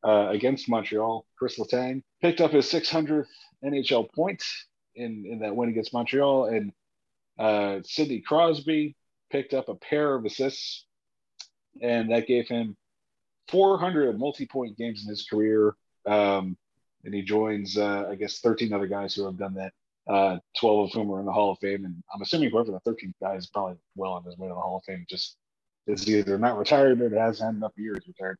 uh, 0.08 0.30
against 0.30 0.70
Montreal. 0.70 1.26
Chris 1.38 1.60
Letang 1.60 2.02
picked 2.22 2.40
up 2.40 2.52
his 2.52 2.66
600th 2.72 3.28
NHL 3.64 4.12
point 4.14 4.42
in 4.96 5.26
in 5.30 5.40
that 5.40 5.56
win 5.56 5.70
against 5.70 5.94
Montreal, 5.94 6.46
and 6.46 6.72
uh, 7.38 7.80
Sidney 7.84 8.22
Crosby 8.22 8.96
picked 9.30 9.54
up 9.54 9.68
a 9.68 9.76
pair 9.76 10.16
of 10.16 10.26
assists, 10.26 10.86
and 11.82 12.12
that 12.12 12.26
gave 12.26 12.48
him 12.48 12.78
400 13.50 14.18
multi-point 14.18 14.78
games 14.78 15.04
in 15.04 15.10
his 15.10 15.28
career. 15.30 15.76
Um, 16.06 16.58
and 17.04 17.14
he 17.14 17.22
joins, 17.22 17.78
uh, 17.78 18.08
I 18.10 18.16
guess, 18.16 18.40
13 18.40 18.74
other 18.74 18.88
guys 18.88 19.14
who 19.14 19.26
have 19.26 19.38
done 19.38 19.54
that. 19.56 19.74
Uh, 20.08 20.40
12 20.58 20.86
of 20.86 20.94
whom 20.94 21.12
are 21.12 21.20
in 21.20 21.26
the 21.26 21.34
Hall 21.34 21.52
of 21.52 21.60
Fame, 21.60 21.84
and 21.84 22.02
I'm 22.14 22.22
assuming 22.22 22.50
whoever 22.50 22.72
the 22.72 22.80
13th 22.90 23.14
guy 23.22 23.36
is 23.36 23.48
probably 23.48 23.76
well 23.96 24.14
on 24.14 24.24
his 24.24 24.38
way 24.38 24.48
to 24.48 24.54
the 24.54 24.60
Hall 24.60 24.78
of 24.78 24.84
Fame. 24.86 25.06
Just 25.10 25.36
is 25.86 26.10
either 26.10 26.38
not 26.38 26.58
retired 26.58 27.02
or 27.02 27.10
has 27.20 27.40
had 27.40 27.56
enough 27.56 27.74
years 27.76 28.00
retired. 28.08 28.38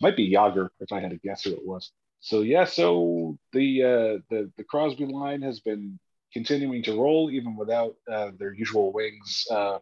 Might 0.00 0.16
be 0.16 0.30
Jagr 0.30 0.68
if 0.80 0.92
I 0.92 1.00
had 1.00 1.10
to 1.10 1.18
guess 1.18 1.44
who 1.44 1.52
it 1.52 1.64
was. 1.64 1.90
So 2.20 2.40
yeah, 2.40 2.64
so 2.64 3.38
the 3.52 3.82
uh, 3.82 4.18
the 4.30 4.50
the 4.56 4.64
Crosby 4.64 5.06
line 5.06 5.42
has 5.42 5.60
been 5.60 5.98
continuing 6.32 6.82
to 6.82 7.00
roll 7.00 7.30
even 7.30 7.56
without 7.56 7.94
uh, 8.10 8.30
their 8.38 8.52
usual 8.52 8.92
wings. 8.92 9.46
Uh, 9.50 9.78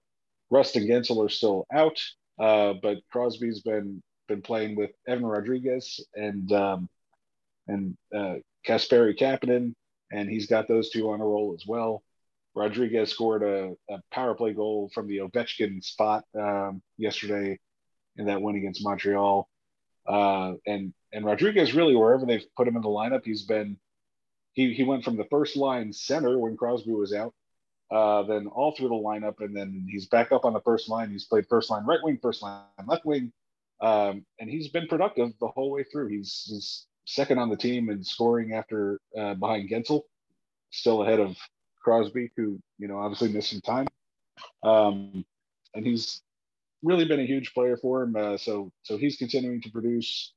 Rust 0.50 0.76
and 0.76 0.88
Guentzel 0.88 1.24
are 1.24 1.30
still 1.30 1.66
out, 1.72 1.98
uh, 2.38 2.74
but 2.82 2.98
Crosby's 3.10 3.62
been 3.62 4.02
been 4.28 4.42
playing 4.42 4.76
with 4.76 4.90
Evan 5.06 5.24
Rodrigues 5.24 6.00
and 6.14 6.50
um, 6.52 6.88
and 7.68 7.96
uh, 8.14 8.34
Kasperi 8.66 9.18
Kapanen, 9.18 9.74
and 10.10 10.28
he's 10.28 10.46
got 10.46 10.68
those 10.68 10.90
two 10.90 11.10
on 11.10 11.20
a 11.20 11.24
roll 11.24 11.54
as 11.54 11.64
well. 11.66 12.02
Rodrigues 12.54 13.10
scored 13.10 13.42
a, 13.42 13.72
a 13.88 13.98
power 14.10 14.34
play 14.34 14.52
goal 14.52 14.90
from 14.94 15.06
the 15.06 15.18
Ovechkin 15.18 15.82
spot 15.82 16.24
um, 16.38 16.82
yesterday 16.98 17.58
in 18.16 18.26
that 18.26 18.42
win 18.42 18.56
against 18.56 18.84
Montreal. 18.84 19.48
Uh, 20.06 20.54
and 20.66 20.92
and 21.12 21.24
Rodrigues 21.24 21.74
really 21.74 21.94
wherever 21.94 22.26
they've 22.26 22.44
put 22.56 22.66
him 22.66 22.76
in 22.76 22.82
the 22.82 22.88
lineup, 22.88 23.24
he's 23.24 23.42
been 23.42 23.76
he 24.52 24.72
he 24.74 24.82
went 24.82 25.04
from 25.04 25.16
the 25.16 25.26
first 25.30 25.56
line 25.56 25.92
center 25.92 26.38
when 26.38 26.56
Crosby 26.56 26.92
was 26.92 27.12
out, 27.12 27.34
uh, 27.90 28.22
then 28.24 28.46
all 28.48 28.72
through 28.72 28.88
the 28.88 28.94
lineup, 28.94 29.40
and 29.40 29.56
then 29.56 29.86
he's 29.88 30.06
back 30.06 30.32
up 30.32 30.44
on 30.44 30.52
the 30.52 30.60
first 30.60 30.88
line. 30.88 31.10
He's 31.10 31.24
played 31.24 31.46
first 31.48 31.70
line 31.70 31.84
right 31.84 32.00
wing, 32.02 32.18
first 32.20 32.42
line 32.42 32.62
left 32.86 33.04
wing, 33.04 33.32
um, 33.80 34.24
and 34.40 34.50
he's 34.50 34.68
been 34.68 34.88
productive 34.88 35.32
the 35.40 35.48
whole 35.48 35.70
way 35.70 35.84
through. 35.84 36.08
He's 36.08 36.44
he's 36.48 36.86
second 37.04 37.38
on 37.38 37.48
the 37.48 37.56
team 37.56 37.90
in 37.90 38.02
scoring 38.02 38.54
after 38.54 39.00
uh, 39.18 39.34
behind 39.34 39.68
Guentzel, 39.68 40.02
still 40.70 41.02
ahead 41.02 41.20
of 41.20 41.36
Crosby, 41.82 42.30
who 42.36 42.58
you 42.78 42.88
know 42.88 42.98
obviously 42.98 43.32
missed 43.32 43.50
some 43.50 43.60
time, 43.60 43.86
um, 44.62 45.24
and 45.74 45.86
he's 45.86 46.22
really 46.82 47.04
been 47.04 47.20
a 47.20 47.26
huge 47.26 47.54
player 47.54 47.76
for 47.76 48.02
him. 48.02 48.16
Uh, 48.16 48.36
so 48.36 48.70
so 48.82 48.96
he's 48.96 49.16
continuing 49.16 49.60
to 49.62 49.70
produce, 49.70 50.32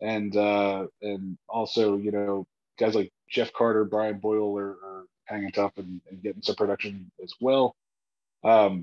and 0.00 0.36
uh, 0.36 0.86
and 1.00 1.36
also 1.48 1.96
you 1.96 2.10
know 2.10 2.46
guys 2.78 2.94
like 2.94 3.12
Jeff 3.30 3.52
Carter, 3.52 3.84
Brian 3.84 4.18
Boyle 4.18 4.56
are, 4.58 4.70
are 4.70 5.04
hanging 5.24 5.52
tough 5.52 5.72
and, 5.76 6.00
and, 6.10 6.22
getting 6.22 6.42
some 6.42 6.56
production 6.56 7.10
as 7.22 7.32
well. 7.40 7.74
Um, 8.44 8.82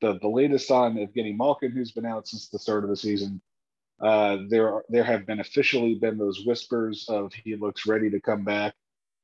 the 0.00 0.18
the 0.20 0.28
latest 0.28 0.70
on 0.70 0.96
Evgeny 0.96 1.36
Malkin, 1.36 1.72
who's 1.72 1.92
been 1.92 2.06
out 2.06 2.28
since 2.28 2.48
the 2.48 2.58
start 2.58 2.84
of 2.84 2.90
the 2.90 2.96
season. 2.96 3.40
Uh, 3.98 4.38
there 4.50 4.74
are, 4.74 4.84
there 4.90 5.04
have 5.04 5.26
been 5.26 5.40
officially 5.40 5.94
been 5.94 6.18
those 6.18 6.44
whispers 6.44 7.06
of 7.08 7.32
he 7.32 7.56
looks 7.56 7.86
ready 7.86 8.10
to 8.10 8.20
come 8.20 8.44
back, 8.44 8.74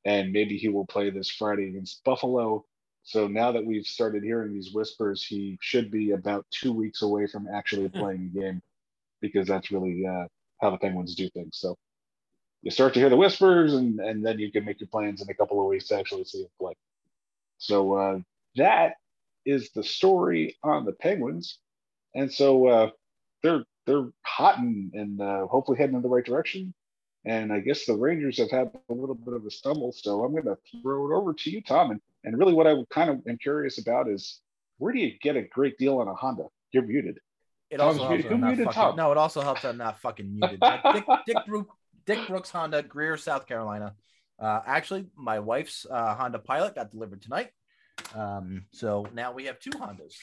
and 0.03 0.31
maybe 0.31 0.57
he 0.57 0.67
will 0.67 0.85
play 0.85 1.11
this 1.11 1.29
Friday 1.29 1.69
against 1.69 2.03
Buffalo. 2.03 2.65
So 3.03 3.27
now 3.27 3.51
that 3.51 3.65
we've 3.65 3.85
started 3.85 4.23
hearing 4.23 4.53
these 4.53 4.73
whispers, 4.73 5.25
he 5.25 5.57
should 5.61 5.91
be 5.91 6.11
about 6.11 6.45
two 6.51 6.71
weeks 6.71 7.01
away 7.01 7.27
from 7.27 7.47
actually 7.47 7.87
Hmm. 7.87 7.99
playing 7.99 8.31
a 8.33 8.39
game, 8.39 8.61
because 9.21 9.47
that's 9.47 9.71
really 9.71 10.05
uh, 10.05 10.27
how 10.61 10.69
the 10.71 10.77
Penguins 10.77 11.15
do 11.15 11.29
things. 11.29 11.57
So 11.57 11.77
you 12.61 12.71
start 12.71 12.93
to 12.93 12.99
hear 13.01 13.09
the 13.09 13.17
whispers, 13.17 13.73
and 13.73 13.99
and 13.99 14.25
then 14.25 14.39
you 14.39 14.51
can 14.51 14.63
make 14.63 14.79
your 14.79 14.87
plans 14.87 15.21
in 15.21 15.29
a 15.29 15.33
couple 15.33 15.59
of 15.61 15.67
weeks 15.67 15.87
to 15.89 15.97
actually 15.99 16.23
see 16.23 16.43
him 16.43 16.49
play. 16.59 16.73
So 17.57 17.93
uh, 17.93 18.19
that 18.55 18.93
is 19.45 19.71
the 19.71 19.83
story 19.83 20.57
on 20.63 20.85
the 20.85 20.93
Penguins, 20.93 21.59
and 22.15 22.31
so 22.31 22.67
uh, 22.67 22.89
they're 23.41 23.65
they're 23.85 24.07
hot 24.21 24.59
and, 24.59 24.93
and 24.93 25.21
uh, 25.21 25.45
hopefully 25.47 25.77
heading 25.77 25.97
in 25.97 26.01
the 26.01 26.07
right 26.07 26.25
direction. 26.25 26.73
And 27.25 27.51
I 27.51 27.59
guess 27.59 27.85
the 27.85 27.95
Rangers 27.95 28.37
have 28.37 28.51
had 28.51 28.71
a 28.89 28.93
little 28.93 29.15
bit 29.15 29.33
of 29.33 29.45
a 29.45 29.51
stumble, 29.51 29.91
so 29.91 30.23
I'm 30.23 30.31
going 30.31 30.45
to 30.45 30.57
throw 30.81 31.11
it 31.11 31.15
over 31.15 31.33
to 31.33 31.51
you, 31.51 31.61
Tom. 31.61 31.91
And, 31.91 32.01
and 32.23 32.37
really, 32.37 32.53
what 32.53 32.67
I 32.67 32.75
kind 32.89 33.09
of 33.09 33.21
am 33.27 33.37
curious 33.37 33.79
about 33.79 34.09
is 34.09 34.39
where 34.77 34.93
do 34.93 34.99
you 34.99 35.13
get 35.21 35.35
a 35.35 35.43
great 35.43 35.77
deal 35.77 35.99
on 35.99 36.07
a 36.07 36.13
Honda? 36.13 36.43
You're 36.71 36.83
muted. 36.83 37.19
It 37.69 37.77
Tom's 37.77 37.99
also 37.99 38.09
muted. 38.09 38.25
helps 38.25 38.29
Who 38.29 38.35
I'm 38.35 38.41
not 38.41 38.47
muted 38.47 38.73
fucking, 38.73 38.95
no, 38.97 39.11
it 39.11 39.17
also 39.17 39.41
helps 39.41 39.65
I'm 39.65 39.77
not 39.77 39.99
fucking 39.99 40.33
muted. 40.33 40.59
Dick, 40.59 41.05
Dick, 41.25 41.37
Dick 42.05 42.27
Brooks 42.27 42.51
Honda, 42.51 42.83
Greer, 42.83 43.17
South 43.17 43.47
Carolina. 43.47 43.95
Uh, 44.39 44.61
actually, 44.65 45.07
my 45.15 45.39
wife's 45.39 45.85
uh, 45.89 46.15
Honda 46.15 46.39
Pilot 46.39 46.75
got 46.75 46.91
delivered 46.91 47.21
tonight. 47.21 47.51
Um, 48.15 48.65
so 48.71 49.05
now 49.13 49.31
we 49.31 49.45
have 49.45 49.59
two 49.59 49.71
Hondas 49.71 50.15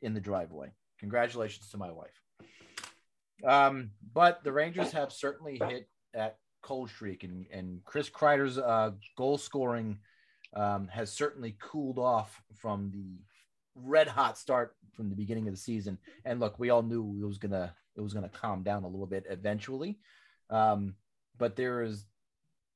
in 0.00 0.14
the 0.14 0.20
driveway. 0.20 0.72
Congratulations 1.00 1.68
to 1.70 1.76
my 1.76 1.90
wife. 1.90 2.20
Um, 3.44 3.90
but 4.12 4.44
the 4.44 4.52
Rangers 4.52 4.92
have 4.92 5.12
certainly 5.12 5.60
hit 5.68 5.88
that 6.14 6.38
cold 6.62 6.90
streak, 6.90 7.24
and, 7.24 7.46
and 7.52 7.80
Chris 7.84 8.08
Kreider's 8.08 8.58
uh, 8.58 8.92
goal 9.16 9.36
scoring 9.38 9.98
um, 10.54 10.88
has 10.88 11.10
certainly 11.10 11.56
cooled 11.58 11.98
off 11.98 12.42
from 12.54 12.90
the 12.92 13.18
red 13.74 14.08
hot 14.08 14.38
start 14.38 14.76
from 14.94 15.08
the 15.08 15.16
beginning 15.16 15.48
of 15.48 15.54
the 15.54 15.60
season. 15.60 15.98
And 16.24 16.40
look, 16.40 16.58
we 16.58 16.70
all 16.70 16.82
knew 16.82 17.18
it 17.22 17.26
was 17.26 17.38
gonna 17.38 17.74
it 17.96 18.00
was 18.00 18.14
gonna 18.14 18.28
calm 18.28 18.62
down 18.62 18.84
a 18.84 18.88
little 18.88 19.06
bit 19.06 19.24
eventually. 19.28 19.98
Um, 20.50 20.94
but 21.38 21.56
there 21.56 21.82
is 21.82 22.06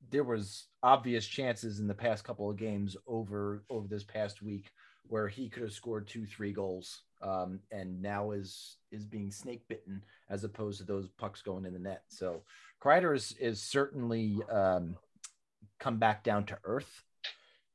there 0.09 0.23
was 0.23 0.67
obvious 0.83 1.25
chances 1.25 1.79
in 1.79 1.87
the 1.87 1.93
past 1.93 2.23
couple 2.23 2.49
of 2.49 2.57
games 2.57 2.95
over 3.07 3.63
over 3.69 3.87
this 3.87 4.03
past 4.03 4.41
week 4.41 4.71
where 5.09 5.27
he 5.27 5.49
could 5.49 5.63
have 5.63 5.71
scored 5.71 6.07
two 6.07 6.25
three 6.25 6.51
goals 6.51 7.01
um, 7.21 7.59
and 7.71 8.01
now 8.01 8.31
is 8.31 8.77
is 8.91 9.05
being 9.05 9.31
snake 9.31 9.63
bitten 9.67 10.01
as 10.29 10.43
opposed 10.43 10.79
to 10.79 10.85
those 10.85 11.07
pucks 11.17 11.41
going 11.41 11.65
in 11.65 11.73
the 11.73 11.79
net 11.79 12.03
so 12.07 12.43
Kreider 12.81 13.15
is 13.15 13.35
is 13.39 13.61
certainly 13.61 14.37
um, 14.51 14.95
come 15.79 15.97
back 15.97 16.23
down 16.23 16.45
to 16.45 16.57
earth 16.63 17.03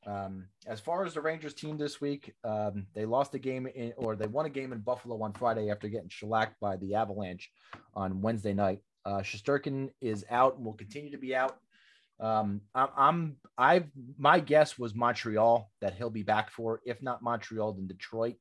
um, 0.06 0.46
as 0.66 0.80
far 0.80 1.04
as 1.04 1.14
the 1.14 1.20
Rangers 1.20 1.54
team 1.54 1.78
this 1.78 2.00
week, 2.00 2.34
um, 2.44 2.86
they 2.94 3.04
lost 3.04 3.34
a 3.34 3.38
game 3.38 3.66
in, 3.66 3.92
or 3.96 4.16
they 4.16 4.26
won 4.26 4.46
a 4.46 4.50
game 4.50 4.72
in 4.72 4.80
Buffalo 4.80 5.22
on 5.22 5.32
Friday 5.32 5.70
after 5.70 5.88
getting 5.88 6.08
shellacked 6.08 6.58
by 6.60 6.76
the 6.76 6.94
Avalanche 6.94 7.50
on 7.94 8.20
Wednesday 8.20 8.52
night. 8.52 8.80
Uh, 9.04 9.18
Shesterkin 9.18 9.90
is 10.00 10.24
out 10.30 10.56
and 10.56 10.64
will 10.64 10.74
continue 10.74 11.10
to 11.12 11.18
be 11.18 11.34
out. 11.34 11.56
Um, 12.20 12.60
I'm, 12.74 12.88
I'm, 12.96 13.36
I've, 13.58 13.86
my 14.16 14.40
guess 14.40 14.78
was 14.78 14.94
Montreal 14.94 15.70
that 15.80 15.94
he'll 15.94 16.10
be 16.10 16.22
back 16.22 16.50
for. 16.50 16.80
If 16.84 17.02
not 17.02 17.22
Montreal, 17.22 17.72
then 17.72 17.86
Detroit. 17.86 18.36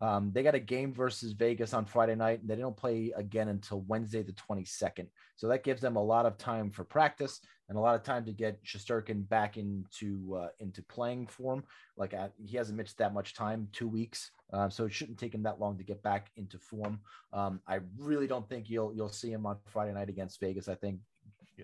Um, 0.00 0.32
they 0.32 0.42
got 0.42 0.54
a 0.54 0.60
game 0.60 0.92
versus 0.92 1.32
Vegas 1.32 1.72
on 1.72 1.84
Friday 1.84 2.14
night, 2.14 2.40
and 2.40 2.48
they 2.48 2.56
don't 2.56 2.76
play 2.76 3.12
again 3.16 3.48
until 3.48 3.82
Wednesday, 3.82 4.22
the 4.22 4.32
22nd. 4.32 5.06
So 5.36 5.48
that 5.48 5.64
gives 5.64 5.80
them 5.80 5.96
a 5.96 6.02
lot 6.02 6.26
of 6.26 6.36
time 6.36 6.70
for 6.70 6.84
practice 6.84 7.40
and 7.68 7.78
a 7.78 7.80
lot 7.80 7.94
of 7.94 8.02
time 8.02 8.24
to 8.26 8.32
get 8.32 8.62
Shesterkin 8.64 9.26
back 9.28 9.56
into 9.56 10.36
uh, 10.36 10.48
into 10.58 10.82
playing 10.82 11.28
form. 11.28 11.64
Like 11.96 12.12
uh, 12.12 12.28
he 12.44 12.56
hasn't 12.56 12.76
missed 12.76 12.98
that 12.98 13.14
much 13.14 13.34
time, 13.34 13.68
two 13.72 13.88
weeks, 13.88 14.30
uh, 14.52 14.68
so 14.68 14.84
it 14.84 14.92
shouldn't 14.92 15.18
take 15.18 15.34
him 15.34 15.44
that 15.44 15.60
long 15.60 15.78
to 15.78 15.84
get 15.84 16.02
back 16.02 16.30
into 16.36 16.58
form. 16.58 17.00
Um, 17.32 17.60
I 17.66 17.80
really 17.96 18.26
don't 18.26 18.48
think 18.48 18.68
you'll 18.68 18.92
you'll 18.94 19.08
see 19.08 19.30
him 19.30 19.46
on 19.46 19.56
Friday 19.66 19.94
night 19.94 20.08
against 20.08 20.40
Vegas. 20.40 20.68
I 20.68 20.74
think 20.74 21.00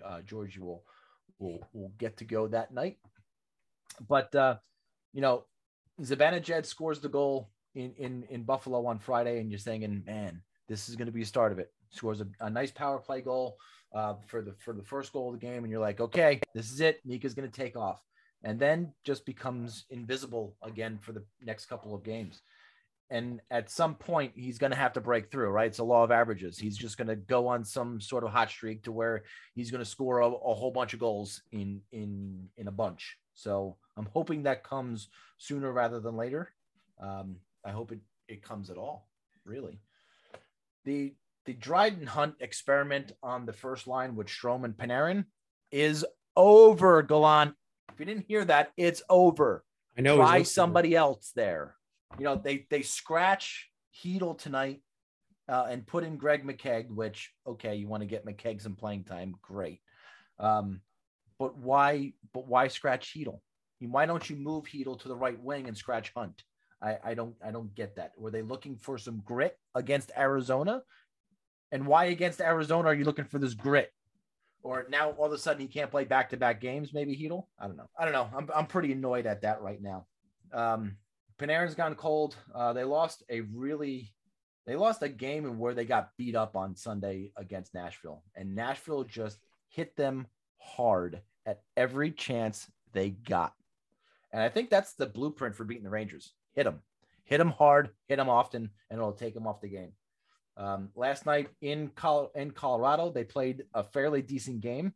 uh, 0.03 0.21
Georgie 0.21 0.59
will 0.61 0.83
will 1.37 1.59
will 1.73 1.91
get 1.97 2.17
to 2.17 2.25
go 2.25 2.47
that 2.47 2.73
night. 2.73 2.97
But 4.07 4.33
uh, 4.33 4.55
you 5.13 5.21
know, 5.21 5.43
Zibanejad 6.01 6.65
scores 6.65 6.99
the 6.99 7.09
goal 7.09 7.49
in 7.75 7.93
in 7.97 8.23
in 8.29 8.43
Buffalo 8.43 8.85
on 8.85 8.99
Friday, 8.99 9.39
and 9.39 9.49
you're 9.49 9.59
saying, 9.59 10.03
man, 10.05 10.41
this 10.67 10.89
is 10.89 10.95
going 10.95 11.07
to 11.07 11.11
be 11.11 11.21
the 11.21 11.25
start 11.25 11.51
of 11.51 11.59
it. 11.59 11.71
Scores 11.89 12.21
a, 12.21 12.27
a 12.39 12.49
nice 12.49 12.71
power 12.71 12.99
play 12.99 13.21
goal 13.21 13.57
uh, 13.93 14.15
for 14.27 14.41
the 14.41 14.53
for 14.53 14.73
the 14.73 14.83
first 14.83 15.13
goal 15.13 15.33
of 15.33 15.39
the 15.39 15.45
game, 15.45 15.63
and 15.63 15.71
you're 15.71 15.81
like, 15.81 15.99
okay, 15.99 16.39
this 16.53 16.71
is 16.71 16.81
it. 16.81 17.01
Mika's 17.05 17.33
going 17.33 17.49
to 17.49 17.61
take 17.61 17.75
off, 17.75 18.01
and 18.43 18.59
then 18.59 18.93
just 19.03 19.25
becomes 19.25 19.85
invisible 19.89 20.55
again 20.61 20.97
for 21.01 21.11
the 21.11 21.23
next 21.41 21.65
couple 21.65 21.93
of 21.93 22.03
games. 22.03 22.41
And 23.09 23.41
at 23.51 23.69
some 23.69 23.95
point, 23.95 24.31
he's 24.35 24.57
going 24.57 24.71
to 24.71 24.77
have 24.77 24.93
to 24.93 25.01
break 25.01 25.29
through, 25.29 25.49
right? 25.49 25.67
It's 25.67 25.79
a 25.79 25.83
law 25.83 26.05
of 26.05 26.11
averages. 26.11 26.57
He's 26.57 26.77
just 26.77 26.97
going 26.97 27.09
to 27.09 27.17
go 27.17 27.45
on 27.45 27.65
some 27.65 27.99
sort 27.99 28.23
of 28.23 28.31
hot 28.31 28.49
streak 28.49 28.83
to 28.83 28.93
where 28.93 29.23
he's 29.53 29.69
going 29.69 29.83
to 29.83 29.89
score 29.89 30.19
a, 30.19 30.27
a 30.27 30.53
whole 30.53 30.71
bunch 30.71 30.93
of 30.93 31.01
goals 31.01 31.41
in 31.51 31.81
in 31.91 32.47
in 32.55 32.69
a 32.69 32.71
bunch. 32.71 33.17
So 33.33 33.75
I'm 33.97 34.07
hoping 34.13 34.43
that 34.43 34.63
comes 34.63 35.09
sooner 35.37 35.73
rather 35.73 35.99
than 35.99 36.15
later. 36.15 36.53
Um, 37.01 37.35
I 37.65 37.71
hope 37.71 37.91
it 37.91 37.99
it 38.27 38.43
comes 38.43 38.69
at 38.69 38.77
all, 38.77 39.09
really. 39.45 39.79
The 40.85 41.13
the 41.45 41.53
Dryden 41.53 42.07
Hunt 42.07 42.35
experiment 42.39 43.13
on 43.23 43.45
the 43.45 43.53
first 43.53 43.87
line 43.87 44.15
with 44.15 44.27
Strome 44.27 44.63
and 44.63 44.75
Panarin 44.75 45.25
is 45.71 46.05
over, 46.35 47.01
Gallant. 47.01 47.55
If 47.91 47.99
you 47.99 48.05
didn't 48.05 48.25
hear 48.27 48.45
that, 48.45 48.71
it's 48.77 49.01
over. 49.09 49.63
I 49.97 50.01
know. 50.01 50.17
Try 50.17 50.43
somebody 50.43 50.95
else 50.95 51.31
there. 51.35 51.75
You 52.17 52.25
know, 52.25 52.35
they 52.35 52.67
they 52.69 52.81
scratch 52.81 53.69
Heedle 54.03 54.37
tonight 54.37 54.81
uh, 55.49 55.67
and 55.69 55.85
put 55.85 56.03
in 56.03 56.17
Greg 56.17 56.45
McKegg, 56.45 56.89
which 56.89 57.31
okay, 57.45 57.75
you 57.75 57.87
want 57.87 58.01
to 58.01 58.07
get 58.07 58.25
McKegg 58.25 58.61
some 58.61 58.75
playing 58.75 59.03
time, 59.05 59.35
great. 59.41 59.81
Um, 60.39 60.81
but 61.39 61.57
why? 61.57 62.13
But 62.33 62.47
why 62.47 62.67
scratch 62.67 63.13
Heedle? 63.13 63.39
why 63.79 64.05
don't 64.05 64.29
you 64.29 64.35
move 64.35 64.65
Heedle 64.65 64.99
to 65.01 65.07
the 65.07 65.15
right 65.15 65.41
wing 65.41 65.67
and 65.67 65.75
scratch 65.75 66.11
Hunt? 66.15 66.43
I, 66.81 66.97
I 67.03 67.13
don't 67.13 67.35
I 67.45 67.51
don't 67.51 67.73
get 67.75 67.95
that. 67.95 68.13
Were 68.17 68.31
they 68.31 68.41
looking 68.41 68.75
for 68.75 68.97
some 68.97 69.21
grit 69.23 69.57
against 69.75 70.11
Arizona? 70.17 70.81
And 71.71 71.87
why 71.87 72.05
against 72.05 72.41
Arizona 72.41 72.89
are 72.89 72.93
you 72.93 73.05
looking 73.05 73.25
for 73.25 73.39
this 73.39 73.53
grit? 73.53 73.91
Or 74.63 74.85
now 74.89 75.11
all 75.11 75.25
of 75.25 75.31
a 75.31 75.37
sudden 75.37 75.61
he 75.61 75.67
can't 75.67 75.91
play 75.91 76.03
back 76.03 76.29
to 76.29 76.37
back 76.37 76.61
games, 76.61 76.93
maybe 76.93 77.15
Heedle? 77.15 77.47
I 77.59 77.67
don't 77.67 77.77
know. 77.77 77.89
I 77.97 78.03
don't 78.03 78.13
know. 78.13 78.29
I'm, 78.35 78.49
I'm 78.53 78.67
pretty 78.67 78.91
annoyed 78.91 79.25
at 79.25 79.41
that 79.41 79.61
right 79.61 79.81
now. 79.81 80.05
Um, 80.53 80.97
Panarin's 81.39 81.75
gone 81.75 81.95
cold. 81.95 82.35
Uh, 82.53 82.73
they 82.73 82.83
lost 82.83 83.23
a 83.29 83.41
really 83.41 84.13
they 84.67 84.75
lost 84.75 85.01
a 85.01 85.09
game 85.09 85.45
in 85.45 85.57
where 85.57 85.73
they 85.73 85.85
got 85.85 86.09
beat 86.17 86.35
up 86.35 86.55
on 86.55 86.75
Sunday 86.75 87.31
against 87.35 87.73
Nashville, 87.73 88.23
and 88.35 88.55
Nashville 88.55 89.03
just 89.03 89.39
hit 89.69 89.95
them 89.95 90.27
hard 90.57 91.21
at 91.45 91.61
every 91.75 92.11
chance 92.11 92.69
they 92.93 93.09
got. 93.09 93.53
And 94.31 94.41
I 94.41 94.49
think 94.49 94.69
that's 94.69 94.93
the 94.93 95.07
blueprint 95.07 95.55
for 95.55 95.63
beating 95.63 95.83
the 95.83 95.89
Rangers. 95.89 96.33
Hit 96.53 96.63
them, 96.63 96.81
hit 97.23 97.37
them 97.37 97.51
hard, 97.51 97.89
hit 98.07 98.17
them 98.17 98.29
often, 98.29 98.69
and 98.89 98.99
it'll 98.99 99.13
take 99.13 99.33
them 99.33 99.47
off 99.47 99.61
the 99.61 99.69
game. 99.69 99.93
Um, 100.57 100.89
last 100.95 101.25
night 101.25 101.49
in 101.61 101.89
Col- 101.89 102.31
in 102.35 102.51
Colorado, 102.51 103.11
they 103.11 103.23
played 103.23 103.63
a 103.73 103.83
fairly 103.83 104.21
decent 104.21 104.61
game. 104.61 104.93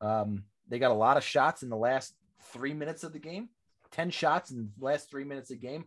Um, 0.00 0.44
they 0.68 0.78
got 0.78 0.90
a 0.90 0.94
lot 0.94 1.16
of 1.16 1.24
shots 1.24 1.62
in 1.62 1.68
the 1.68 1.76
last 1.76 2.14
three 2.52 2.72
minutes 2.72 3.04
of 3.04 3.12
the 3.12 3.18
game. 3.18 3.48
Ten 3.90 4.10
shots 4.10 4.50
in 4.50 4.70
the 4.78 4.84
last 4.84 5.10
three 5.10 5.24
minutes 5.24 5.50
of 5.50 5.60
the 5.60 5.66
game 5.66 5.84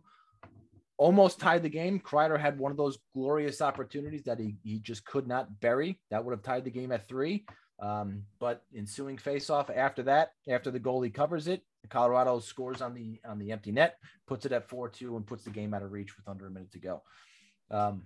almost 0.98 1.40
tied 1.40 1.62
the 1.62 1.68
game. 1.68 2.00
Kreider 2.00 2.38
had 2.38 2.58
one 2.58 2.70
of 2.70 2.76
those 2.76 2.98
glorious 3.14 3.60
opportunities 3.60 4.24
that 4.24 4.38
he, 4.38 4.56
he 4.62 4.78
just 4.78 5.04
could 5.04 5.26
not 5.26 5.60
bury. 5.60 6.00
That 6.10 6.24
would 6.24 6.32
have 6.32 6.42
tied 6.42 6.64
the 6.64 6.70
game 6.70 6.92
at 6.92 7.08
three. 7.08 7.44
Um, 7.78 8.22
but 8.38 8.62
ensuing 8.74 9.18
faceoff 9.18 9.74
after 9.74 10.02
that, 10.04 10.30
after 10.48 10.70
the 10.70 10.80
goalie 10.80 11.12
covers 11.12 11.46
it, 11.46 11.62
Colorado 11.88 12.38
scores 12.40 12.82
on 12.82 12.94
the 12.94 13.20
on 13.24 13.38
the 13.38 13.52
empty 13.52 13.72
net, 13.72 13.98
puts 14.26 14.46
it 14.46 14.52
at 14.52 14.68
four 14.68 14.88
two, 14.88 15.16
and 15.16 15.26
puts 15.26 15.44
the 15.44 15.50
game 15.50 15.74
out 15.74 15.82
of 15.82 15.92
reach 15.92 16.16
with 16.16 16.28
under 16.28 16.46
a 16.46 16.50
minute 16.50 16.72
to 16.72 16.78
go. 16.78 17.02
Um, 17.70 18.02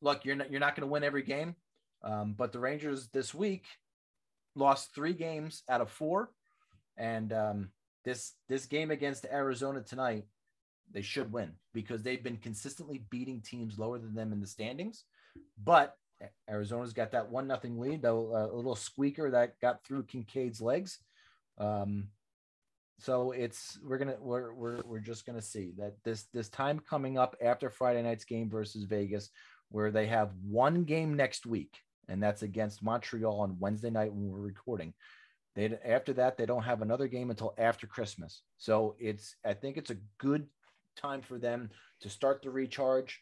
look, 0.00 0.24
you're 0.24 0.36
not 0.36 0.50
you're 0.50 0.60
not 0.60 0.76
going 0.76 0.86
to 0.86 0.92
win 0.92 1.04
every 1.04 1.22
game, 1.22 1.56
um, 2.02 2.34
but 2.36 2.52
the 2.52 2.60
Rangers 2.60 3.08
this 3.08 3.34
week 3.34 3.64
lost 4.54 4.94
three 4.94 5.14
games 5.14 5.62
out 5.68 5.80
of 5.80 5.90
four, 5.90 6.30
and 6.96 7.32
um, 7.32 7.70
this 8.04 8.32
this 8.48 8.66
game 8.66 8.90
against 8.90 9.26
Arizona 9.26 9.82
tonight 9.82 10.24
they 10.92 11.02
should 11.02 11.32
win 11.32 11.52
because 11.72 12.02
they've 12.02 12.22
been 12.22 12.36
consistently 12.36 13.04
beating 13.10 13.40
teams 13.40 13.78
lower 13.78 13.98
than 13.98 14.14
them 14.14 14.32
in 14.32 14.40
the 14.40 14.46
standings. 14.46 15.04
But 15.62 15.96
Arizona's 16.48 16.92
got 16.92 17.12
that 17.12 17.30
one 17.30 17.46
nothing 17.46 17.78
lead, 17.78 18.04
a, 18.04 18.10
a 18.10 18.54
little 18.54 18.76
squeaker 18.76 19.30
that 19.30 19.60
got 19.60 19.84
through 19.84 20.04
Kinkaid's 20.04 20.60
legs. 20.60 20.98
Um, 21.58 22.08
so 23.00 23.32
it's 23.32 23.78
we're 23.82 23.98
gonna 23.98 24.16
we're 24.20 24.52
we're 24.52 24.80
we're 24.84 25.00
just 25.00 25.24
gonna 25.24 25.40
see 25.40 25.72
that 25.78 25.94
this 26.04 26.24
this 26.34 26.48
time 26.48 26.78
coming 26.78 27.16
up 27.16 27.34
after 27.42 27.70
Friday 27.70 28.02
night's 28.02 28.24
game 28.24 28.50
versus 28.50 28.84
Vegas, 28.84 29.30
where 29.70 29.90
they 29.90 30.06
have 30.06 30.30
one 30.46 30.84
game 30.84 31.14
next 31.14 31.46
week, 31.46 31.78
and 32.08 32.22
that's 32.22 32.42
against 32.42 32.82
Montreal 32.82 33.40
on 33.40 33.58
Wednesday 33.58 33.90
night 33.90 34.12
when 34.12 34.28
we're 34.30 34.40
recording. 34.40 34.92
They 35.54 35.76
after 35.84 36.12
that 36.14 36.36
they 36.36 36.46
don't 36.46 36.62
have 36.62 36.82
another 36.82 37.08
game 37.08 37.30
until 37.30 37.54
after 37.58 37.86
Christmas. 37.86 38.42
So 38.58 38.96
it's 38.98 39.34
I 39.44 39.54
think 39.54 39.76
it's 39.76 39.90
a 39.90 39.98
good 40.18 40.46
time 40.96 41.22
for 41.22 41.38
them 41.38 41.70
to 42.00 42.10
start 42.10 42.42
the 42.42 42.50
recharge 42.50 43.20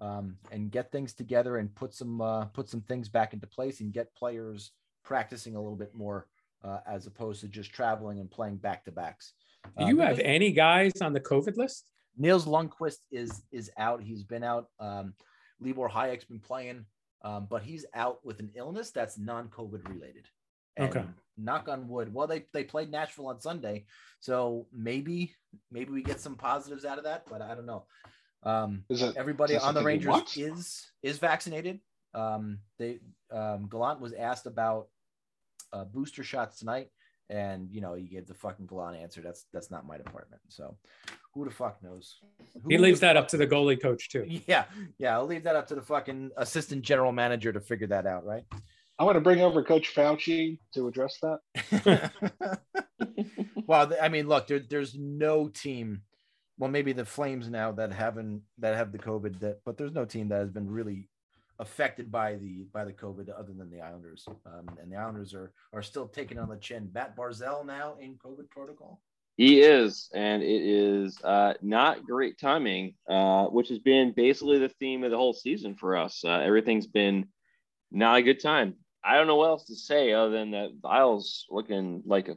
um, 0.00 0.36
and 0.50 0.70
get 0.70 0.90
things 0.90 1.14
together 1.14 1.58
and 1.58 1.74
put 1.74 1.94
some 1.94 2.20
uh, 2.20 2.46
put 2.46 2.68
some 2.68 2.80
things 2.82 3.08
back 3.08 3.32
into 3.32 3.46
place 3.46 3.80
and 3.80 3.92
get 3.92 4.14
players 4.14 4.72
practicing 5.04 5.54
a 5.54 5.60
little 5.60 5.76
bit 5.76 5.94
more 5.94 6.26
uh, 6.64 6.78
as 6.86 7.06
opposed 7.06 7.40
to 7.40 7.48
just 7.48 7.72
traveling 7.72 8.20
and 8.20 8.30
playing 8.30 8.56
back 8.56 8.84
to 8.84 8.92
backs. 8.92 9.32
Do 9.78 9.86
you 9.86 10.00
um, 10.00 10.06
have 10.06 10.18
any 10.20 10.52
guys 10.52 10.92
on 11.00 11.12
the 11.12 11.20
COVID 11.20 11.56
list? 11.56 11.90
Nils 12.16 12.46
Lundkvist 12.46 12.98
is 13.10 13.42
is 13.52 13.70
out. 13.78 14.02
He's 14.02 14.22
been 14.22 14.44
out. 14.44 14.68
Um, 14.78 15.14
Libor 15.60 15.88
Hajek's 15.88 16.24
been 16.24 16.40
playing, 16.40 16.84
um, 17.22 17.46
but 17.48 17.62
he's 17.62 17.84
out 17.94 18.24
with 18.24 18.40
an 18.40 18.50
illness 18.54 18.90
that's 18.90 19.18
non-COVID 19.18 19.88
related. 19.88 20.26
And 20.76 20.90
okay. 20.90 21.04
Knock 21.36 21.68
on 21.68 21.88
wood. 21.88 22.12
Well, 22.12 22.26
they 22.26 22.44
they 22.52 22.64
played 22.64 22.90
Nashville 22.90 23.28
on 23.28 23.40
Sunday, 23.40 23.86
so 24.20 24.66
maybe 24.72 25.34
maybe 25.70 25.92
we 25.92 26.02
get 26.02 26.20
some 26.20 26.36
positives 26.36 26.84
out 26.84 26.98
of 26.98 27.04
that, 27.04 27.24
but 27.30 27.42
I 27.42 27.54
don't 27.54 27.66
know. 27.66 27.86
Um, 28.42 28.84
it, 28.88 29.16
everybody 29.16 29.56
on 29.56 29.74
the 29.74 29.82
Rangers 29.82 30.36
is 30.36 30.90
is 31.02 31.18
vaccinated. 31.18 31.80
Um, 32.14 32.58
they 32.78 33.00
um, 33.30 33.68
Gallant 33.70 34.00
was 34.00 34.12
asked 34.12 34.46
about 34.46 34.88
uh, 35.72 35.84
booster 35.84 36.22
shots 36.22 36.58
tonight, 36.58 36.88
and 37.28 37.68
you 37.70 37.80
know 37.80 37.94
he 37.94 38.04
gave 38.04 38.26
the 38.26 38.34
fucking 38.34 38.66
Gallant 38.66 38.96
answer. 38.96 39.20
That's 39.20 39.46
that's 39.52 39.70
not 39.70 39.86
my 39.86 39.96
department. 39.96 40.42
So 40.48 40.76
who 41.34 41.44
the 41.44 41.50
fuck 41.50 41.82
knows? 41.82 42.18
Who 42.62 42.68
he 42.68 42.78
leaves 42.78 43.00
that 43.00 43.16
up 43.16 43.28
to 43.28 43.36
the 43.36 43.46
goalie 43.46 43.80
coach 43.80 44.10
too. 44.10 44.24
Yeah, 44.46 44.64
yeah. 44.98 45.14
I'll 45.14 45.26
leave 45.26 45.44
that 45.44 45.56
up 45.56 45.68
to 45.68 45.74
the 45.74 45.82
fucking 45.82 46.30
assistant 46.36 46.82
general 46.82 47.12
manager 47.12 47.52
to 47.52 47.60
figure 47.60 47.86
that 47.88 48.06
out, 48.06 48.24
right? 48.24 48.44
I 48.98 49.04
want 49.04 49.16
to 49.16 49.22
bring 49.22 49.40
over 49.40 49.62
Coach 49.62 49.94
Fauci 49.94 50.58
to 50.74 50.86
address 50.86 51.18
that. 51.22 52.10
well, 53.66 53.92
I 54.00 54.08
mean, 54.10 54.28
look, 54.28 54.46
there, 54.46 54.58
there's 54.58 54.94
no 54.94 55.48
team. 55.48 56.02
Well, 56.58 56.70
maybe 56.70 56.92
the 56.92 57.06
Flames 57.06 57.48
now 57.48 57.72
that 57.72 57.92
haven't 57.92 58.42
that 58.58 58.76
have 58.76 58.92
the 58.92 58.98
COVID, 58.98 59.40
that 59.40 59.60
but 59.64 59.78
there's 59.78 59.94
no 59.94 60.04
team 60.04 60.28
that 60.28 60.40
has 60.40 60.50
been 60.50 60.68
really 60.68 61.08
affected 61.60 62.10
by 62.10 62.34
the 62.36 62.66
by 62.72 62.84
the 62.84 62.92
COVID 62.92 63.28
other 63.38 63.52
than 63.52 63.70
the 63.70 63.80
Islanders. 63.80 64.26
Um, 64.46 64.68
and 64.80 64.90
the 64.90 64.96
Islanders 64.96 65.34
are 65.34 65.52
are 65.72 65.82
still 65.82 66.08
taking 66.08 66.38
on 66.38 66.48
the 66.48 66.56
chin. 66.56 66.90
Matt 66.92 67.16
Barzal 67.16 67.64
now 67.64 67.94
in 68.00 68.14
COVID 68.14 68.50
protocol. 68.50 69.00
He 69.36 69.60
is, 69.60 70.10
and 70.12 70.42
it 70.42 70.62
is 70.62 71.18
uh, 71.22 71.54
not 71.62 72.04
great 72.04 72.38
timing, 72.38 72.94
uh, 73.08 73.46
which 73.46 73.68
has 73.68 73.78
been 73.78 74.12
basically 74.12 74.58
the 74.58 74.68
theme 74.68 75.04
of 75.04 75.10
the 75.10 75.16
whole 75.16 75.32
season 75.32 75.76
for 75.76 75.96
us. 75.96 76.22
Uh, 76.24 76.40
everything's 76.40 76.86
been 76.86 77.26
not 77.90 78.18
a 78.18 78.22
good 78.22 78.40
time. 78.40 78.74
I 79.02 79.14
don't 79.14 79.26
know 79.26 79.36
what 79.36 79.48
else 79.48 79.66
to 79.66 79.76
say 79.76 80.12
other 80.12 80.30
than 80.30 80.50
that 80.50 80.70
Isles 80.84 81.46
looking 81.48 82.02
like 82.04 82.28
a 82.28 82.36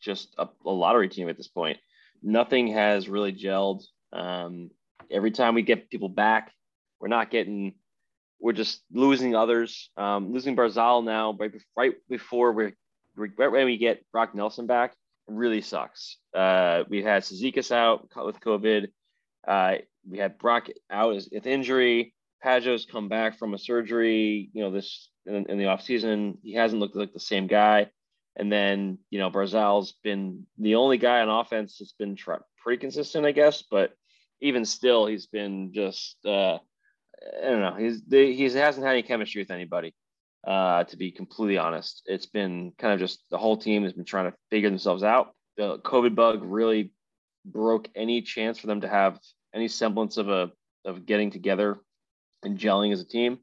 just 0.00 0.34
a, 0.38 0.48
a 0.64 0.70
lottery 0.70 1.08
team 1.08 1.28
at 1.28 1.36
this 1.36 1.48
point. 1.48 1.78
Nothing 2.22 2.68
has 2.68 3.08
really 3.08 3.32
gelled. 3.32 3.84
Um, 4.12 4.70
every 5.10 5.30
time 5.30 5.54
we 5.54 5.62
get 5.62 5.90
people 5.90 6.08
back, 6.08 6.52
we're 7.00 7.08
not 7.08 7.30
getting. 7.30 7.74
We're 8.44 8.52
just 8.52 8.82
losing 8.92 9.34
others. 9.34 9.88
Um, 9.96 10.30
losing 10.30 10.54
Barzal 10.54 11.02
now, 11.02 11.34
right, 11.40 11.50
right 11.74 11.94
before 12.10 12.52
we're 12.52 12.74
right 13.16 13.50
when 13.50 13.64
we 13.64 13.78
get 13.78 14.04
Brock 14.12 14.34
Nelson 14.34 14.66
back, 14.66 14.92
really 15.26 15.62
sucks. 15.62 16.18
Uh, 16.34 16.84
we 16.90 17.02
had 17.02 17.22
Cizikas 17.22 17.72
out 17.72 18.10
with 18.22 18.40
COVID. 18.40 18.88
Uh, 19.48 19.76
we 20.06 20.18
had 20.18 20.36
Brock 20.36 20.68
out 20.90 21.14
with 21.14 21.46
injury. 21.46 22.12
Pageau's 22.44 22.84
come 22.84 23.08
back 23.08 23.38
from 23.38 23.54
a 23.54 23.58
surgery, 23.58 24.50
you 24.52 24.62
know, 24.62 24.70
this 24.70 25.08
in, 25.24 25.46
in 25.46 25.56
the 25.56 25.64
offseason. 25.64 26.36
He 26.42 26.52
hasn't 26.52 26.80
looked 26.80 26.96
like 26.96 27.14
the 27.14 27.20
same 27.20 27.46
guy. 27.46 27.88
And 28.36 28.52
then, 28.52 28.98
you 29.08 29.20
know, 29.20 29.30
Barzal's 29.30 29.94
been 30.02 30.46
the 30.58 30.74
only 30.74 30.98
guy 30.98 31.22
on 31.22 31.30
offense 31.30 31.78
that's 31.78 31.94
been 31.98 32.14
pretty 32.62 32.78
consistent, 32.78 33.24
I 33.24 33.32
guess. 33.32 33.62
But 33.62 33.94
even 34.42 34.66
still, 34.66 35.06
he's 35.06 35.28
been 35.28 35.72
just, 35.72 36.18
uh, 36.26 36.58
I 37.26 37.50
don't 37.50 37.60
know, 37.60 37.74
he's, 37.74 38.02
he 38.10 38.44
hasn't 38.44 38.84
had 38.84 38.92
any 38.92 39.02
chemistry 39.02 39.42
with 39.42 39.50
anybody, 39.50 39.94
uh, 40.46 40.84
to 40.84 40.96
be 40.96 41.10
completely 41.10 41.58
honest. 41.58 42.02
It's 42.06 42.26
been 42.26 42.72
kind 42.78 42.92
of 42.92 43.00
just 43.00 43.22
the 43.30 43.38
whole 43.38 43.56
team 43.56 43.84
has 43.84 43.92
been 43.92 44.04
trying 44.04 44.30
to 44.30 44.36
figure 44.50 44.68
themselves 44.68 45.02
out. 45.02 45.34
The 45.56 45.78
COVID 45.78 46.14
bug 46.14 46.40
really 46.42 46.92
broke 47.44 47.88
any 47.94 48.22
chance 48.22 48.58
for 48.58 48.66
them 48.66 48.80
to 48.80 48.88
have 48.88 49.18
any 49.54 49.68
semblance 49.68 50.16
of 50.16 50.28
a 50.28 50.50
of 50.84 51.06
getting 51.06 51.30
together 51.30 51.78
and 52.42 52.58
gelling 52.58 52.92
as 52.92 53.00
a 53.00 53.06
team, 53.06 53.38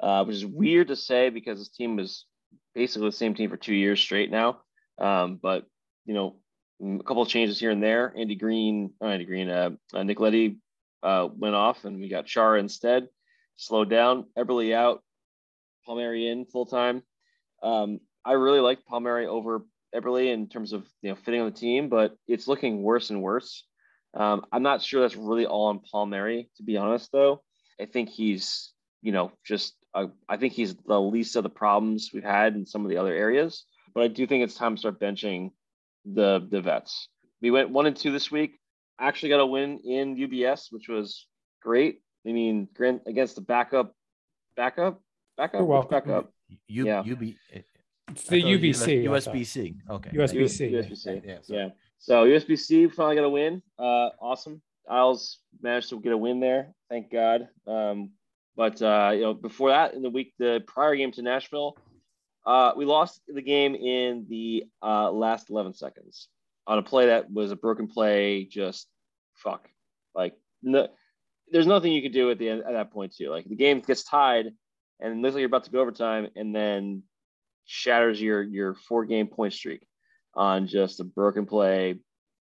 uh, 0.00 0.24
which 0.24 0.36
is 0.36 0.46
weird 0.46 0.88
to 0.88 0.96
say 0.96 1.30
because 1.30 1.58
this 1.58 1.68
team 1.68 1.96
was 1.96 2.26
basically 2.74 3.08
the 3.08 3.16
same 3.16 3.34
team 3.34 3.50
for 3.50 3.56
two 3.56 3.74
years 3.74 4.00
straight 4.00 4.30
now. 4.30 4.60
Um, 4.98 5.38
but 5.40 5.66
you 6.04 6.14
know, 6.14 6.36
a 6.82 7.02
couple 7.04 7.22
of 7.22 7.28
changes 7.28 7.60
here 7.60 7.70
and 7.70 7.82
there. 7.82 8.12
Andy 8.16 8.34
Greene, 8.34 8.92
oh, 9.00 9.08
Andy 9.08 9.24
Greene, 9.24 9.50
uh, 9.50 9.70
uh, 9.94 10.02
Nick 10.02 10.18
Leddy 10.18 10.58
uh, 11.02 11.28
went 11.32 11.54
off, 11.54 11.84
and 11.84 12.00
we 12.00 12.08
got 12.08 12.26
Chara 12.26 12.58
instead. 12.58 13.08
Slowed 13.60 13.90
down. 13.90 14.24
Eberle 14.38 14.74
out. 14.74 15.02
Palmieri 15.84 16.28
in 16.28 16.46
full 16.46 16.64
time. 16.64 17.02
Um, 17.62 18.00
I 18.24 18.32
really 18.32 18.60
like 18.60 18.86
Palmieri 18.86 19.26
over 19.26 19.66
Eberle 19.94 20.32
in 20.32 20.48
terms 20.48 20.72
of 20.72 20.86
you 21.02 21.10
know 21.10 21.14
fitting 21.14 21.42
on 21.42 21.50
the 21.50 21.56
team, 21.56 21.90
but 21.90 22.16
it's 22.26 22.48
looking 22.48 22.82
worse 22.82 23.10
and 23.10 23.20
worse. 23.20 23.64
Um, 24.14 24.46
I'm 24.50 24.62
not 24.62 24.80
sure 24.80 25.02
that's 25.02 25.14
really 25.14 25.44
all 25.44 25.66
on 25.66 25.80
Palmieri, 25.80 26.48
to 26.56 26.62
be 26.62 26.78
honest, 26.78 27.12
though. 27.12 27.42
I 27.78 27.84
think 27.84 28.08
he's, 28.08 28.72
you 29.02 29.12
know, 29.12 29.30
just, 29.44 29.74
uh, 29.94 30.06
I 30.26 30.38
think 30.38 30.54
he's 30.54 30.74
the 30.74 31.00
least 31.00 31.36
of 31.36 31.42
the 31.42 31.50
problems 31.50 32.10
we've 32.14 32.24
had 32.24 32.54
in 32.54 32.64
some 32.64 32.84
of 32.84 32.90
the 32.90 32.96
other 32.96 33.14
areas. 33.14 33.66
But 33.94 34.04
I 34.04 34.08
do 34.08 34.26
think 34.26 34.42
it's 34.42 34.54
time 34.54 34.76
to 34.76 34.80
start 34.80 35.00
benching 35.00 35.50
the 36.06 36.46
the 36.50 36.62
vets. 36.62 37.08
We 37.42 37.50
went 37.50 37.68
one 37.68 37.84
and 37.84 37.96
two 37.96 38.10
this 38.10 38.30
week. 38.30 38.58
Actually 38.98 39.28
got 39.28 39.40
a 39.40 39.46
win 39.46 39.80
in 39.84 40.16
UBS, 40.16 40.72
which 40.72 40.88
was 40.88 41.26
great. 41.60 42.00
I 42.26 42.32
mean, 42.32 42.68
Grant 42.74 43.02
against 43.06 43.34
the 43.36 43.40
backup, 43.40 43.94
backup, 44.56 45.00
backup, 45.36 45.62
well, 45.62 45.82
backup. 45.82 46.32
You, 46.66 46.86
yeah. 46.86 47.00
UB, 47.00 47.22
It's 47.22 48.24
the 48.24 48.38
I 48.38 48.40
thought 48.40 48.48
it 48.50 49.08
was 49.08 49.26
UBC. 49.26 49.34
USBC. 49.34 49.74
Okay. 49.90 50.10
USBC. 50.10 50.72
USBC. 50.72 51.22
Yeah, 51.24 51.38
so- 51.42 51.54
Yeah. 51.54 51.68
So 51.98 52.24
USBC 52.24 52.92
finally 52.94 53.16
got 53.16 53.24
a 53.24 53.28
win. 53.28 53.62
Uh, 53.78 54.08
awesome. 54.20 54.62
Isles 54.88 55.38
managed 55.62 55.90
to 55.90 56.00
get 56.00 56.12
a 56.12 56.16
win 56.16 56.40
there. 56.40 56.72
Thank 56.88 57.12
God. 57.12 57.48
Um, 57.66 58.10
but 58.56 58.80
uh, 58.82 59.12
you 59.14 59.20
know, 59.20 59.34
before 59.34 59.68
that, 59.70 59.94
in 59.94 60.02
the 60.02 60.10
week, 60.10 60.32
the 60.38 60.62
prior 60.66 60.96
game 60.96 61.12
to 61.12 61.22
Nashville, 61.22 61.76
uh, 62.46 62.72
we 62.76 62.84
lost 62.86 63.20
the 63.28 63.42
game 63.42 63.74
in 63.74 64.26
the 64.28 64.64
uh, 64.82 65.10
last 65.10 65.50
11 65.50 65.74
seconds 65.74 66.28
on 66.66 66.78
a 66.78 66.82
play 66.82 67.06
that 67.06 67.30
was 67.30 67.52
a 67.52 67.56
broken 67.56 67.86
play. 67.86 68.44
Just 68.44 68.88
fuck. 69.34 69.68
Like 70.14 70.34
no, 70.62 70.88
there's 71.50 71.66
nothing 71.66 71.92
you 71.92 72.02
could 72.02 72.12
do 72.12 72.30
at 72.30 72.38
the 72.38 72.48
end 72.48 72.62
at 72.66 72.72
that 72.72 72.92
point 72.92 73.14
too. 73.14 73.30
Like 73.30 73.48
the 73.48 73.56
game 73.56 73.80
gets 73.80 74.04
tied, 74.04 74.46
and 75.00 75.22
looks 75.22 75.34
like 75.34 75.40
you're 75.40 75.46
about 75.46 75.64
to 75.64 75.70
go 75.70 75.80
overtime, 75.80 76.28
and 76.36 76.54
then 76.54 77.02
shatters 77.66 78.20
your 78.20 78.42
your 78.42 78.74
four 78.74 79.04
game 79.04 79.26
point 79.26 79.52
streak 79.52 79.86
on 80.34 80.66
just 80.66 81.00
a 81.00 81.04
broken 81.04 81.46
play, 81.46 81.98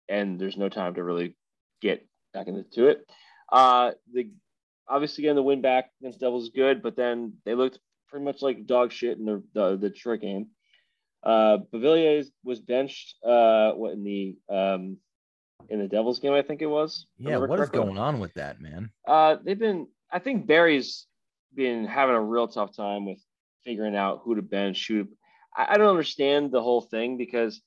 and 0.09 0.39
there's 0.39 0.57
no 0.57 0.69
time 0.69 0.93
to 0.95 1.03
really 1.03 1.35
get 1.81 2.07
back 2.33 2.47
into 2.47 2.87
it. 2.87 3.05
Uh, 3.51 3.91
the 4.13 4.29
obviously 4.87 5.23
getting 5.23 5.35
the 5.35 5.43
win 5.43 5.61
back 5.61 5.91
against 6.01 6.19
Devils 6.19 6.43
is 6.43 6.49
good, 6.49 6.81
but 6.81 6.95
then 6.95 7.33
they 7.45 7.55
looked 7.55 7.79
pretty 8.09 8.25
much 8.25 8.41
like 8.41 8.65
dog 8.65 8.91
shit 8.91 9.17
in 9.17 9.25
the 9.25 9.43
the, 9.53 9.77
the 9.77 9.89
Detroit 9.89 10.21
game. 10.21 10.47
Uh, 11.23 11.57
Beauvillier 11.73 12.25
was 12.43 12.59
benched. 12.59 13.15
Uh, 13.23 13.71
what 13.71 13.93
in 13.93 14.03
the 14.03 14.37
um 14.49 14.97
in 15.69 15.79
the 15.79 15.87
Devils 15.87 16.19
game? 16.19 16.33
I 16.33 16.41
think 16.41 16.61
it 16.61 16.67
was. 16.67 17.05
Yeah, 17.17 17.37
what 17.37 17.59
is 17.59 17.69
going 17.69 17.97
on 17.97 18.19
with 18.19 18.33
that, 18.35 18.61
man? 18.61 18.91
Uh, 19.07 19.37
they've 19.43 19.59
been. 19.59 19.87
I 20.11 20.19
think 20.19 20.47
Barry's 20.47 21.05
been 21.53 21.85
having 21.85 22.15
a 22.15 22.21
real 22.21 22.47
tough 22.47 22.75
time 22.75 23.05
with 23.05 23.19
figuring 23.63 23.95
out 23.95 24.21
who 24.23 24.35
to 24.35 24.41
bench. 24.41 24.87
Who 24.87 25.07
I, 25.55 25.73
I 25.73 25.77
don't 25.77 25.89
understand 25.89 26.51
the 26.51 26.61
whole 26.61 26.81
thing 26.81 27.17
because 27.17 27.61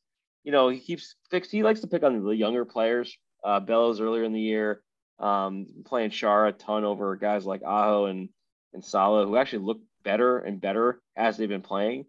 you 0.44 0.52
know 0.52 0.68
he 0.68 0.80
keeps 0.80 1.16
fixed. 1.30 1.50
He 1.50 1.62
likes 1.62 1.80
to 1.80 1.86
pick 1.86 2.02
on 2.02 2.22
the 2.22 2.30
younger 2.30 2.64
players. 2.64 3.16
Uh, 3.44 3.60
Bellows 3.60 4.00
earlier 4.00 4.24
in 4.24 4.32
the 4.32 4.40
year, 4.40 4.82
um, 5.18 5.66
playing 5.86 6.10
Char 6.10 6.46
a 6.46 6.52
ton 6.52 6.84
over 6.84 7.16
guys 7.16 7.46
like 7.46 7.62
Aho 7.62 8.06
and 8.06 8.28
and 8.72 8.84
Salo, 8.84 9.26
who 9.26 9.36
actually 9.36 9.64
look 9.64 9.80
better 10.02 10.38
and 10.38 10.60
better 10.60 11.00
as 11.16 11.36
they've 11.36 11.48
been 11.48 11.62
playing. 11.62 12.06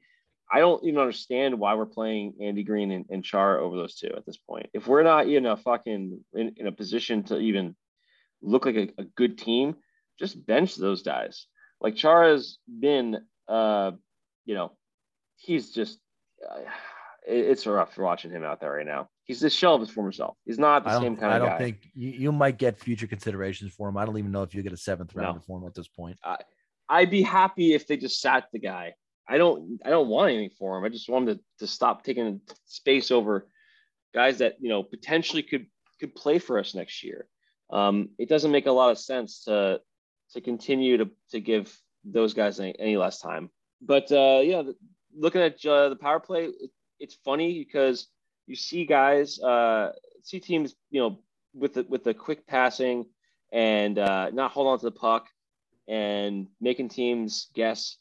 I 0.53 0.59
don't 0.59 0.83
even 0.83 0.99
understand 0.99 1.57
why 1.59 1.75
we're 1.75 1.85
playing 1.85 2.33
Andy 2.41 2.63
Greene 2.63 2.91
and, 2.91 3.05
and 3.09 3.23
Char 3.23 3.59
over 3.59 3.77
those 3.77 3.95
two 3.95 4.11
at 4.15 4.25
this 4.25 4.37
point. 4.37 4.67
If 4.73 4.85
we're 4.87 5.03
not 5.03 5.27
in 5.27 5.45
a 5.45 5.55
fucking 5.55 6.19
in, 6.33 6.53
in 6.57 6.67
a 6.67 6.71
position 6.71 7.23
to 7.23 7.37
even 7.39 7.75
look 8.41 8.65
like 8.65 8.75
a, 8.75 8.89
a 8.97 9.05
good 9.15 9.37
team, 9.37 9.75
just 10.19 10.45
bench 10.45 10.75
those 10.75 11.03
guys. 11.03 11.47
Like 11.79 11.95
Char 11.95 12.25
has 12.27 12.57
been, 12.67 13.19
uh, 13.47 13.91
you 14.45 14.55
know, 14.55 14.73
he's 15.37 15.71
just, 15.71 15.99
uh, 16.49 16.59
it- 17.27 17.45
it's 17.51 17.65
rough 17.65 17.97
watching 17.97 18.31
him 18.31 18.43
out 18.43 18.59
there 18.59 18.71
right 18.73 18.85
now. 18.85 19.09
He's 19.23 19.39
the 19.39 19.49
shell 19.49 19.75
of 19.75 19.81
his 19.81 19.89
former 19.89 20.11
self. 20.11 20.35
He's 20.45 20.59
not 20.59 20.83
the 20.83 20.99
same 20.99 21.15
kind 21.15 21.17
of 21.17 21.19
kind 21.19 21.33
I 21.33 21.39
don't 21.39 21.49
guy. 21.49 21.57
think 21.59 21.77
you, 21.93 22.09
you 22.09 22.31
might 22.33 22.57
get 22.57 22.77
future 22.77 23.07
considerations 23.07 23.71
for 23.73 23.87
him. 23.87 23.95
I 23.95 24.03
don't 24.05 24.17
even 24.17 24.31
know 24.31 24.43
if 24.43 24.53
you 24.53 24.61
get 24.63 24.73
a 24.73 24.77
seventh 24.77 25.15
No. 25.15 25.21
round 25.23 25.45
for 25.45 25.59
him 25.59 25.65
at 25.67 25.73
this 25.75 25.87
point. 25.87 26.17
I'd 26.89 27.09
be 27.09 27.21
happy 27.21 27.73
if 27.73 27.87
they 27.87 27.95
just 27.95 28.19
sat 28.19 28.47
the 28.51 28.59
guy. 28.59 28.95
I 29.27 29.37
don't 29.37 29.79
I 29.85 29.89
don't 29.89 30.07
want 30.07 30.31
anything 30.31 30.55
for 30.57 30.77
him. 30.77 30.83
I 30.83 30.89
just 30.89 31.09
want 31.09 31.29
him 31.29 31.35
to, 31.35 31.43
to 31.59 31.67
stop 31.67 32.03
taking 32.03 32.41
space 32.65 33.11
over 33.11 33.47
guys 34.13 34.39
that 34.39 34.57
you 34.59 34.69
know 34.69 34.83
potentially 34.83 35.43
could 35.43 35.67
could 35.99 36.15
play 36.15 36.39
for 36.39 36.59
us 36.59 36.75
next 36.75 37.03
year. 37.03 37.27
Um, 37.69 38.09
it 38.17 38.27
doesn't 38.27 38.51
make 38.51 38.65
a 38.65 38.71
lot 38.71 38.91
of 38.91 38.97
sense 38.97 39.43
to 39.45 39.81
to 40.33 40.41
continue 40.41 40.97
to 40.97 41.09
to 41.31 41.39
give 41.39 41.75
those 42.03 42.33
guys 42.33 42.59
any, 42.59 42.75
any 42.79 42.97
less 42.97 43.19
time. 43.19 43.49
But 43.81 44.11
uh, 44.11 44.41
yeah, 44.43 44.63
looking 45.15 45.41
at 45.41 45.65
uh, 45.65 45.89
the 45.89 45.95
power 45.95 46.19
play, 46.19 46.45
it, 46.45 46.71
it's 46.99 47.15
funny 47.23 47.59
because 47.59 48.07
you 48.47 48.55
see 48.55 48.85
guys, 48.85 49.39
uh, 49.39 49.93
see 50.23 50.39
teams, 50.39 50.75
you 50.89 51.01
know, 51.01 51.19
with 51.53 51.75
the 51.75 51.83
with 51.83 52.03
the 52.03 52.13
quick 52.13 52.45
passing 52.47 53.05
and 53.51 53.97
uh, 53.97 54.29
not 54.31 54.51
hold 54.51 54.67
on 54.67 54.79
to 54.79 54.85
the 54.85 54.91
puck 54.91 55.27
and 55.87 56.47
making 56.59 56.89
teams 56.89 57.47
guess. 57.53 57.97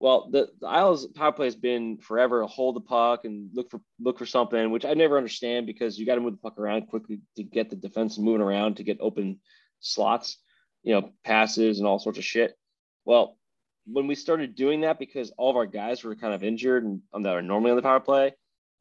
Well, 0.00 0.28
the, 0.30 0.48
the 0.60 0.68
Isles 0.68 1.06
power 1.08 1.32
play 1.32 1.46
has 1.46 1.56
been 1.56 1.98
forever 1.98 2.44
hold 2.44 2.76
the 2.76 2.80
puck 2.80 3.24
and 3.24 3.50
look 3.52 3.70
for 3.70 3.80
look 4.00 4.18
for 4.18 4.26
something, 4.26 4.70
which 4.70 4.84
I 4.84 4.94
never 4.94 5.16
understand 5.16 5.66
because 5.66 5.98
you 5.98 6.06
got 6.06 6.14
to 6.14 6.20
move 6.20 6.32
the 6.32 6.38
puck 6.38 6.58
around 6.58 6.86
quickly 6.86 7.20
to 7.36 7.42
get 7.42 7.68
the 7.68 7.76
defense 7.76 8.16
moving 8.18 8.40
around 8.40 8.76
to 8.76 8.84
get 8.84 8.98
open 9.00 9.40
slots, 9.80 10.38
you 10.84 10.94
know, 10.94 11.10
passes 11.24 11.78
and 11.78 11.88
all 11.88 11.98
sorts 11.98 12.18
of 12.18 12.24
shit. 12.24 12.56
Well, 13.04 13.38
when 13.86 14.06
we 14.06 14.14
started 14.14 14.54
doing 14.54 14.82
that 14.82 14.98
because 14.98 15.32
all 15.36 15.50
of 15.50 15.56
our 15.56 15.66
guys 15.66 16.04
were 16.04 16.14
kind 16.14 16.34
of 16.34 16.44
injured 16.44 16.84
and 16.84 17.00
um, 17.12 17.22
that 17.24 17.34
are 17.34 17.42
normally 17.42 17.70
on 17.70 17.76
the 17.76 17.82
power 17.82 18.00
play, 18.00 18.34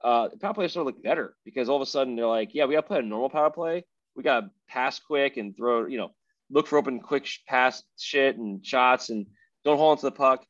uh, 0.03 0.28
the 0.28 0.38
power 0.38 0.53
play 0.53 0.68
started 0.68 0.91
to 0.91 0.95
look 0.95 1.03
better 1.03 1.36
because 1.45 1.70
all 1.70 1.78
of 1.78 1.82
a 1.82 1.86
sudden 1.86 2.15
they're 2.15 2.28
like, 2.28 2.53
yeah, 2.53 2.65
we 2.65 2.76
got 2.76 2.82
to 2.82 2.88
play 2.88 2.99
a 2.99 3.03
normal 3.03 3.30
power 3.30 3.49
play. 3.49 3.84
We 4.15 4.24
got 4.24 4.41
to 4.41 4.51
pass 4.68 4.99
quick 4.99 5.38
and 5.38 5.55
throw, 5.55 5.88
you 5.88 5.97
know, 5.97 6.11
look 6.51 6.68
for 6.68 6.78
open 6.78 6.99
quick 6.99 7.26
sh- 7.26 7.39
pass 7.47 7.84
shit 7.97 8.38
and 8.38 8.65
shots 8.65 9.09
and 9.09 9.26
don't 9.63 9.78
hold 9.78 9.97
onto 9.97 10.07
the 10.07 10.11
puck. 10.11 10.45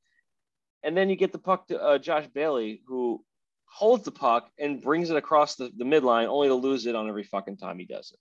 And 0.83 0.95
then 0.95 1.09
you 1.09 1.15
get 1.15 1.31
the 1.31 1.39
puck 1.39 1.67
to 1.67 1.81
uh, 1.81 1.97
Josh 1.97 2.27
Bailey, 2.33 2.81
who 2.87 3.23
holds 3.65 4.05
the 4.05 4.11
puck 4.11 4.49
and 4.57 4.81
brings 4.81 5.09
it 5.09 5.17
across 5.17 5.55
the, 5.55 5.71
the 5.75 5.83
midline, 5.83 6.27
only 6.27 6.47
to 6.47 6.55
lose 6.55 6.85
it 6.85 6.95
on 6.95 7.07
every 7.07 7.23
fucking 7.23 7.57
time 7.57 7.79
he 7.79 7.85
does 7.85 8.11
it. 8.11 8.19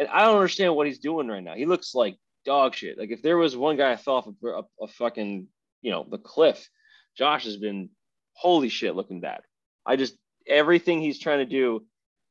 And 0.00 0.08
I 0.08 0.24
don't 0.24 0.36
understand 0.36 0.74
what 0.74 0.86
he's 0.86 0.98
doing 0.98 1.28
right 1.28 1.42
now. 1.42 1.54
He 1.54 1.66
looks 1.66 1.94
like 1.94 2.16
dog 2.44 2.74
shit. 2.74 2.98
Like 2.98 3.10
if 3.10 3.22
there 3.22 3.36
was 3.36 3.56
one 3.56 3.76
guy 3.76 3.92
I 3.92 3.96
fell 3.96 4.14
off 4.16 4.26
a, 4.26 4.46
a, 4.48 4.62
a 4.82 4.88
fucking, 4.88 5.46
you 5.82 5.90
know, 5.90 6.06
the 6.10 6.18
cliff, 6.18 6.68
Josh 7.16 7.44
has 7.44 7.56
been 7.56 7.90
holy 8.34 8.68
shit 8.68 8.96
looking 8.96 9.20
bad. 9.20 9.40
I 9.84 9.96
just 9.96 10.16
everything 10.46 11.00
he's 11.00 11.18
trying 11.18 11.38
to 11.38 11.46
do, 11.46 11.84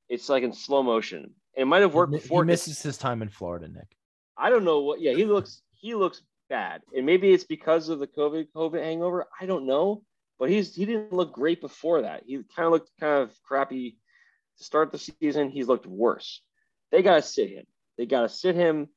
it's 0.09 0.29
like 0.29 0.43
in 0.43 0.53
slow 0.53 0.83
motion. 0.83 1.33
It 1.55 1.67
might 1.67 1.81
have 1.81 1.93
worked 1.93 2.13
before. 2.13 2.43
he 2.43 2.47
misses 2.47 2.81
his 2.81 2.97
time 2.97 3.21
in 3.21 3.29
Florida, 3.29 3.67
Nick. 3.67 3.95
I 4.37 4.49
don't 4.49 4.63
know 4.63 4.79
what. 4.79 5.01
Yeah, 5.01 5.13
he 5.13 5.25
looks 5.25 5.61
he 5.75 5.93
looks 5.95 6.21
bad, 6.51 6.81
and 6.93 7.05
maybe 7.05 7.31
it's 7.31 7.45
because 7.45 7.87
of 7.87 7.99
the 7.99 8.07
COVID 8.07 8.47
COVID 8.53 8.83
hangover. 8.83 9.25
I 9.39 9.45
don't 9.45 9.65
know, 9.65 10.03
but 10.37 10.49
he's 10.49 10.75
he 10.75 10.85
didn't 10.85 11.13
look 11.13 11.31
great 11.33 11.61
before 11.61 12.01
that. 12.01 12.23
He 12.27 12.35
kind 12.55 12.67
of 12.67 12.73
looked 12.73 12.91
kind 12.99 13.23
of 13.23 13.31
crappy 13.41 13.97
to 14.57 14.63
start 14.63 14.91
the 14.91 14.99
season. 14.99 15.49
He's 15.49 15.67
looked 15.67 15.87
worse. 15.87 16.41
They 16.91 17.01
gotta 17.01 17.21
sit 17.21 17.49
him. 17.49 17.65
They 17.97 18.05
gotta 18.05 18.29
sit 18.29 18.55
him. 18.55 18.89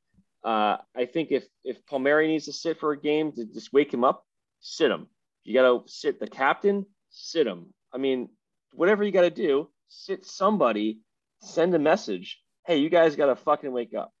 Uh, 0.43 0.77
I 0.95 1.05
think 1.05 1.31
if 1.31 1.45
if 1.63 1.83
Palmieri 1.87 2.27
needs 2.27 2.45
to 2.45 2.53
sit 2.53 2.77
for 2.77 2.91
a 2.91 2.99
game 2.99 3.31
to 3.31 3.45
just 3.45 3.71
wake 3.71 3.91
him 3.91 4.03
up, 4.03 4.25
sit 4.59 4.91
him. 4.91 5.07
You 5.45 5.53
gotta 5.53 5.79
sit 5.87 6.19
the 6.19 6.27
captain. 6.27 6.85
Sit 7.09 7.47
him. 7.47 7.73
I 7.93 7.97
mean, 7.97 8.29
whatever 8.73 9.05
you 9.05 9.13
gotta 9.13 9.29
do, 9.29 9.69
sit 9.87 10.25
somebody. 10.25 10.99
Send 11.41 11.73
a 11.73 11.79
message. 11.79 12.41
Hey, 12.65 12.77
you 12.79 12.89
guys 12.89 13.15
gotta 13.15 13.37
fucking 13.37 13.71
wake 13.71 13.93
up. 13.93 14.11